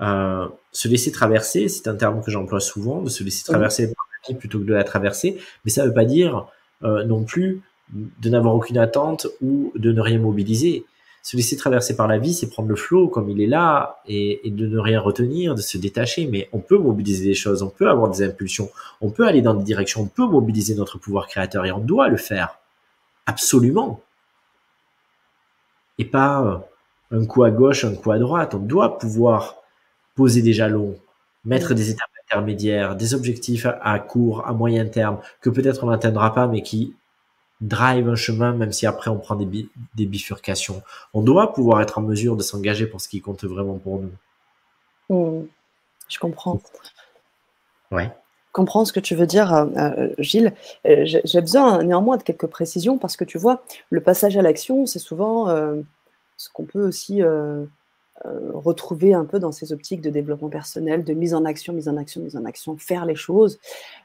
[0.00, 4.06] Euh, se laisser traverser, c'est un terme que j'emploie souvent, de se laisser traverser par
[4.10, 6.46] la vie plutôt que de la traverser, mais ça ne veut pas dire
[6.82, 10.84] euh, non plus de n'avoir aucune attente ou de ne rien mobiliser.
[11.22, 14.46] Se laisser traverser par la vie, c'est prendre le flot comme il est là et,
[14.48, 16.26] et, de ne rien retenir, de se détacher.
[16.26, 18.70] Mais on peut mobiliser des choses, on peut avoir des impulsions,
[19.00, 22.08] on peut aller dans des directions, on peut mobiliser notre pouvoir créateur et on doit
[22.08, 22.58] le faire.
[23.26, 24.00] Absolument.
[25.98, 28.54] Et pas euh, un coup à gauche, un coup à droite.
[28.54, 29.56] On doit pouvoir
[30.14, 30.96] poser des jalons,
[31.44, 36.32] mettre des étapes intermédiaires, des objectifs à court, à moyen terme, que peut-être on n'atteindra
[36.34, 36.94] pas, mais qui
[37.60, 40.82] drive un chemin, même si après on prend des, des bifurcations.
[41.14, 44.12] On doit pouvoir être en mesure de s'engager pour ce qui compte vraiment pour nous.
[45.08, 45.46] Hmm.
[46.08, 46.60] je comprends.
[47.90, 48.10] Ouais.
[48.52, 50.52] Comprends ce que tu veux dire, euh, euh, Gilles.
[50.86, 54.84] Euh, j'ai besoin néanmoins de quelques précisions parce que tu vois, le passage à l'action,
[54.84, 55.48] c'est souvent
[56.36, 57.22] ce qu'on peut aussi
[58.24, 61.96] retrouver un peu dans ces optiques de développement personnel, de mise en action, mise en
[61.96, 63.58] action, mise en action, faire les choses.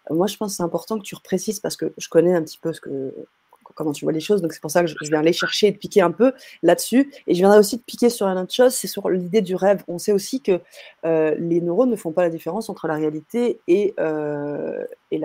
[0.10, 2.57] moi, je pense que c'est important que tu reprécises parce que je connais un petit
[2.57, 3.14] peu ce que,
[3.76, 4.41] comment tu vois les choses.
[4.41, 6.34] Donc c'est pour ça que je, viens aller chercher et de piquer un peu
[6.64, 7.11] là-dessus.
[7.27, 9.84] Et je viendrai aussi de piquer sur une autre chose, c'est sur l'idée du rêve.
[9.88, 10.60] On sait aussi que
[11.06, 15.22] euh, les neurones ne font pas la différence entre la réalité et, euh, et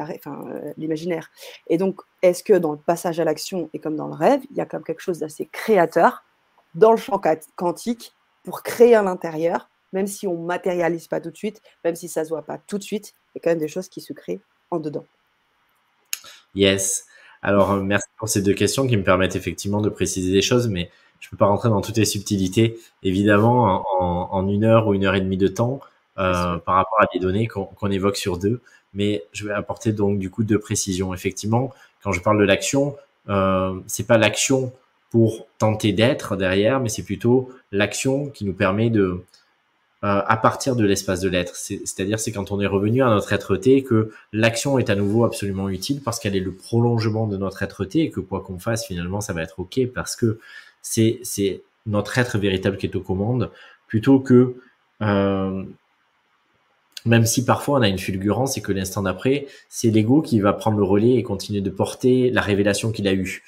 [0.76, 1.30] l'imaginaire.
[1.68, 4.56] Et donc, est-ce que dans le passage à l'action et comme dans le rêve, il
[4.56, 6.22] y a comme quelque chose d'assez créateur
[6.74, 7.20] dans le champ
[7.56, 8.12] quantique
[8.44, 12.24] pour créer à l'intérieur, même si on matérialise pas tout de suite, même si ça
[12.24, 14.12] se voit pas tout de suite, il y a quand même des choses qui se
[14.12, 14.40] créent
[14.70, 15.04] en dedans.
[16.54, 17.06] Yes.
[17.42, 20.68] Alors, euh, merci pour ces deux questions qui me permettent effectivement de préciser des choses,
[20.68, 20.90] mais
[21.20, 22.78] je ne peux pas rentrer dans toutes les subtilités.
[23.02, 25.80] Évidemment, en, une heure ou une heure et demie de temps,
[26.18, 28.60] euh, par rapport à des données qu'on évoque sur deux,
[28.92, 31.14] mais je vais apporter donc du coup deux précisions.
[31.14, 32.96] Effectivement, quand je parle de l'action,
[33.28, 34.72] euh, c'est pas l'action
[35.10, 39.24] pour tenter d'être derrière, mais c'est plutôt l'action qui nous permet de
[40.02, 41.54] à partir de l'espace de l'être.
[41.54, 45.68] C'est-à-dire, c'est quand on est revenu à notre être-té que l'action est à nouveau absolument
[45.68, 49.20] utile parce qu'elle est le prolongement de notre être-té et que quoi qu'on fasse, finalement,
[49.20, 50.40] ça va être OK parce que
[50.82, 53.50] c'est notre être véritable qui est aux commandes
[53.86, 54.56] plutôt que
[55.02, 55.64] euh,
[57.04, 60.52] même si parfois on a une fulgurance et que l'instant d'après, c'est l'ego qui va
[60.52, 63.42] prendre le relais et continuer de porter la révélation qu'il a eue.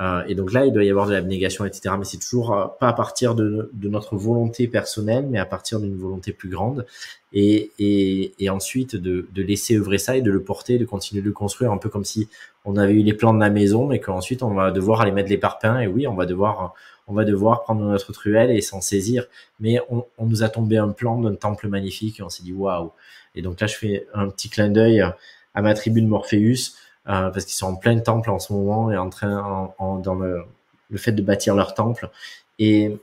[0.00, 1.94] Euh, et donc là, il doit y avoir de l'abnégation, etc.
[1.98, 5.80] Mais c'est toujours euh, pas à partir de, de, notre volonté personnelle, mais à partir
[5.80, 6.86] d'une volonté plus grande.
[7.32, 11.20] Et, et, et ensuite de, de, laisser œuvrer ça et de le porter, de continuer
[11.20, 12.28] de le construire, un peu comme si
[12.64, 15.30] on avait eu les plans de la maison, mais qu'ensuite on va devoir aller mettre
[15.30, 15.80] les parpaings.
[15.80, 16.74] Et oui, on va devoir,
[17.08, 19.26] on va devoir prendre notre truelle et s'en saisir.
[19.58, 22.52] Mais on, on, nous a tombé un plan d'un temple magnifique et on s'est dit
[22.52, 22.92] waouh.
[23.34, 26.76] Et donc là, je fais un petit clin d'œil à ma tribu de Morpheus
[27.08, 30.14] euh, parce qu'ils sont en plein temple en ce moment et en train en, dans
[30.14, 30.42] le,
[30.90, 32.10] le, fait de bâtir leur temple.
[32.58, 32.96] Et,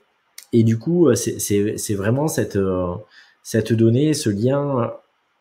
[0.54, 2.94] et du coup, euh, c'est vraiment cette, euh,
[3.44, 4.94] cette donnée, ce lien.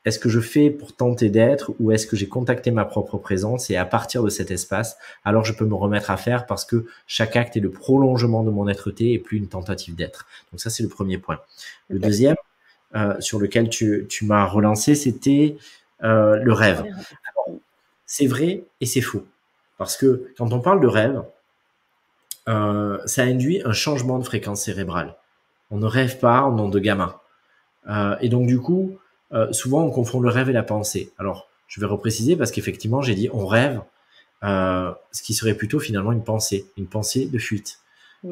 [0.05, 3.71] Est-ce que je fais pour tenter d'être ou est-ce que j'ai contacté ma propre présence
[3.71, 6.85] et à partir de cet espace, alors je peux me remettre à faire parce que
[7.07, 10.27] chaque acte est le prolongement de mon être-té et plus une tentative d'être.
[10.53, 11.41] Donc ça, c'est le premier point.
[11.89, 12.37] Le deuxième,
[12.95, 15.57] euh, sur lequel tu, tu m'as relancé, c'était
[16.03, 16.85] euh, le rêve
[18.07, 19.25] c'est vrai et c'est faux.
[19.79, 21.23] Parce que quand on parle de rêve,
[22.49, 25.17] euh, ça induit un changement de fréquence cérébrale.
[25.71, 27.15] On ne rêve pas en nom de gamin.
[27.89, 28.99] Euh, et donc du coup,
[29.33, 31.13] euh, souvent on confond le rêve et la pensée.
[31.19, 33.81] Alors, je vais repréciser parce qu'effectivement, j'ai dit on rêve,
[34.43, 37.79] ce qui serait plutôt finalement une pensée, une pensée de fuite.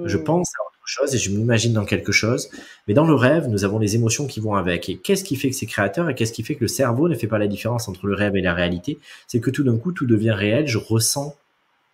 [0.04, 0.24] Je mmh.
[0.24, 0.71] pense à
[1.12, 2.50] et je m'imagine dans quelque chose.
[2.86, 4.88] Mais dans le rêve, nous avons les émotions qui vont avec.
[4.88, 7.14] Et qu'est-ce qui fait que c'est créateur et qu'est-ce qui fait que le cerveau ne
[7.14, 8.98] fait pas la différence entre le rêve et la réalité?
[9.26, 10.66] C'est que tout d'un coup, tout devient réel.
[10.66, 11.36] Je ressens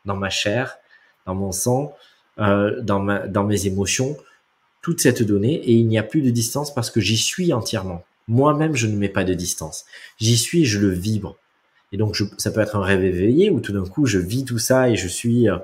[0.04, 0.78] dans ma chair,
[1.26, 1.94] dans mon sang,
[2.38, 4.16] euh, dans, ma, dans mes émotions,
[4.82, 8.04] toute cette donnée et il n'y a plus de distance parce que j'y suis entièrement.
[8.26, 9.86] Moi-même, je ne mets pas de distance.
[10.18, 11.36] J'y suis, je le vibre.
[11.92, 14.44] Et donc, je, ça peut être un rêve éveillé où tout d'un coup, je vis
[14.44, 15.56] tout ça et je suis euh,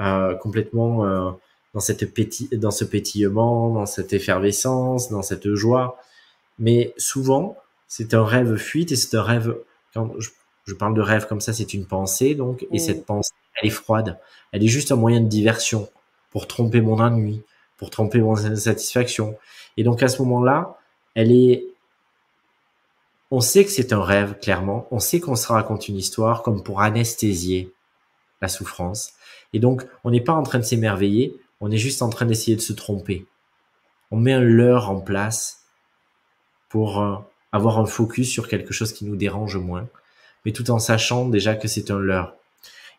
[0.00, 1.30] euh complètement euh,
[1.74, 2.04] dans, cette
[2.54, 5.98] dans ce pétillement, dans cette effervescence, dans cette joie.
[6.58, 9.56] Mais souvent, c'est un rêve fuite et c'est un rêve,
[9.94, 13.68] quand je, parle de rêve comme ça, c'est une pensée, donc, et cette pensée, elle
[13.68, 14.18] est froide.
[14.52, 15.88] Elle est juste un moyen de diversion
[16.30, 17.42] pour tromper mon ennui,
[17.78, 19.36] pour tromper mon insatisfaction.
[19.76, 20.78] Et donc, à ce moment-là,
[21.14, 21.64] elle est,
[23.30, 24.86] on sait que c'est un rêve, clairement.
[24.90, 27.72] On sait qu'on se raconte une histoire comme pour anesthésier
[28.40, 29.14] la souffrance.
[29.52, 32.56] Et donc, on n'est pas en train de s'émerveiller, on est juste en train d'essayer
[32.56, 33.26] de se tromper.
[34.10, 35.64] On met un leurre en place
[36.68, 37.16] pour euh,
[37.52, 39.88] avoir un focus sur quelque chose qui nous dérange moins,
[40.44, 42.34] mais tout en sachant déjà que c'est un leurre.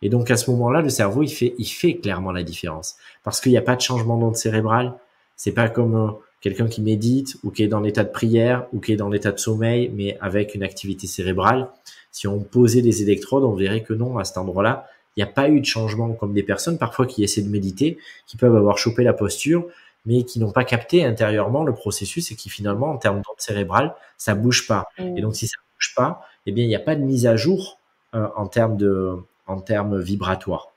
[0.02, 2.96] Et donc à ce moment-là, le cerveau, il fait, il fait clairement la différence.
[3.24, 4.94] Parce qu'il n'y a pas de changement d'onde cérébrale.
[5.36, 6.12] C'est pas comme euh,
[6.42, 9.32] quelqu'un qui médite ou qui est dans l'état de prière ou qui est dans l'état
[9.32, 11.70] de sommeil, mais avec une activité cérébrale.
[12.12, 14.88] Si on posait des électrodes, on verrait que non, à cet endroit-là,
[15.20, 17.98] n'y a pas eu de changement comme des personnes parfois qui essaient de méditer,
[18.28, 19.66] qui peuvent avoir chopé la posture,
[20.06, 23.96] mais qui n'ont pas capté intérieurement le processus et qui finalement, en termes d'onde cérébrale,
[24.18, 24.86] ça bouge pas.
[24.98, 25.18] Mm.
[25.18, 27.36] Et donc, si ça bouge pas, eh bien, il n'y a pas de mise à
[27.36, 27.80] jour
[28.16, 30.70] euh, en termes de, en termes vibratoires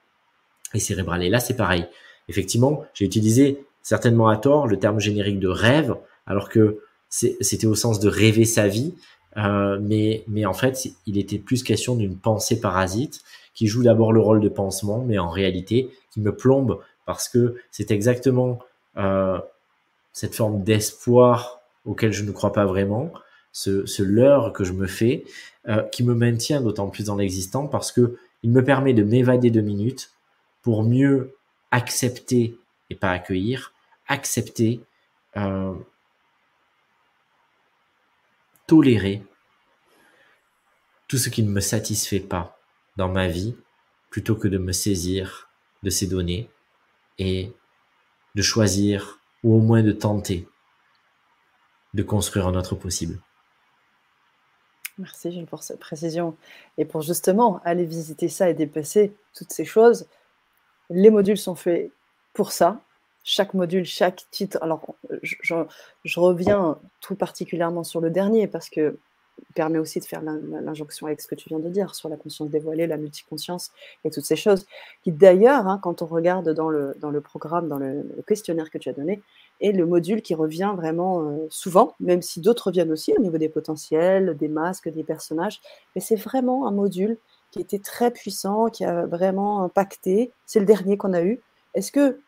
[0.75, 1.23] et cérébral.
[1.23, 1.87] Et là, c'est pareil.
[2.29, 5.95] Effectivement, j'ai utilisé certainement à tort le terme générique de rêve,
[6.27, 8.95] alors que c'était au sens de rêver sa vie.
[9.37, 13.23] Euh, mais, mais en fait, il était plus question d'une pensée parasite
[13.55, 17.57] qui joue d'abord le rôle de pansement, mais en réalité qui me plombe parce que
[17.71, 18.59] c'est exactement
[18.97, 19.39] euh,
[20.13, 23.13] cette forme d'espoir auquel je ne crois pas vraiment,
[23.53, 25.25] ce, ce leurre que je me fais,
[25.69, 29.51] euh, qui me maintient d'autant plus dans l'existant parce que il me permet de m'évader
[29.51, 30.11] deux minutes
[30.63, 31.35] pour mieux
[31.71, 32.57] accepter
[32.91, 33.73] et pas accueillir,
[34.09, 34.81] accepter,
[35.37, 35.73] euh,
[38.73, 39.23] tolérer
[41.07, 42.59] tout ce qui ne me satisfait pas
[42.97, 43.55] dans ma vie,
[44.09, 45.51] plutôt que de me saisir
[45.83, 46.49] de ces données
[47.19, 47.53] et
[48.35, 50.49] de choisir, ou au moins de tenter,
[51.93, 53.21] de construire un autre possible.
[54.97, 56.35] Merci Gilles pour cette précision.
[56.79, 60.07] Et pour justement aller visiter ça et dépasser toutes ces choses,
[60.89, 61.93] les modules sont faits
[62.33, 62.81] pour ça.
[63.25, 64.59] Chaque module, chaque titre.
[64.63, 68.99] Alors, je, reviens tout particulièrement sur le dernier parce que
[69.55, 72.51] permet aussi de faire l'injonction avec ce que tu viens de dire sur la conscience
[72.51, 73.73] dévoilée, la multiconscience
[74.05, 74.67] et toutes ces choses,
[75.03, 78.79] qui d'ailleurs, hein, quand on regarde dans le, dans le programme, dans le, questionnaire que
[78.79, 79.23] tu as donné,
[79.61, 83.39] est le module qui revient vraiment euh, souvent, même si d'autres reviennent aussi au niveau
[83.39, 85.61] des potentiels, des masques, des personnages,
[85.95, 87.19] mais c'est vraiment un module
[87.51, 90.33] qui était très puissant, qui a vraiment impacté.
[90.47, 91.41] C'est le dernier qu'on a eu.
[91.75, 92.19] Est-ce que,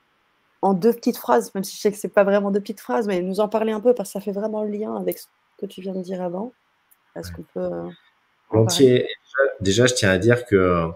[0.65, 3.07] en deux petites phrases, même si je sais que c'est pas vraiment deux petites phrases,
[3.07, 5.27] mais nous en parler un peu parce que ça fait vraiment le lien avec ce
[5.59, 6.55] que tu viens de dire avant.
[7.15, 7.71] Est-ce qu'on peut.
[8.55, 9.05] Euh,
[9.61, 10.89] déjà, je tiens à dire que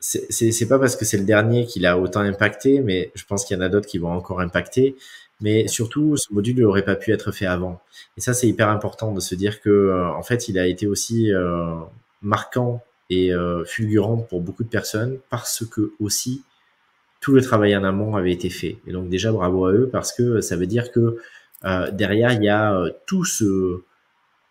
[0.00, 3.56] c'est pas parce que c'est le dernier qu'il a autant impacté, mais je pense qu'il
[3.56, 4.96] y en a d'autres qui vont encore impacter.
[5.40, 7.80] Mais surtout, ce module n'aurait pas pu être fait avant.
[8.16, 10.88] Et ça, c'est hyper important de se dire que, euh, en fait, il a été
[10.88, 11.76] aussi euh,
[12.22, 13.30] marquant et
[13.66, 16.42] fulgurant pour beaucoup de personnes parce que aussi
[17.26, 18.78] tout le travail en amont avait été fait.
[18.86, 21.18] Et donc déjà, bravo à eux parce que ça veut dire que
[21.90, 23.82] derrière, il y a tout ce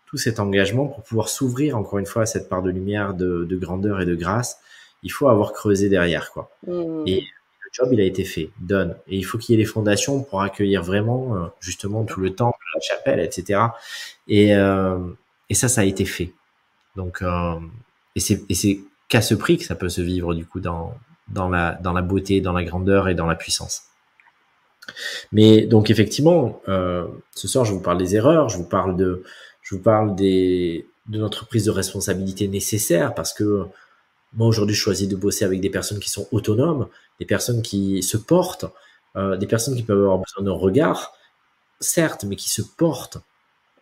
[0.04, 3.56] tout cet engagement pour pouvoir s'ouvrir encore une fois à cette part de lumière, de,
[3.56, 4.58] grandeur et de grâce,
[5.02, 6.50] il faut avoir creusé derrière quoi.
[6.66, 7.04] Mmh.
[7.06, 8.94] Et le job il a été fait, donne.
[9.08, 12.34] Et il faut qu'il y ait les fondations pour accueillir vraiment euh, justement tout le
[12.34, 13.60] temple, la chapelle, etc.
[14.28, 14.98] Et, euh,
[15.48, 16.34] et ça, ça a été fait.
[16.94, 17.54] Donc euh,
[18.14, 20.94] et c'est et c'est qu'à ce prix que ça peut se vivre du coup dans
[21.28, 23.82] dans la dans la beauté, dans la grandeur et dans la puissance.
[25.32, 29.24] Mais donc effectivement, ce soir je vous parle des erreurs, je vous parle de
[29.62, 33.66] je vous parle des, de notre prise de responsabilité nécessaire parce que
[34.32, 36.88] moi aujourd'hui je choisis de bosser avec des personnes qui sont autonomes,
[37.18, 38.66] des personnes qui se portent,
[39.16, 41.14] euh, des personnes qui peuvent avoir besoin d'un regard,
[41.80, 43.18] certes, mais qui se portent.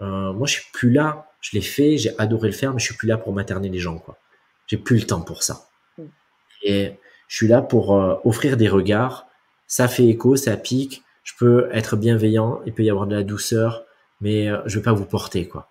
[0.01, 2.87] Euh, moi je suis plus là, je l'ai fait, j'ai adoré le faire, mais je
[2.87, 4.17] suis plus là pour materner les gens quoi.
[4.67, 5.69] J'ai plus le temps pour ça.
[5.99, 6.03] Mm.
[6.63, 9.27] Et je suis là pour euh, offrir des regards.
[9.67, 11.03] Ça fait écho, ça pique.
[11.23, 13.85] Je peux être bienveillant, il peut y avoir de la douceur,
[14.21, 15.71] mais je vais pas vous porter quoi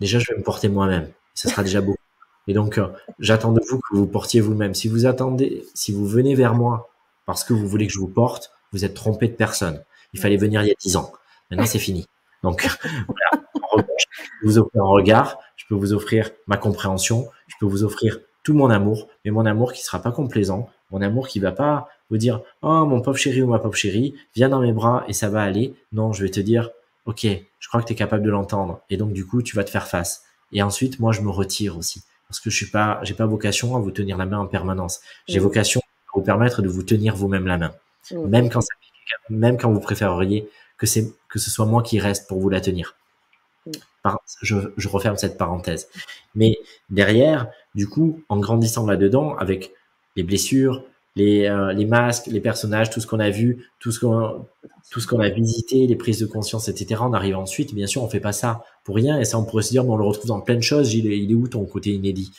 [0.00, 1.10] déjà, je vais me porter moi-même.
[1.34, 1.98] Ce sera déjà beaucoup.
[2.46, 2.88] Et donc, euh,
[3.18, 4.74] j'attends de vous que vous portiez vous-même.
[4.74, 6.90] Si vous attendez, si vous venez vers moi
[7.26, 9.84] parce que vous voulez que je vous porte, vous êtes trompé de personne.
[10.14, 11.12] Il fallait venir il y a dix ans.
[11.50, 12.06] Maintenant, c'est fini.
[12.42, 13.44] Donc, voilà.
[13.74, 17.84] je peux vous offrir un regard, je peux vous offrir ma compréhension, je peux vous
[17.84, 21.52] offrir tout mon amour, mais mon amour qui sera pas complaisant, mon amour qui va
[21.52, 25.04] pas vous dire, oh, mon pauvre chéri ou ma pauvre chérie, viens dans mes bras
[25.08, 25.74] et ça va aller.
[25.92, 26.70] Non, je vais te dire,
[27.04, 27.26] ok,
[27.58, 28.80] je crois que tu es capable de l'entendre.
[28.90, 30.24] Et donc, du coup, tu vas te faire face.
[30.52, 32.02] Et ensuite, moi, je me retire aussi.
[32.28, 35.00] Parce que je suis pas, j'ai pas vocation à vous tenir la main en permanence.
[35.26, 37.72] J'ai vocation à vous permettre de vous tenir vous-même la main.
[38.12, 38.74] Même quand ça,
[39.30, 42.60] même quand vous préféreriez que c'est, que ce soit moi qui reste pour vous la
[42.60, 42.96] tenir.
[44.42, 45.88] je, je referme cette parenthèse.
[46.34, 46.58] Mais
[46.90, 49.72] derrière, du coup, en grandissant là-dedans, avec
[50.18, 50.84] les blessures,
[51.16, 55.28] les, euh, les masques, les personnages, tout ce qu'on a vu, tout ce qu'on a
[55.28, 57.00] visité, les prises de conscience, etc.
[57.04, 59.18] On arrive ensuite, bien sûr, on fait pas ça pour rien.
[59.18, 60.92] Et ça, on pourrait se dire, mais on le retrouve dans plein de choses.
[60.94, 62.32] Il est, il est où ton côté inédit?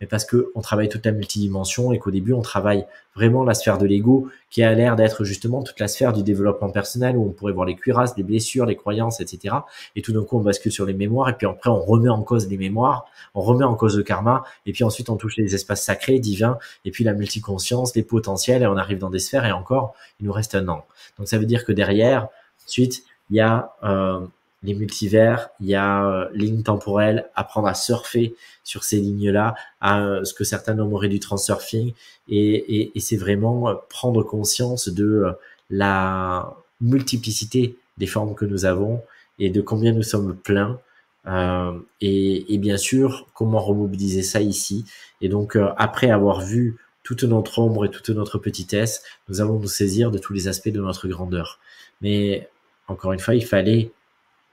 [0.00, 3.54] Mais parce que on travaille toute la multidimension et qu'au début on travaille vraiment la
[3.54, 7.24] sphère de l'ego qui a l'air d'être justement toute la sphère du développement personnel où
[7.24, 9.56] on pourrait voir les cuirasses, les blessures, les croyances, etc.
[9.96, 12.22] Et tout d'un coup on bascule sur les mémoires et puis après on remet en
[12.22, 15.54] cause les mémoires, on remet en cause le karma et puis ensuite on touche les
[15.54, 19.44] espaces sacrés, divins et puis la multiconscience, les potentiels et on arrive dans des sphères
[19.44, 20.84] et encore il nous reste un an.
[21.18, 22.28] Donc ça veut dire que derrière,
[22.66, 24.20] ensuite il y a euh,
[24.64, 28.34] les multivers, il y a euh, lignes temporelles, apprendre à surfer
[28.64, 31.92] sur ces lignes-là, à euh, ce que certains nommeraient du transurfing,
[32.28, 35.32] et, et, et c'est vraiment euh, prendre conscience de euh,
[35.70, 39.02] la multiplicité des formes que nous avons
[39.38, 40.80] et de combien nous sommes pleins.
[41.26, 44.84] Euh, et, et, bien sûr, comment remobiliser ça ici.
[45.20, 49.68] Et donc, après avoir vu toute notre ombre et toute notre petitesse, nous allons nous
[49.68, 51.60] saisir de tous les aspects de notre grandeur.
[52.02, 52.48] Mais
[52.88, 53.90] encore une fois, il fallait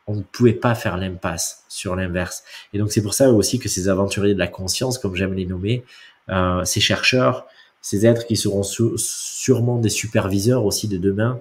[0.08, 2.44] on ne pouvait pas faire l'impasse sur l'inverse.
[2.74, 5.46] Et donc c'est pour ça aussi que ces aventuriers de la conscience, comme j'aime les
[5.46, 5.84] nommer,
[6.30, 7.46] euh, ces chercheurs,
[7.82, 11.40] ces êtres qui seront sûrement des superviseurs aussi de demain,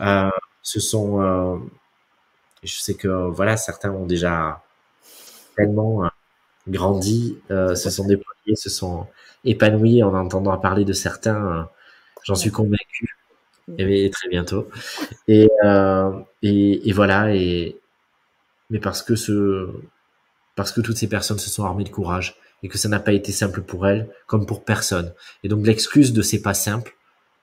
[0.00, 0.30] euh,
[0.62, 1.56] ce sont, euh,
[2.62, 4.62] je sais que voilà, certains ont déjà
[5.56, 6.08] tellement euh,
[6.68, 9.06] grandi, se sont déployés, se sont
[9.44, 11.68] épanouis en entendant parler de certains.
[12.24, 13.16] J'en suis convaincu.
[13.78, 14.68] Et très bientôt.
[15.28, 15.48] Et,
[16.42, 17.34] et, et voilà.
[17.34, 17.78] Et,
[18.70, 19.68] mais parce que ce,
[20.56, 23.12] parce que toutes ces personnes se sont armées de courage et que ça n'a pas
[23.12, 25.12] été simple pour elles, comme pour personne.
[25.42, 26.94] Et donc l'excuse de c'est pas simple,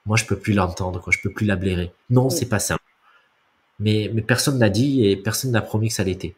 [0.06, 1.92] moi je peux plus l'entendre, quoi, je peux plus la blairer.
[2.10, 2.84] Non, c'est pas simple.
[3.80, 6.36] Mais, mais personne n'a dit et personne n'a promis que ça l'était.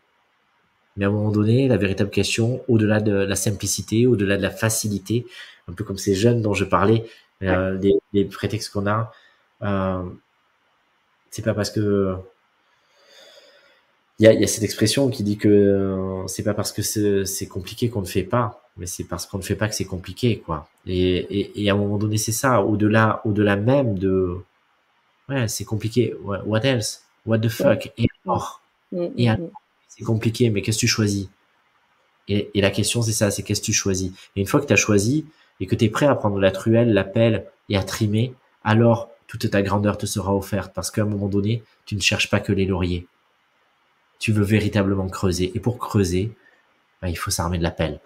[0.97, 4.49] Mais à un moment donné, la véritable question, au-delà de la simplicité, au-delà de la
[4.49, 5.25] facilité,
[5.69, 7.05] un peu comme ces jeunes dont je parlais,
[7.41, 9.13] euh, des, des, prétextes qu'on a,
[9.61, 10.03] euh,
[11.29, 12.15] c'est pas parce que
[14.19, 16.81] il y a, y a, cette expression qui dit que euh, c'est pas parce que
[16.81, 19.85] c'est compliqué qu'on ne fait pas, mais c'est parce qu'on ne fait pas que c'est
[19.85, 20.67] compliqué, quoi.
[20.85, 22.61] Et, et, et, à un moment donné, c'est ça.
[22.61, 24.37] Au-delà, au-delà même de,
[25.29, 26.13] ouais, c'est compliqué.
[26.23, 27.03] What else?
[27.25, 27.93] What the fuck?
[27.97, 28.61] Et alors?
[28.91, 29.49] Mm, mm, et mm.
[29.87, 31.29] C'est compliqué, mais qu'est-ce que tu choisis?
[32.27, 34.11] Et, et la question, c'est ça, c'est qu'est-ce que tu choisis?
[34.35, 35.25] Et une fois que tu as choisi
[35.61, 38.33] et que tu es prêt à prendre la truelle, la pelle et à trimer,
[38.65, 42.29] alors toute ta grandeur te sera offerte parce qu'à un moment donné, tu ne cherches
[42.29, 43.07] pas que les lauriers
[44.19, 45.51] tu veux véritablement creuser.
[45.55, 46.35] Et pour creuser,
[47.01, 47.99] ben, il faut s'armer de la pelle.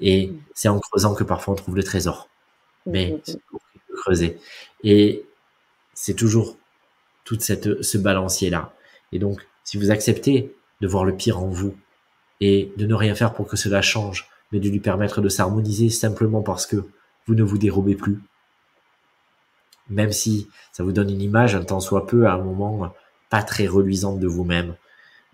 [0.00, 0.40] Et mm.
[0.54, 2.28] c'est en creusant que parfois on trouve le trésor.
[2.86, 3.60] Mm, Mais mm, c'est pour
[3.94, 4.38] creuser.
[4.82, 5.24] Et
[5.94, 6.56] c'est toujours
[7.24, 8.74] toute cette, ce balancier-là.
[9.12, 11.76] Et donc, si vous acceptez de voir le pire en vous
[12.40, 15.90] et de ne rien faire pour que cela change, mais de lui permettre de s'harmoniser
[15.90, 16.76] simplement parce que
[17.26, 18.20] vous ne vous dérobez plus,
[19.90, 22.94] même si ça vous donne une image un temps soit peu à un moment
[23.28, 24.76] pas très reluisante de vous-même,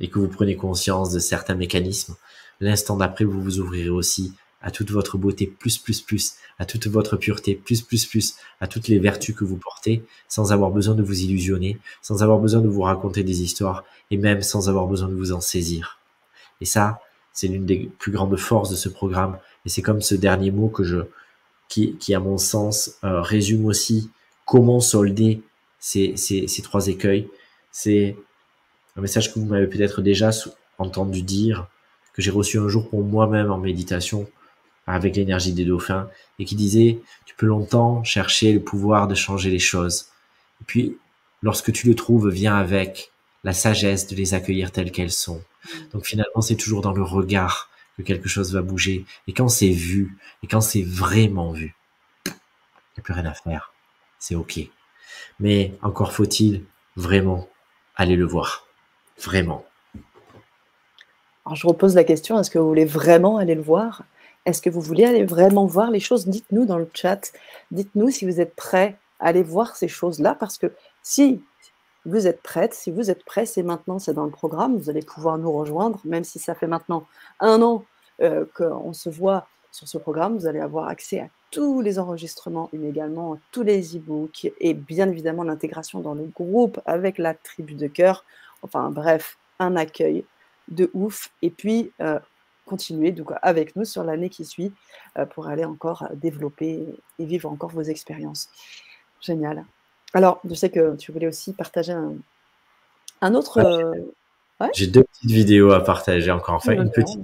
[0.01, 2.17] et que vous prenez conscience de certains mécanismes,
[2.61, 6.87] l'instant d'après, vous vous ouvrirez aussi à toute votre beauté plus, plus, plus, à toute
[6.87, 10.95] votre pureté plus, plus, plus, à toutes les vertus que vous portez, sans avoir besoin
[10.95, 14.87] de vous illusionner, sans avoir besoin de vous raconter des histoires, et même sans avoir
[14.87, 15.99] besoin de vous en saisir.
[16.61, 17.01] Et ça,
[17.33, 20.69] c'est l'une des plus grandes forces de ce programme, et c'est comme ce dernier mot
[20.69, 20.99] que je,
[21.69, 24.11] qui, qui à mon sens, euh, résume aussi
[24.47, 25.43] comment solder
[25.79, 27.29] ces, ces, ces trois écueils.
[27.71, 28.17] C'est
[28.97, 30.31] un message que vous m'avez peut-être déjà
[30.79, 31.69] entendu dire,
[32.13, 34.29] que j'ai reçu un jour pour moi-même en méditation
[34.87, 36.09] avec l'énergie des dauphins,
[36.39, 40.07] et qui disait, tu peux longtemps chercher le pouvoir de changer les choses.
[40.61, 40.99] Et puis,
[41.43, 43.11] lorsque tu le trouves, viens avec
[43.45, 45.43] la sagesse de les accueillir telles qu'elles sont.
[45.93, 49.05] Donc finalement, c'est toujours dans le regard que quelque chose va bouger.
[49.27, 51.75] Et quand c'est vu, et quand c'est vraiment vu,
[52.27, 53.73] il n'y a plus rien à faire.
[54.19, 54.61] C'est OK.
[55.41, 56.65] Mais encore faut-il
[56.97, 57.49] vraiment
[57.97, 58.64] aller le voir.
[59.23, 59.65] Vraiment.
[61.47, 64.03] Alors je repose la question, est-ce que vous voulez vraiment aller le voir?
[64.47, 66.27] Est-ce que vous voulez aller vraiment voir les choses?
[66.27, 67.33] Dites-nous dans le chat,
[67.71, 70.73] dites-nous si vous êtes prêts à aller voir ces choses-là, parce que
[71.03, 71.43] si
[72.07, 75.03] vous êtes prête, si vous êtes prêts, c'est maintenant, c'est dans le programme, vous allez
[75.03, 77.07] pouvoir nous rejoindre, même si ça fait maintenant
[77.41, 77.85] un an
[78.21, 82.69] euh, qu'on se voit sur ce programme, vous allez avoir accès à tous les enregistrements,
[82.73, 87.75] mais également tous les e-books et bien évidemment l'intégration dans le groupe avec la tribu
[87.75, 88.25] de cœur.
[88.65, 90.25] Enfin bref, un accueil
[90.69, 91.31] de ouf.
[91.43, 92.19] Et puis, euh,
[92.67, 94.73] continuer donc, avec nous sur l'année qui suit
[95.19, 96.87] euh, pour aller encore développer
[97.19, 98.49] et vivre encore vos expériences.
[99.21, 99.65] Génial.
[100.15, 103.59] Alors, je sais que tu voulais aussi partager un, autre.
[103.59, 103.93] Euh,
[104.73, 106.55] j'ai deux petites vidéos à partager encore.
[106.55, 107.21] Enfin, une petite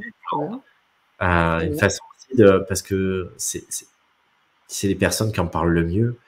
[1.21, 2.65] une façon aussi de.
[2.69, 6.19] Parce que c'est les personnes qui en parlent le mieux.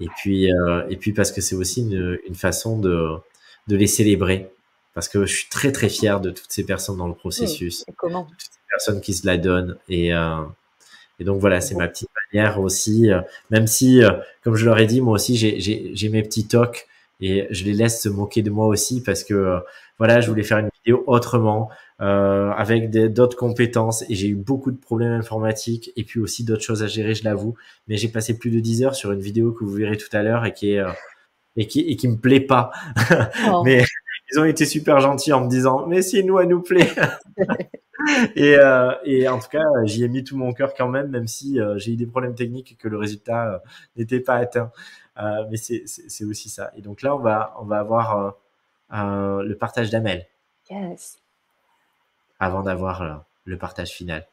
[0.00, 0.48] Et puis,
[0.88, 3.16] et puis parce que c'est aussi une, une façon de,
[3.68, 4.51] de les célébrer
[4.94, 8.24] parce que je suis très très fier de toutes ces personnes dans le processus, comment
[8.24, 10.42] toutes ces personnes qui se la donnent et euh,
[11.22, 13.20] et donc voilà, c'est ma petite manière aussi, euh,
[13.50, 14.10] même si, euh,
[14.42, 16.88] comme je leur ai dit, moi aussi j'ai mes petits tocs
[17.20, 19.60] et je les laisse se moquer de moi aussi parce que
[19.98, 21.70] voilà, je voulais faire une vidéo autrement,
[22.00, 26.64] euh, avec d'autres compétences et j'ai eu beaucoup de problèmes informatiques et puis aussi d'autres
[26.64, 27.54] choses à gérer, je l'avoue.
[27.86, 30.24] Mais j'ai passé plus de 10 heures sur une vidéo que vous verrez tout à
[30.24, 30.82] l'heure et qui est
[31.54, 32.72] et qui et qui me plaît pas.
[33.48, 33.62] Oh.
[33.64, 33.84] Mais
[34.32, 36.90] ils ont été super gentils en me disant mais si nous elle nous plaît
[38.36, 41.28] et, euh, et en tout cas j'y ai mis tout mon cœur quand même même
[41.28, 43.58] si euh, j'ai eu des problèmes techniques et que le résultat euh,
[43.96, 44.72] n'était pas atteint.
[45.18, 46.72] Euh, mais c'est c'est aussi ça.
[46.76, 48.36] Et donc là on va on va avoir
[48.90, 50.26] le partage d'Amel.
[50.70, 51.18] Yes.
[52.38, 54.26] avant d'avoir le partage final.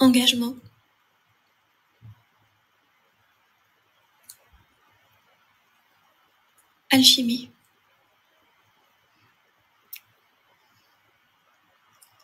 [0.00, 0.54] Engagement
[6.90, 7.50] Alchimie.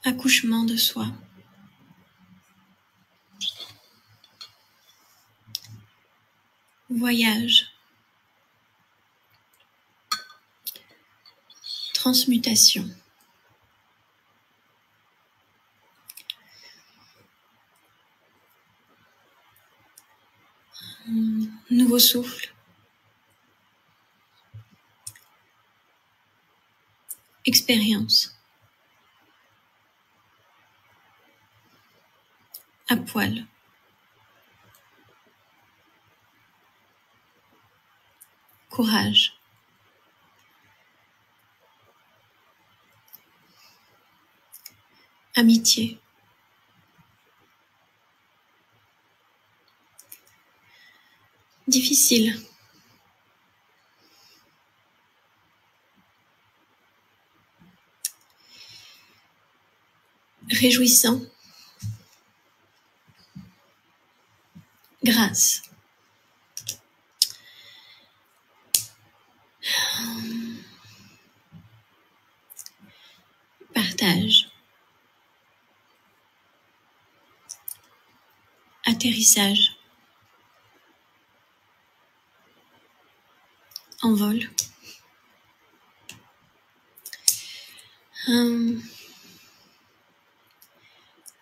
[0.05, 1.07] Accouchement de soi.
[6.89, 7.67] Voyage.
[11.93, 12.89] Transmutation.
[21.71, 22.54] Nouveau souffle.
[27.47, 28.35] Expérience.
[32.89, 33.47] À poil.
[38.71, 39.35] Courage.
[45.37, 45.99] Amitié.
[51.67, 52.35] Difficile.
[60.55, 61.21] Réjouissant.
[65.03, 65.63] Grâce.
[73.75, 74.49] Partage.
[78.87, 79.77] Atterrissage.
[84.03, 84.49] Envol.
[88.29, 88.83] Hum.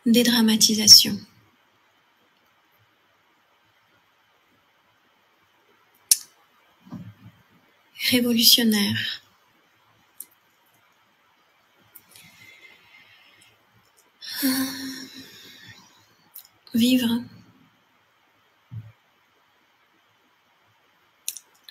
[0.05, 1.17] Dédramatisation.
[8.11, 9.23] Révolutionnaire.
[14.43, 14.83] Hum.
[16.75, 17.23] Vivre.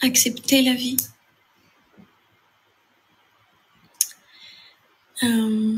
[0.02, 0.98] Accepter la vie.
[5.24, 5.78] Euh,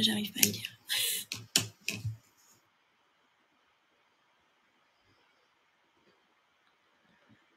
[0.00, 0.70] J'arrive pas à le dire.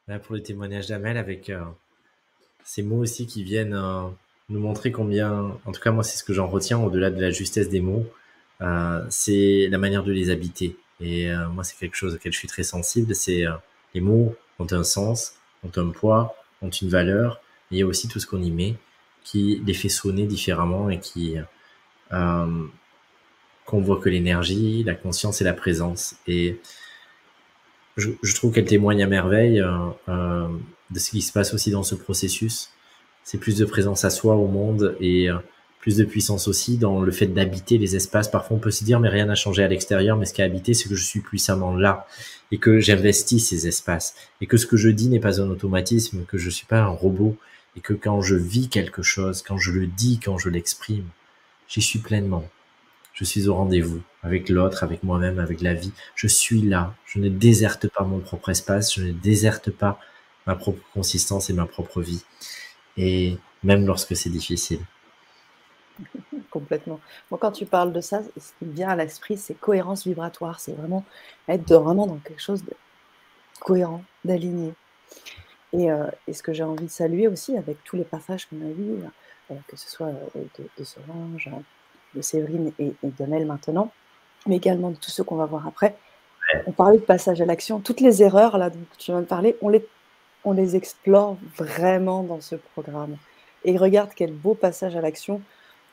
[0.08, 1.64] Là, pour le témoignage d'Amel, avec euh,
[2.66, 4.10] ces mots aussi qui viennent euh,
[4.50, 7.32] nous montrer combien, en tout cas moi c'est ce que j'en retiens au-delà de la
[7.32, 8.06] justesse des mots,
[8.62, 10.76] euh, c'est la manière de les habiter.
[11.00, 13.44] Et moi c'est quelque chose auquel je suis très sensible, c'est
[13.94, 17.88] les mots ont un sens, ont un poids, ont une valeur, mais il y a
[17.88, 18.76] aussi tout ce qu'on y met
[19.24, 21.36] qui les fait sonner différemment et qui
[22.12, 22.66] euh,
[23.66, 26.16] convoque l'énergie, la conscience et la présence.
[26.28, 26.60] Et
[27.98, 29.78] je, je trouve qu'elle témoigne à merveille euh,
[30.10, 30.48] euh,
[30.92, 32.74] de ce qui se passe aussi dans ce processus
[33.24, 35.38] c'est plus de présence à soi au monde et euh,
[35.80, 38.30] plus de puissance aussi dans le fait d'habiter les espaces.
[38.30, 40.46] Parfois, on peut se dire, mais rien n'a changé à l'extérieur, mais ce qui a
[40.46, 42.08] habité, c'est que je suis puissamment là
[42.52, 46.26] et que j'investis ces espaces et que ce que je dis n'est pas un automatisme,
[46.26, 47.36] que je suis pas un robot
[47.76, 51.06] et que quand je vis quelque chose, quand je le dis, quand je l'exprime,
[51.68, 52.44] j'y suis pleinement.
[53.14, 55.92] Je suis au rendez-vous avec l'autre, avec moi-même, avec la vie.
[56.16, 56.96] Je suis là.
[57.06, 58.96] Je ne déserte pas mon propre espace.
[58.96, 60.00] Je ne déserte pas
[60.48, 62.24] ma propre consistance et ma propre vie
[62.98, 64.80] et même lorsque c'est difficile.
[66.52, 67.00] Complètement.
[67.32, 70.60] Moi, quand tu parles de ça, ce qui me vient à l'esprit, c'est cohérence vibratoire.
[70.60, 71.04] C'est vraiment
[71.48, 72.74] être vraiment dans quelque chose de
[73.60, 74.74] cohérent, d'aligné.
[75.74, 78.62] Et, euh, et, ce que j'ai envie de saluer aussi avec tous les passages qu'on
[78.62, 79.04] a vus,
[79.68, 81.50] que ce soit de, de Solange,
[82.16, 83.92] de Séverine et, et de Mel maintenant,
[84.48, 85.96] mais également de tous ceux qu'on va voir après.
[86.68, 87.80] On parlait de passage à l'action.
[87.80, 89.86] Toutes les erreurs là dont tu viens de parler, on les
[90.44, 93.18] on les explore vraiment dans ce programme.
[93.64, 95.42] Et regarde quel beau passage à l'action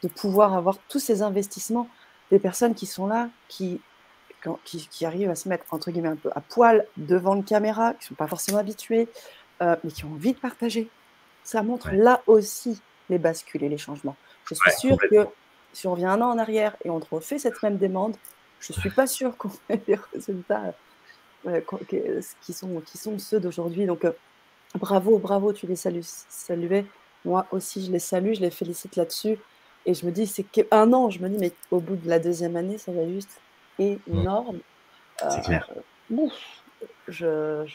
[0.02, 1.88] de pouvoir avoir tous ces investissements
[2.30, 3.80] des personnes qui sont là, qui,
[4.64, 7.92] qui, qui, arrivent à se mettre entre guillemets un peu à poil devant une caméra,
[7.94, 9.08] qui ne sont pas forcément habitués,
[9.62, 10.88] euh, mais qui ont envie de partager.
[11.44, 11.98] Ça montre ouais.
[11.98, 12.80] là aussi
[13.10, 14.16] les bascules et les changements.
[14.46, 15.26] Je suis ouais, sûre que
[15.72, 18.16] si on revient un an en arrière et on refait cette même demande,
[18.60, 20.74] je ne suis pas sûre qu'on ait des résultats
[21.46, 21.60] euh,
[22.42, 23.86] qui, sont, qui sont ceux d'aujourd'hui.
[23.86, 24.12] Donc, euh,
[24.78, 26.86] Bravo, bravo, tu les salues, saluais.
[27.24, 29.36] Moi aussi, je les salue, je les félicite là-dessus.
[29.84, 32.18] Et je me dis, c'est qu'un an, je me dis, mais au bout de la
[32.18, 33.40] deuxième année, ça va juste
[33.78, 34.56] énorme.
[34.56, 34.60] Mmh.
[35.18, 35.70] C'est euh, clair.
[36.08, 36.30] Bon,
[37.08, 37.74] je, je,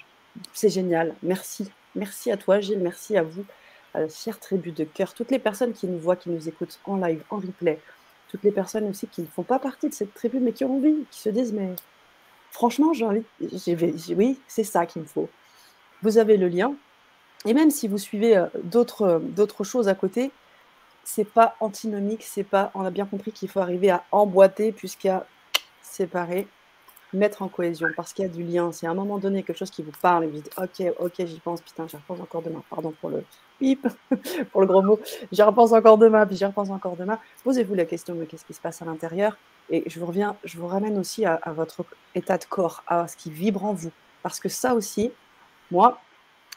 [0.54, 1.16] c'est génial.
[1.22, 1.70] Merci.
[1.96, 2.80] Merci à toi, Gilles.
[2.80, 3.46] Merci à vous,
[4.10, 5.14] fière tribu de cœur.
[5.14, 7.80] Toutes les personnes qui nous voient, qui nous écoutent en live, en replay.
[8.30, 10.76] Toutes les personnes aussi qui ne font pas partie de cette tribu, mais qui ont
[10.78, 11.76] envie, qui se disent, mais
[12.52, 13.24] franchement, j'ai envie,
[14.16, 15.30] oui, c'est ça qu'il me faut.
[16.02, 16.74] Vous avez le lien.
[17.46, 20.32] Et même si vous suivez d'autres, d'autres choses à côté,
[21.04, 22.72] c'est pas antinomique, c'est pas.
[22.74, 25.26] On a bien compris qu'il faut arriver à emboîter puisqu'il y a
[25.84, 26.48] séparer,
[27.16, 28.72] mettre en cohésion parce qu'il y a du lien.
[28.72, 31.14] C'est à un moment donné quelque chose qui vous parle et vous dites Ok, ok,
[31.26, 32.64] j'y pense, putain, j'y repense encore demain.
[32.70, 33.24] Pardon pour le
[33.60, 33.88] pip,
[34.52, 35.00] pour le gros mot.
[35.32, 37.20] J'y repense encore demain, puis j'y repense encore demain.
[37.44, 39.38] Posez-vous la question de qu'est-ce qui se passe à l'intérieur
[39.70, 43.18] et je vous reviens, je vous ramène aussi à, votre état de corps, à ce
[43.18, 43.92] qui vibre en vous.
[44.22, 45.12] Parce que ça aussi,
[45.72, 46.00] moi,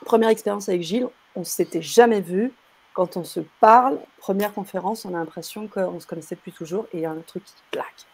[0.04, 2.52] première expérience avec Gilles, on s'était jamais vu.
[2.92, 6.98] Quand on se parle, première conférence, on a l'impression qu'on se connaissait depuis toujours et
[6.98, 8.06] il y a un truc qui claque.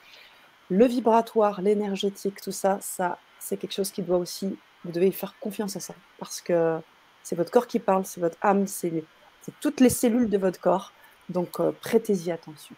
[0.75, 5.35] Le vibratoire, l'énergétique, tout ça, ça, c'est quelque chose qui doit aussi, vous devez faire
[5.39, 6.79] confiance à ça parce que
[7.23, 9.05] c'est votre corps qui parle, c'est votre âme, c'est
[9.61, 10.91] toutes les cellules de votre corps.
[11.29, 12.75] Donc euh, prêtez-y attention.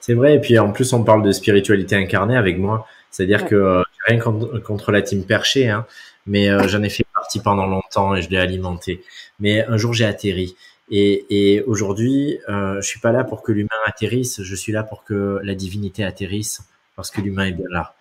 [0.00, 3.54] C'est vrai, et puis en plus on parle de spiritualité incarnée avec moi, c'est-à-dire que
[3.54, 5.86] euh, rien contre, la team perchée, hein,
[6.26, 9.02] mais euh, j'en ai fait partie pendant longtemps et je l'ai alimenté.
[9.40, 10.56] Mais un jour j'ai atterri.
[10.90, 14.82] Et, et aujourd'hui, euh, je suis pas là pour que l'humain atterrisse, je suis là
[14.82, 16.68] pour que la divinité atterrisse,
[16.98, 17.94] parce que l'humain est bien là.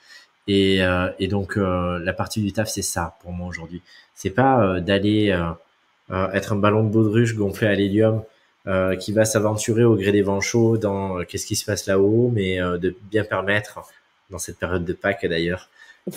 [0.47, 3.81] Et, euh, et donc la partie du taf, c'est ça pour moi aujourd'hui.
[4.15, 5.37] C'est pas d'aller
[6.09, 8.23] être un ballon de baudruche gonflé à l'hélium
[8.67, 11.85] euh, qui va s'aventurer au gré des vents chauds dans euh, qu'est-ce qui se passe
[11.85, 13.79] là-haut, mais euh, de bien permettre,
[14.29, 15.69] dans cette période de Pâques d'ailleurs,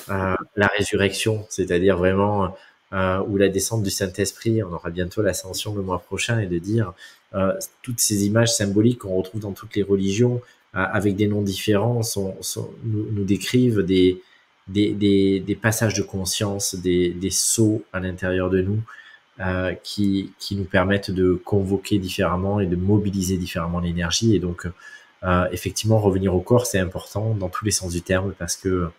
[0.08, 2.56] la résurrection, c'est-à-dire vraiment
[2.92, 4.64] ou la descente du Saint-Esprit.
[4.64, 6.92] On aura bientôt l'ascension le mois prochain et de dire
[7.82, 10.40] toutes ces images symboliques qu'on retrouve dans toutes les religions
[10.72, 12.36] avec des noms différents sont,
[12.84, 14.22] nous, nous, décrivent des,
[14.68, 18.80] des, des, des, passages de conscience, des, des sauts à l'intérieur de nous
[19.40, 24.36] euh, qui, qui nous permettent de convoquer différemment et de mobiliser différemment l'énergie.
[24.36, 24.68] Et donc,
[25.22, 28.90] euh, effectivement, revenir au corps, c'est important dans tous les sens du terme parce que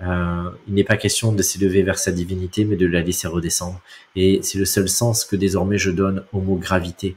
[0.00, 3.80] euh, il n'est pas question de s'élever vers sa divinité, mais de la laisser redescendre.
[4.16, 7.16] Et c'est le seul sens que désormais je donne au mot gravité,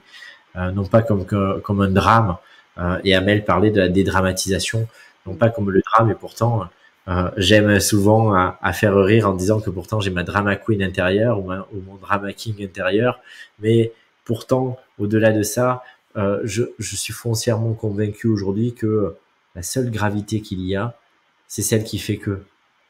[0.57, 2.37] euh, non pas comme comme un drame.
[2.77, 4.87] Euh, et Amel parlait de la dédramatisation,
[5.25, 6.67] non pas comme le drame, et pourtant
[7.07, 11.39] euh, j'aime souvent à, faire rire en disant que pourtant j'ai ma drama queen intérieure
[11.39, 11.51] ou,
[11.81, 13.19] mon drama king intérieur,
[13.59, 13.91] mais
[14.25, 15.83] pourtant au-delà de ça,
[16.15, 19.15] euh, je, je, suis foncièrement convaincu aujourd'hui que
[19.55, 20.95] la seule gravité qu'il y a,
[21.47, 22.43] c'est celle qui fait que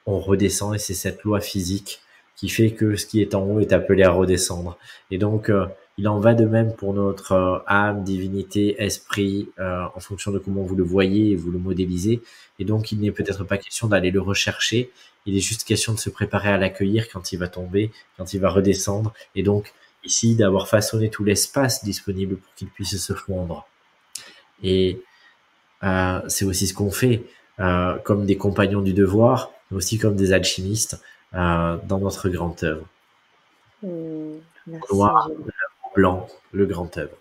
[0.06, 2.02] on redescend et c'est cette loi physique
[2.36, 4.78] qui fait que ce qui est en haut est appelé à redescendre.
[5.12, 5.66] Et donc euh,
[5.98, 10.40] il en va de même pour notre euh, âme, divinité, esprit, euh, en fonction de
[10.40, 12.22] comment vous le voyez et vous le modélisez.
[12.60, 14.92] Et donc, il n'est peut-être pas question d'aller le rechercher.
[15.26, 18.40] Il est juste question de se préparer à l'accueillir quand il va tomber, quand il
[18.40, 19.14] va redescendre.
[19.36, 23.68] Et donc, ici, d'avoir façonné tout l'espace disponible pour qu'il puisse se fondre.
[24.64, 25.00] Et
[25.84, 27.24] euh, c'est aussi ce qu'on fait
[27.60, 31.02] euh, comme des compagnons du devoir, mais aussi comme des alchimistes
[31.34, 32.86] dans notre grande œuvre.
[33.82, 34.38] Mmh,
[34.68, 34.94] merci,
[35.94, 37.16] blanc, le grand œuvre.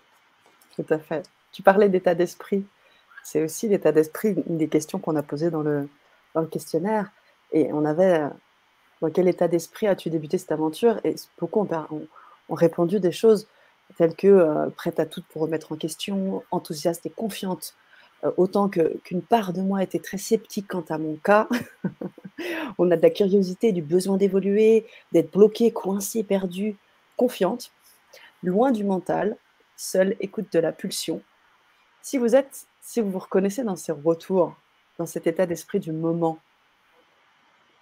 [0.75, 1.23] Tout à fait.
[1.51, 2.65] Tu parlais d'état d'esprit.
[3.23, 5.87] C'est aussi l'état d'esprit, une des questions qu'on a posées dans le,
[6.51, 7.11] questionnaire.
[7.51, 8.23] Et on avait,
[9.01, 12.07] dans quel état d'esprit as-tu débuté cette aventure Et beaucoup ont,
[12.49, 13.47] répondu des choses
[13.97, 17.75] telles que euh, prête à tout pour remettre en question, enthousiaste et confiante.
[18.23, 21.47] Euh, autant qu'une part de moi était très sceptique quant à mon cas.
[22.77, 26.75] on a de la curiosité, du besoin d'évoluer, d'être bloqué, coincé, perdu,
[27.15, 27.71] confiante
[28.43, 29.37] loin du mental,
[29.75, 31.21] seul écoute de la pulsion.
[32.01, 34.55] Si vous êtes, si vous vous reconnaissez dans ces retours,
[34.97, 36.37] dans cet état d'esprit du moment,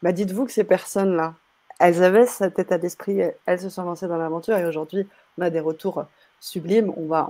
[0.01, 1.35] bah dites-vous que ces personnes-là,
[1.79, 5.07] elles avaient cet état d'esprit, elles se sont lancées dans l'aventure et aujourd'hui,
[5.37, 6.05] on a des retours
[6.39, 6.93] sublimes.
[6.97, 7.29] On va,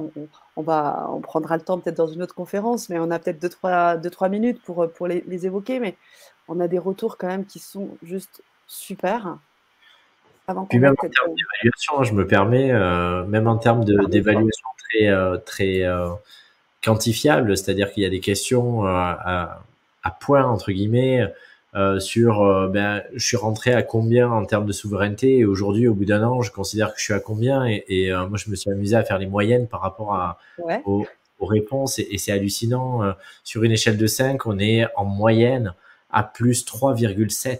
[0.55, 3.39] on, va, on prendra le temps peut-être dans une autre conférence, mais on a peut-être
[3.39, 5.79] deux trois, deux, trois minutes pour, pour les évoquer.
[5.79, 5.95] Mais
[6.47, 9.37] on a des retours quand même qui sont juste super.
[10.69, 15.37] Puis même en termes d'évaluation, je me permets, euh, même en termes d'évaluation très, euh,
[15.37, 16.09] très euh,
[16.83, 19.61] quantifiable, c'est-à-dire qu'il y a des questions à,
[20.03, 21.31] à, point, entre guillemets,
[21.99, 26.05] sur ben, je suis rentré à combien en termes de souveraineté et aujourd'hui, au bout
[26.05, 28.71] d'un an, je considère que je suis à combien et, et moi, je me suis
[28.71, 30.37] amusé à faire les moyennes par rapport à,
[30.85, 31.05] aux,
[31.39, 33.13] aux, réponses et, et c'est hallucinant.
[33.43, 35.73] sur une échelle de 5, on est en moyenne
[36.11, 37.57] à plus 3,7 euh,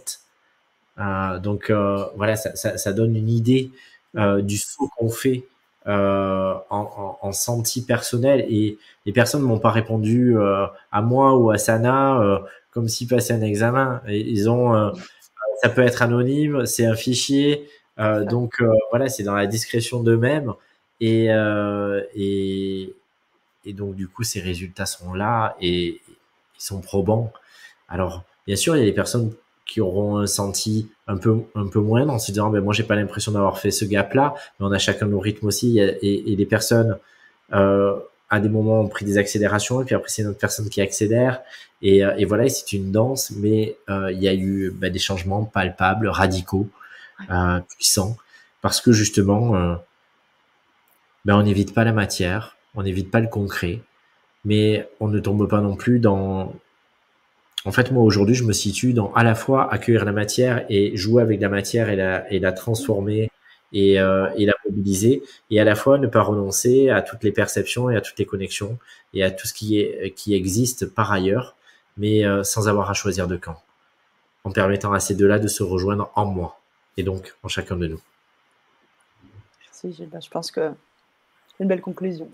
[0.98, 3.70] donc euh, voilà, ça, ça, ça, donne une idée
[4.16, 5.44] euh, du saut qu'on fait
[5.86, 8.46] euh, en, en, en, senti personnel.
[8.48, 12.38] Et les personnes m'ont pas répondu euh, à moi ou à Sana euh,
[12.70, 14.00] comme s'ils passaient un examen.
[14.08, 14.92] Et ils ont,
[15.62, 20.52] ça peut être anonyme, c'est un fichier, donc voilà, c'est dans la discrétion d'eux-mêmes.
[21.00, 21.26] Et,
[22.14, 22.94] et
[23.64, 27.32] et donc du coup ces résultats sont là et ils sont probants.
[27.88, 29.32] Alors bien sûr, il y a des personnes
[29.72, 32.82] qui auront un senti un peu un peu moindre en se disant ben moi j'ai
[32.82, 36.32] pas l'impression d'avoir fait ce gap là mais on a chacun nos rythmes aussi et,
[36.32, 36.98] et les personnes
[37.54, 37.96] euh,
[38.28, 40.82] à des moments ont pris des accélérations et puis après c'est une autre personne qui
[40.82, 41.40] accélère
[41.80, 44.98] et, euh, et voilà c'est une danse mais euh, il y a eu bah, des
[44.98, 46.68] changements palpables radicaux
[47.30, 48.18] euh, puissants
[48.60, 49.78] parce que justement
[51.24, 53.80] ben on n'évite pas la matière on n'évite pas le concret
[54.44, 56.52] mais on ne tombe pas non plus dans
[57.64, 60.96] en fait moi aujourd'hui je me situe dans à la fois accueillir la matière et
[60.96, 63.30] jouer avec la matière et la, et la transformer
[63.72, 67.88] et, euh, la mobiliser et à la fois ne pas renoncer à toutes les perceptions
[67.90, 68.78] et à toutes les connexions
[69.14, 71.56] et à tout ce qui est qui existe par ailleurs
[71.96, 73.62] mais euh, sans avoir à choisir de camp
[74.44, 76.60] en permettant à ces deux-là de se rejoindre en moi
[76.96, 78.00] et donc en chacun de nous
[79.84, 80.06] Merci.
[80.06, 80.72] Bah, Je pense que
[81.48, 82.30] c'est une belle conclusion.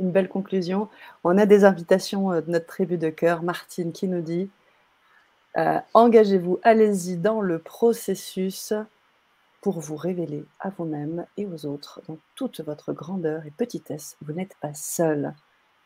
[0.00, 0.88] Une belle conclusion.
[1.24, 4.50] On a des invitations euh, de notre tribu de cœur, Martine, qui nous dit
[5.56, 8.72] euh, Engagez-vous, allez-y dans le processus
[9.60, 14.16] pour vous révéler à vous-même et aux autres dans toute votre grandeur et petitesse.
[14.22, 15.34] Vous n'êtes pas seul.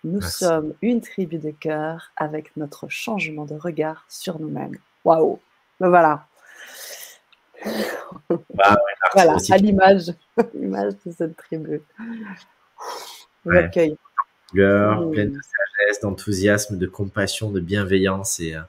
[0.05, 0.45] Nous Merci.
[0.45, 4.77] sommes une tribu de cœur avec notre changement de regard sur nous-mêmes.
[5.05, 5.41] Waouh!
[5.81, 6.27] Ben voilà.
[8.55, 8.77] Bah,
[9.15, 10.13] Voilà, à l'image,
[10.55, 11.81] l'image de cette tribu.
[13.45, 13.63] Ouais.
[13.63, 13.97] J'accueille.
[14.51, 15.11] couleur, Mm.
[15.11, 18.61] pleine de sagesse, d'enthousiasme, de compassion, de bienveillance et, euh,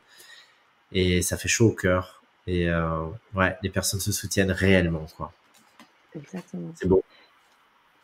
[0.92, 2.22] et ça fait chaud au cœur.
[2.48, 3.04] Et euh,
[3.36, 5.32] ouais, les personnes se soutiennent réellement, quoi.
[6.16, 6.72] Exactement.
[6.76, 7.04] C'est beau.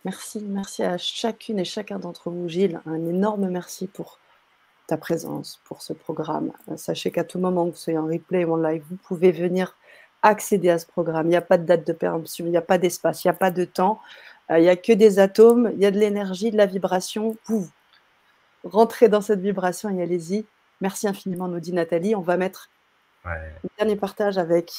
[0.03, 2.81] Merci, merci à chacune et chacun d'entre vous, Gilles.
[2.87, 4.17] Un énorme merci pour
[4.87, 6.51] ta présence, pour ce programme.
[6.69, 9.31] Euh, Sachez qu'à tout moment, que vous soyez en replay ou en live, vous pouvez
[9.31, 9.77] venir
[10.23, 11.27] accéder à ce programme.
[11.27, 13.31] Il n'y a pas de date de péremption, il n'y a pas d'espace, il n'y
[13.31, 13.99] a pas de temps.
[14.51, 17.37] Euh, Il n'y a que des atomes, il y a de l'énergie, de la vibration.
[17.47, 17.69] Vous
[18.63, 20.45] rentrez dans cette vibration et allez-y.
[20.81, 22.15] Merci infiniment, nous dit Nathalie.
[22.15, 22.69] On va mettre
[23.25, 23.31] Ouais.
[23.31, 24.71] un dernier partage avec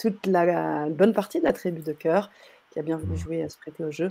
[0.00, 2.30] toute la bonne partie de la tribu de cœur
[2.70, 3.18] qui a bien voulu Mhm.
[3.18, 4.10] jouer à se prêter au jeu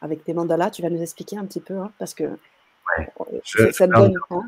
[0.00, 0.70] avec tes mandalas.
[0.70, 3.08] Tu vas nous expliquer un petit peu hein, parce que Ouais.
[3.20, 4.14] euh, Je- ça- te je- donne.
[4.30, 4.42] hein.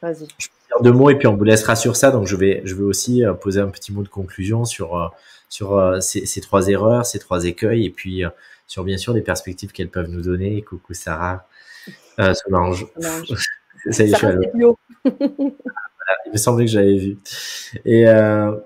[0.00, 0.26] Vas-y.
[0.26, 2.10] dire deux mots et puis on vous laissera sur ça.
[2.10, 5.12] Donc je vais, je vais aussi euh, poser un petit mot de conclusion sur
[5.48, 8.24] sur ces, ces trois erreurs, ces trois écueils et puis
[8.66, 10.62] sur bien sûr les perspectives qu'elles peuvent nous donner.
[10.62, 11.46] Coucou Sarah,
[12.18, 12.86] euh, Solange.
[13.00, 13.34] Solange.
[13.90, 14.34] Ça y est, je suis à.
[16.26, 17.18] Il me semblait que j'avais vu.
[17.84, 18.56] Et euh,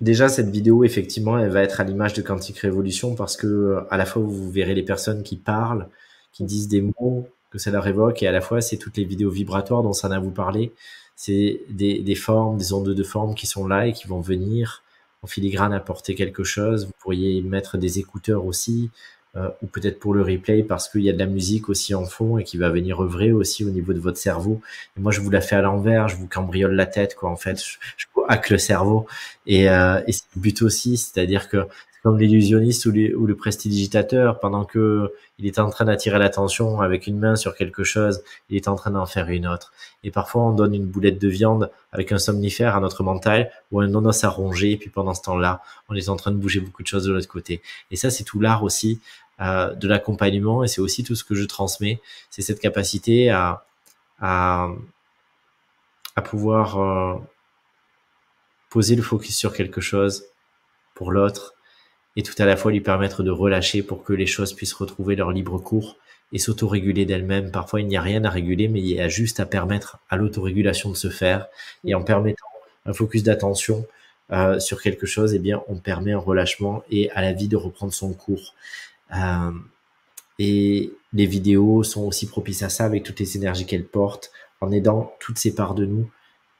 [0.00, 3.80] déjà cette vidéo, effectivement, elle va être à l'image de Quantique Révolution parce que euh,
[3.90, 5.88] à la fois vous verrez les personnes qui parlent,
[6.32, 9.04] qui disent des mots que ça leur évoque, et à la fois c'est toutes les
[9.04, 10.72] vidéos vibratoires dont ça a vous parlé.
[11.16, 14.83] C'est des, des formes, des ondes de forme qui sont là et qui vont venir
[15.24, 16.86] en filigrane apporter quelque chose.
[16.86, 18.90] Vous pourriez mettre des écouteurs aussi,
[19.36, 22.04] euh, ou peut-être pour le replay parce qu'il y a de la musique aussi en
[22.04, 24.60] fond et qui va venir œuvrer aussi au niveau de votre cerveau.
[24.98, 27.30] Moi, je vous la fais à l'envers, je vous cambriole la tête, quoi.
[27.30, 29.06] En fait, je, je hack le cerveau
[29.46, 31.66] et, euh, et c'est le but aussi, c'est-à-dire que
[32.04, 37.18] comme l'illusionniste ou, le prestidigitateur, pendant que il est en train d'attirer l'attention avec une
[37.18, 39.72] main sur quelque chose, il est en train d'en faire une autre.
[40.02, 43.80] Et parfois, on donne une boulette de viande avec un somnifère à notre mental ou
[43.80, 46.60] un nonos à ronger, et puis pendant ce temps-là, on est en train de bouger
[46.60, 47.62] beaucoup de choses de l'autre côté.
[47.90, 49.00] Et ça, c'est tout l'art aussi
[49.40, 52.02] euh, de l'accompagnement et c'est aussi tout ce que je transmets.
[52.28, 53.64] C'est cette capacité à
[56.22, 57.14] pouvoir euh,
[58.68, 60.24] poser le focus sur quelque chose
[60.94, 61.53] pour l'autre
[62.16, 65.16] et tout à la fois lui permettre de relâcher pour que les choses puissent retrouver
[65.16, 65.96] leur libre cours
[66.32, 67.50] et s'autoréguler d'elles-mêmes.
[67.50, 70.16] Parfois, il n'y a rien à réguler, mais il y a juste à permettre à
[70.16, 71.46] l'autorégulation de se faire
[71.84, 72.46] et en permettant
[72.86, 73.86] un focus d'attention
[74.32, 77.56] euh, sur quelque chose, eh bien, on permet un relâchement et à la vie de
[77.56, 78.54] reprendre son cours.
[79.14, 79.50] Euh,
[80.38, 84.72] et les vidéos sont aussi propices à ça avec toutes les énergies qu'elles portent, en
[84.72, 86.10] aidant toutes ces parts de nous,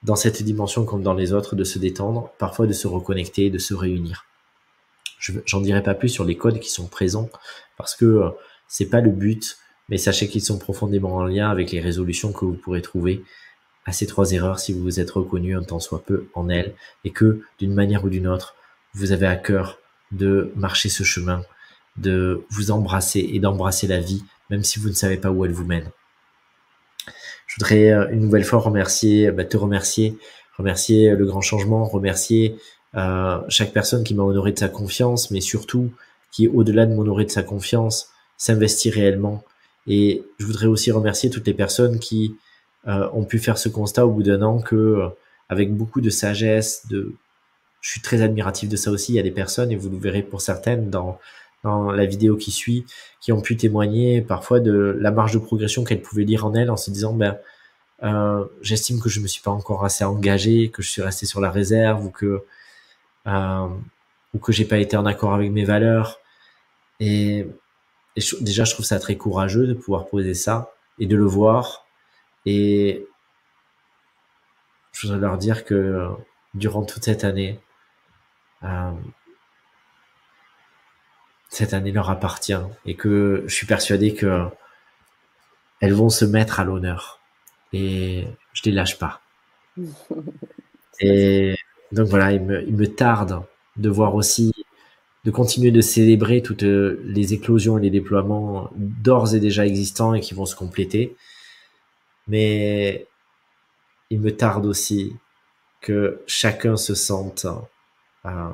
[0.02, 3.58] dans cette dimension comme dans les autres, de se détendre, parfois de se reconnecter, de
[3.58, 4.26] se réunir.
[5.24, 7.30] Je j'en dirai pas plus sur les codes qui sont présents,
[7.78, 8.28] parce que euh,
[8.68, 9.56] c'est pas le but,
[9.88, 13.24] mais sachez qu'ils sont profondément en lien avec les résolutions que vous pourrez trouver
[13.86, 16.74] à ces trois erreurs si vous vous êtes reconnu un tant soit peu en elles,
[17.04, 18.54] et que d'une manière ou d'une autre,
[18.92, 19.78] vous avez à cœur
[20.12, 21.42] de marcher ce chemin,
[21.96, 25.52] de vous embrasser et d'embrasser la vie, même si vous ne savez pas où elle
[25.52, 25.90] vous mène.
[27.46, 30.18] Je voudrais euh, une nouvelle fois remercier, bah, te remercier,
[30.58, 32.56] remercier le grand changement, remercier
[32.96, 35.90] euh, chaque personne qui m'a honoré de sa confiance, mais surtout
[36.32, 39.44] qui, au-delà de m'honorer de sa confiance, s'investit réellement.
[39.86, 42.36] Et je voudrais aussi remercier toutes les personnes qui
[42.88, 45.08] euh, ont pu faire ce constat au bout d'un an que, euh,
[45.48, 47.14] avec beaucoup de sagesse, de,
[47.80, 49.12] je suis très admiratif de ça aussi.
[49.12, 51.18] Il y a des personnes, et vous le verrez pour certaines dans
[51.64, 52.84] dans la vidéo qui suit,
[53.20, 56.70] qui ont pu témoigner parfois de la marge de progression qu'elles pouvaient lire en elles
[56.70, 57.38] en se disant ben
[58.02, 61.40] euh, j'estime que je me suis pas encore assez engagé, que je suis resté sur
[61.40, 62.42] la réserve ou que
[63.26, 66.18] ou que j'ai pas été en accord avec mes valeurs.
[67.00, 67.46] Et,
[68.16, 71.26] et je- déjà, je trouve ça très courageux de pouvoir poser ça et de le
[71.26, 71.86] voir.
[72.46, 73.06] Et
[74.92, 76.08] je voudrais leur dire que
[76.54, 77.60] durant toute cette année,
[78.62, 78.92] euh,
[81.48, 82.52] cette année leur appartient
[82.84, 84.46] et que je suis persuadé que
[85.80, 87.20] elles vont se mettre à l'honneur
[87.72, 89.20] et je les lâche pas.
[91.00, 91.56] Et
[91.94, 93.42] donc voilà, il me, tarde
[93.76, 94.52] de voir aussi,
[95.24, 100.20] de continuer de célébrer toutes les éclosions et les déploiements d'ores et déjà existants et
[100.20, 101.16] qui vont se compléter.
[102.26, 103.06] Mais
[104.10, 105.14] il me tarde aussi
[105.80, 107.46] que chacun se sente
[108.26, 108.48] euh,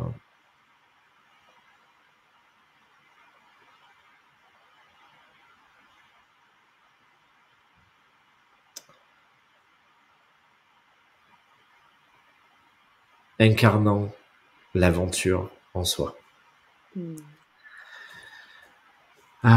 [13.41, 14.11] incarnant
[14.75, 16.17] l'aventure en soi.
[16.95, 17.17] Hmm.
[19.43, 19.51] Quel,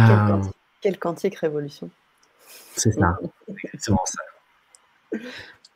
[0.96, 1.90] Ah, quantique, révolution.
[2.76, 5.20] c'est ça, exactement ça.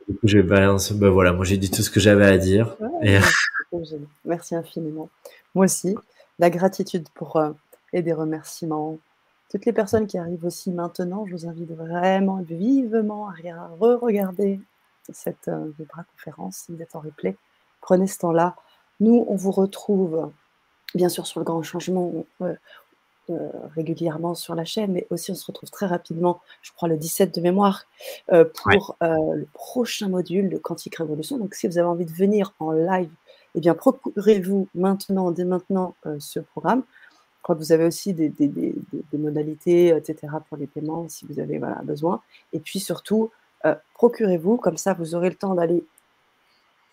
[0.07, 0.93] Du coup, je balance.
[0.93, 2.75] Ben voilà, moi j'ai dit tout ce que j'avais à dire.
[2.79, 3.19] Ouais,
[3.71, 3.87] Et-.
[4.23, 5.09] Merci infiniment.
[5.53, 5.95] Moi aussi,
[6.39, 7.51] la gratitude pour euh,
[7.93, 8.97] et des remerciements.
[9.49, 14.59] Toutes les personnes qui arrivent aussi maintenant, je vous invite vraiment vivement à regarder- re-regarder
[15.11, 17.35] cette euh, Vibra conférence si vous êtes en replay.
[17.87, 18.53] Prenez ce temps-là.
[18.99, 20.29] Nous, on vous retrouve
[20.93, 22.11] bien sûr sur le grand changement
[22.41, 22.53] euh,
[23.29, 26.97] euh, régulièrement sur la chaîne, mais aussi on se retrouve très rapidement, je crois le
[26.97, 27.83] 17 de mémoire,
[28.33, 31.37] euh, pour le prochain module de Quantique Révolution.
[31.37, 33.09] Donc si vous avez envie de venir en live,
[33.55, 36.83] eh bien procurez-vous maintenant, dès maintenant, ce programme.
[37.37, 40.67] Je crois que vous avez aussi des, des- des- des- des modalités, etc., pour les
[40.67, 42.21] paiements, si vous avez voilà, besoin.
[42.51, 43.31] Et puis surtout,
[43.93, 45.85] procurez-vous, comme ça vous aurez le temps d'aller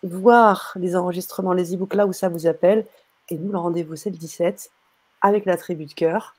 [0.05, 2.85] voir les enregistrements, les e-books là où ça vous appelle.
[3.29, 4.69] Et nous, le rendez-vous, c'est le 17
[5.21, 6.35] avec la tribu de cœur.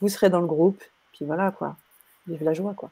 [0.00, 0.82] Vous serez dans le groupe.
[1.12, 1.76] Puis voilà, quoi.
[2.26, 2.90] Vive la joie, quoi.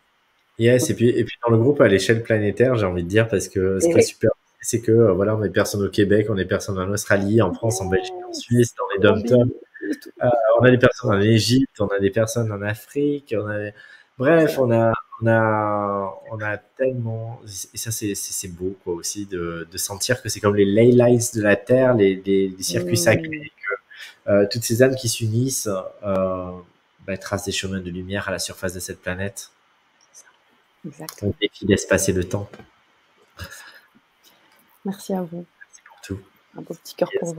[0.58, 3.28] Yes, et puis, et puis dans le groupe à l'échelle planétaire, j'ai envie de dire,
[3.28, 4.30] parce que ce qui est super,
[4.60, 6.88] c'est que euh, voilà, on a des personnes au Québec, on a des personnes en
[6.90, 9.50] Australie, en France, en Belgique, en Suisse, dans les dom
[10.22, 10.28] Euh,
[10.60, 13.70] on a des personnes en Égypte, on a des personnes en Afrique, on a
[14.22, 14.92] bref, on a
[15.22, 17.40] on a on a tellement
[17.74, 21.20] et ça c'est beau quoi aussi de de sentir que c'est comme les ley lines
[21.34, 22.96] de la terre, les les, les circuits Mm.
[22.96, 23.52] sacrés,
[24.26, 25.68] que euh, toutes ces âmes qui s'unissent
[26.04, 26.52] euh,
[27.06, 29.50] bah, tracent des chemins de lumière à la surface de cette planète.
[30.86, 31.32] Exactement.
[31.32, 32.48] Un défi d'espacer le temps.
[34.84, 35.44] Merci à vous.
[35.72, 36.20] C'est pour tout.
[36.56, 37.20] Un beau petit cœur Yes.
[37.20, 37.34] pour.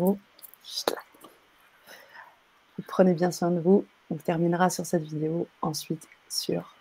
[2.78, 3.86] Vous prenez bien soin de vous.
[4.10, 6.73] On terminera sur cette vidéo, ensuite sur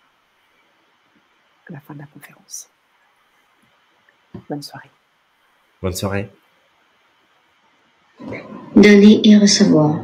[1.69, 2.69] la fin de la conférence.
[4.49, 4.89] Bonne soirée.
[5.81, 6.29] Bonne soirée.
[8.75, 9.99] Donner et recevoir.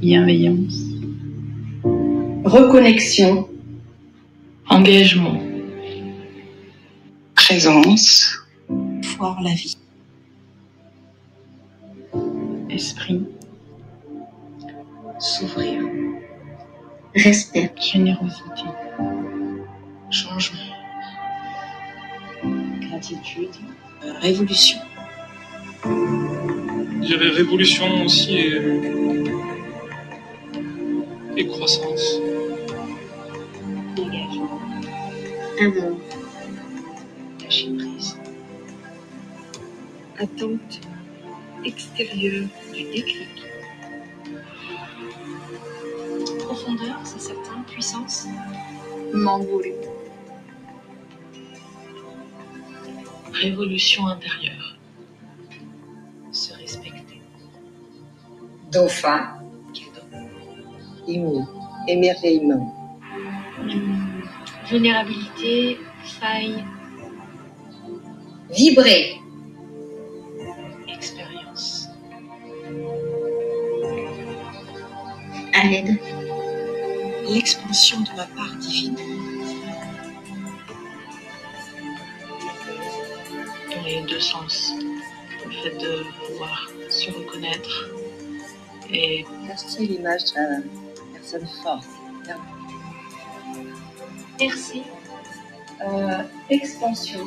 [0.00, 0.74] Bienveillance,
[2.44, 3.48] Reconnexion.
[4.68, 5.40] engagement,
[7.34, 8.38] présence,
[9.18, 9.76] Voir la vie.
[12.70, 13.24] esprit,
[15.20, 15.82] S'ouvrir.
[17.14, 17.72] Respect.
[17.78, 18.64] générosité,
[20.10, 20.58] Changement.
[22.88, 23.50] Gratitude.
[24.20, 24.78] Révolution.
[25.84, 28.60] Je dirais révolution aussi et,
[31.36, 32.20] et croissance.
[33.98, 34.60] Engagement.
[35.60, 36.00] Amour.
[37.42, 38.16] Lâcher prise.
[40.18, 40.80] Attente
[41.64, 43.51] extérieure du déclic.
[46.62, 47.60] Profondeur, c'est certain.
[47.62, 48.26] Puissance.
[49.12, 49.74] M'envoler.
[53.32, 54.76] Révolution intérieure.
[56.30, 57.20] Se respecter.
[58.70, 59.38] Dauphin,
[61.08, 61.44] ému,
[61.88, 62.78] émerveillement,
[63.60, 64.22] Hum,
[64.68, 66.64] Vulnérabilité, faille,
[68.50, 69.20] vibrer,
[70.88, 71.88] expérience.
[75.54, 75.98] Aide.
[77.28, 78.96] L'expansion de ma part divine.
[83.74, 84.72] Dans les deux sens.
[85.44, 87.90] Le fait de pouvoir se reconnaître
[88.90, 90.60] et cacher l'image de la
[91.14, 91.88] personne forte.
[94.38, 94.82] merci.
[95.80, 97.26] Euh, expansion.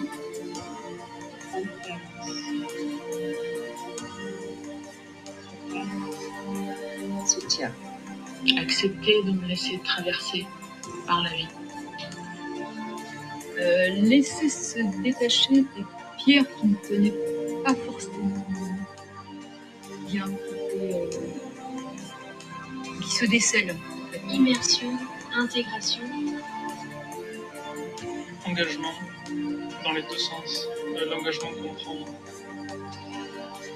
[7.25, 7.71] Soutien,
[8.57, 10.45] Accepter de me laisser traverser
[11.07, 11.47] par la vie.
[13.59, 15.85] Euh, laisser se détacher des
[16.17, 17.13] pierres qu'on ne connaît
[17.63, 18.45] pas forcément
[20.07, 20.25] bien.
[20.25, 21.09] Côté, euh,
[23.01, 23.75] qui se décèle.
[24.31, 24.97] Immersion,
[25.35, 26.03] intégration,
[28.45, 28.93] Engagement
[29.83, 30.67] dans les deux sens.
[30.95, 32.05] Euh, L'engagement qu'on prend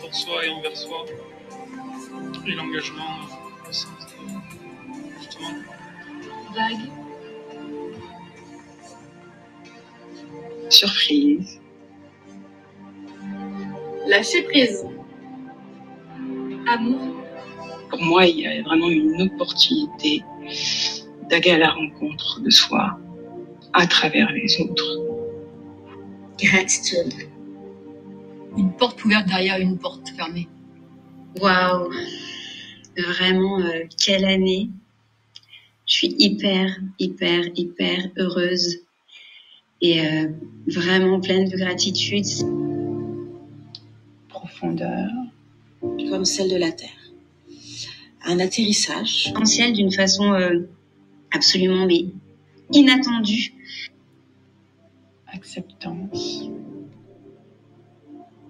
[0.01, 1.05] pour soi et envers soi.
[2.47, 3.19] Et l'engagement
[3.67, 4.38] au sens de,
[6.55, 6.89] vague,
[10.69, 11.59] surprise,
[14.07, 14.85] lâcher prise,
[16.67, 17.19] amour,
[17.89, 20.23] pour moi, il y a vraiment une opportunité
[21.29, 22.99] d'aller à la rencontre de soi
[23.73, 25.05] à travers les autres.
[26.41, 27.13] gratitude.
[28.57, 30.47] Une porte ouverte derrière une porte fermée.
[31.41, 31.89] Waouh,
[32.97, 34.69] vraiment, euh, quelle année.
[35.89, 38.77] Je suis hyper, hyper, hyper heureuse
[39.81, 40.29] et euh,
[40.67, 42.27] vraiment pleine de gratitude.
[44.27, 45.09] Profondeur,
[45.81, 46.89] comme celle de la Terre.
[48.23, 49.29] Un atterrissage.
[49.29, 50.69] Essentiel d'une façon euh,
[51.31, 52.05] absolument mais
[52.71, 53.51] inattendue.
[55.33, 56.49] Acceptance,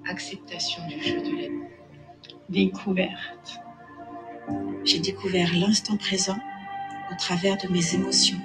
[0.09, 1.65] Acceptation du jeu de la
[2.49, 3.59] découverte,
[4.83, 6.37] J'ai découvert l'instant présent
[7.11, 8.37] au travers de mes émotions.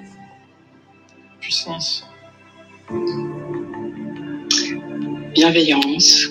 [1.39, 2.07] puissance,
[5.33, 6.29] bienveillance,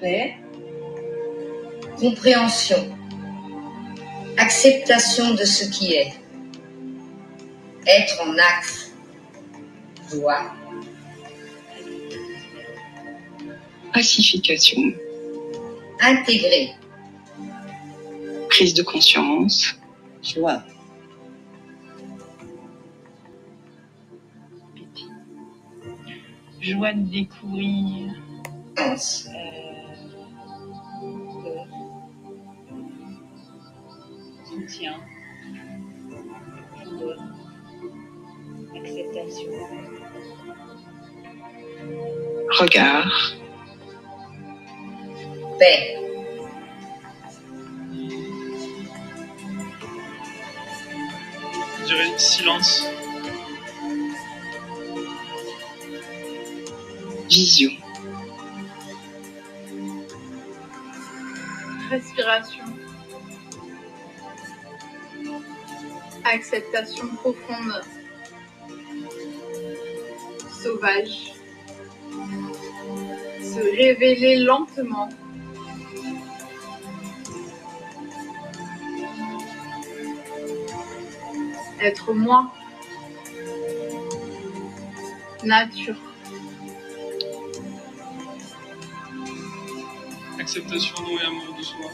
[0.00, 0.36] paix,
[1.98, 2.96] compréhension,
[4.36, 6.12] acceptation de ce qui est,
[7.86, 8.90] être en acte,
[10.10, 10.52] joie,
[13.92, 14.92] pacification,
[16.00, 16.72] intégrer,
[18.48, 19.76] prise de conscience,
[20.24, 20.62] Joie.
[26.60, 28.14] Joie de découvrir.
[28.76, 29.28] sens,
[34.48, 34.94] Soutien.
[36.82, 37.16] Joie.
[38.74, 39.52] Acceptation.
[42.58, 43.34] regard,
[45.58, 45.96] paix,
[52.18, 52.86] silence,
[57.28, 57.72] vision,
[61.90, 62.64] respiration,
[66.24, 67.82] acceptation profonde,
[70.62, 71.32] sauvage,
[73.42, 75.08] se révéler lentement,
[81.80, 82.52] être moi,
[85.44, 85.96] nature,
[90.38, 91.90] acceptation et amour de soi,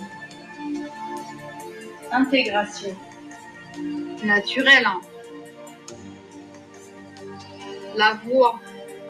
[2.13, 2.97] intégration,
[4.25, 5.01] naturel, hein.
[7.97, 8.61] la voix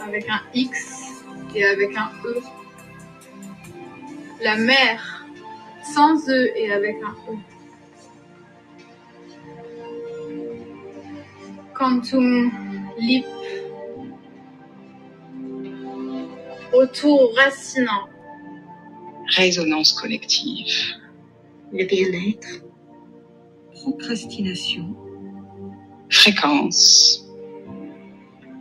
[0.00, 1.24] avec un X
[1.54, 2.42] et avec un E,
[4.42, 5.26] la mer
[5.82, 7.36] sans E et avec un E.
[11.80, 12.52] Quantum
[12.98, 13.24] lip.
[16.74, 18.06] Autour racinant.
[19.34, 20.68] résonance collective,
[21.72, 22.62] Le bien-être.
[23.72, 24.94] Procrastination.
[26.10, 27.24] fréquence,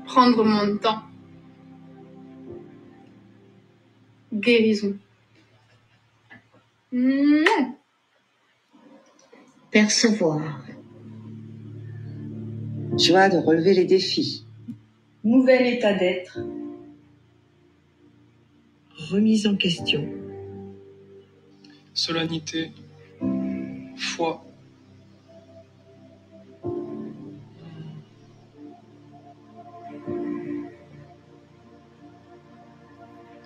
[0.06, 1.04] Prendre mon temps.
[4.34, 4.98] Guérison.
[6.94, 7.76] Mouah.
[9.72, 10.69] Percevoir.
[13.00, 14.46] Joie de relever les défis.
[15.24, 16.40] nouvel état d'être,
[19.12, 20.06] Remise en question.
[21.94, 22.72] solennité,
[23.98, 24.44] foi,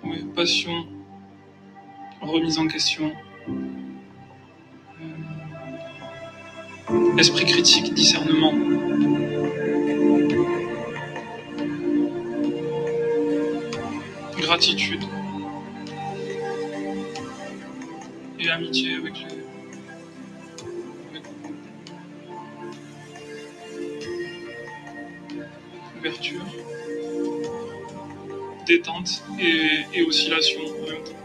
[0.04, 0.86] Oui, passion,
[2.22, 3.12] remise en question,
[6.90, 8.52] Euh, esprit critique, discernement,
[14.38, 15.04] gratitude
[18.40, 19.44] et amitié avec les.
[26.04, 26.46] ouverture,
[28.68, 31.24] détente et, et oscillation en même temps.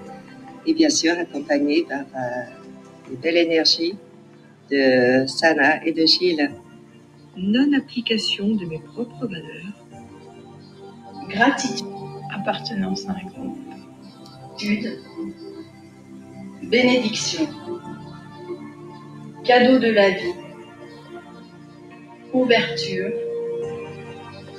[0.67, 3.97] Et bien sûr, accompagné par euh, une belle énergie
[4.71, 6.51] de Sana et de Gilles.
[7.37, 9.73] Non-application de mes propres valeurs.
[11.29, 11.88] gratitude,
[12.49, 13.59] Appartenance à un groupe.
[16.62, 17.47] bénédiction,
[19.45, 20.33] cadeau de la vie,
[22.33, 23.12] ouverture,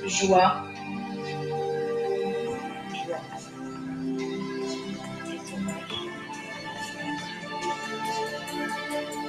[0.06, 0.62] joie,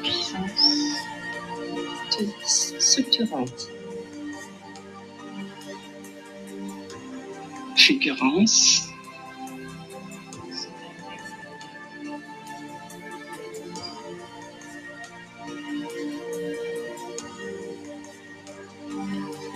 [0.03, 0.99] Puissance.
[2.77, 3.80] structurante.
[7.81, 8.89] Fulgurance.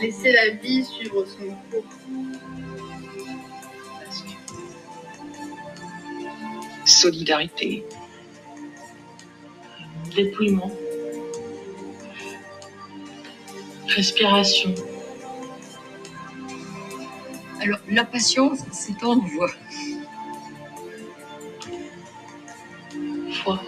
[0.02, 1.86] Laisser la vie suivre son cours.
[6.84, 7.86] Solidarité.
[10.16, 10.72] Dépouillement.
[13.88, 14.74] Respiration.
[17.66, 19.50] Alors, la patience, c'est en voix.
[23.42, 23.60] Foi.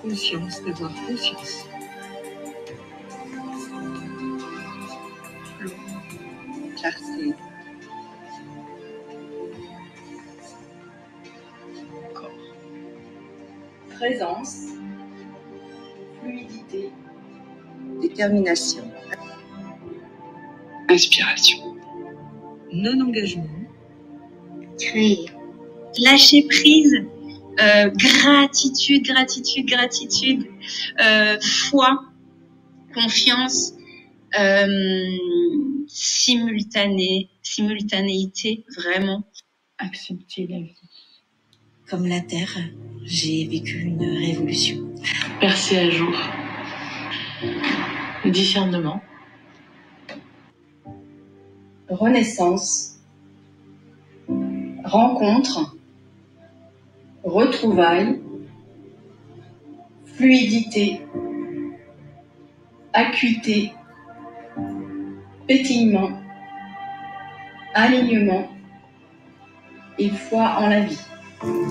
[0.00, 1.66] Conscience, d'avoir conscience.
[6.78, 7.34] Clarté.
[13.90, 14.56] présence,
[16.20, 16.90] fluidité,
[18.00, 18.90] Détermination.
[20.88, 21.73] Inspiration.
[22.74, 23.46] Non-engagement.
[24.78, 25.26] créer.
[26.02, 27.04] Lâcher prise,
[27.60, 30.46] euh, gratitude, gratitude, gratitude,
[31.00, 32.02] euh, foi,
[32.92, 33.74] confiance,
[34.38, 35.16] euh,
[35.86, 39.22] simultané, simultanéité, vraiment.
[39.78, 40.74] Accepter la vie.
[41.88, 42.58] Comme la Terre,
[43.04, 44.92] j'ai vécu une révolution.
[45.40, 46.16] Percer à jour.
[48.24, 49.00] Discernement.
[51.88, 52.98] Renaissance,
[54.84, 55.76] rencontre,
[57.22, 58.20] retrouvailles,
[60.04, 61.00] fluidité,
[62.92, 63.72] acuité,
[65.46, 66.10] pétillement,
[67.74, 68.48] alignement
[69.98, 70.98] et foi en la vie.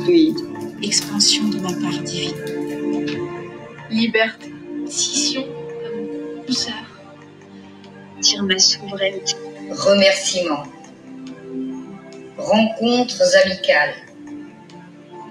[0.04, 0.38] Fluide.
[0.82, 2.34] Expansion de ma part divine.
[3.90, 4.54] Liberté.
[4.86, 5.46] Scission,
[6.46, 6.74] douceur.
[8.22, 9.36] Tire ma souveraineté.
[9.76, 10.64] Remerciements.
[12.38, 13.96] Rencontres amicales.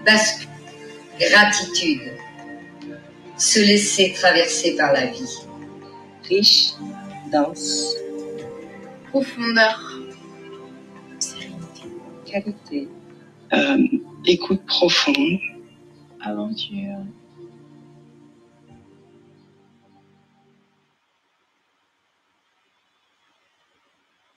[0.05, 0.49] Bascule.
[1.19, 2.13] Gratitude.
[3.37, 5.39] Se laisser traverser par la vie.
[6.29, 6.73] Riche.
[7.31, 7.95] Dense.
[9.11, 9.81] Profondeur.
[12.27, 12.89] Qualité.
[13.53, 13.79] Euh,
[14.27, 15.39] écoute profonde.
[16.21, 17.05] Aventure.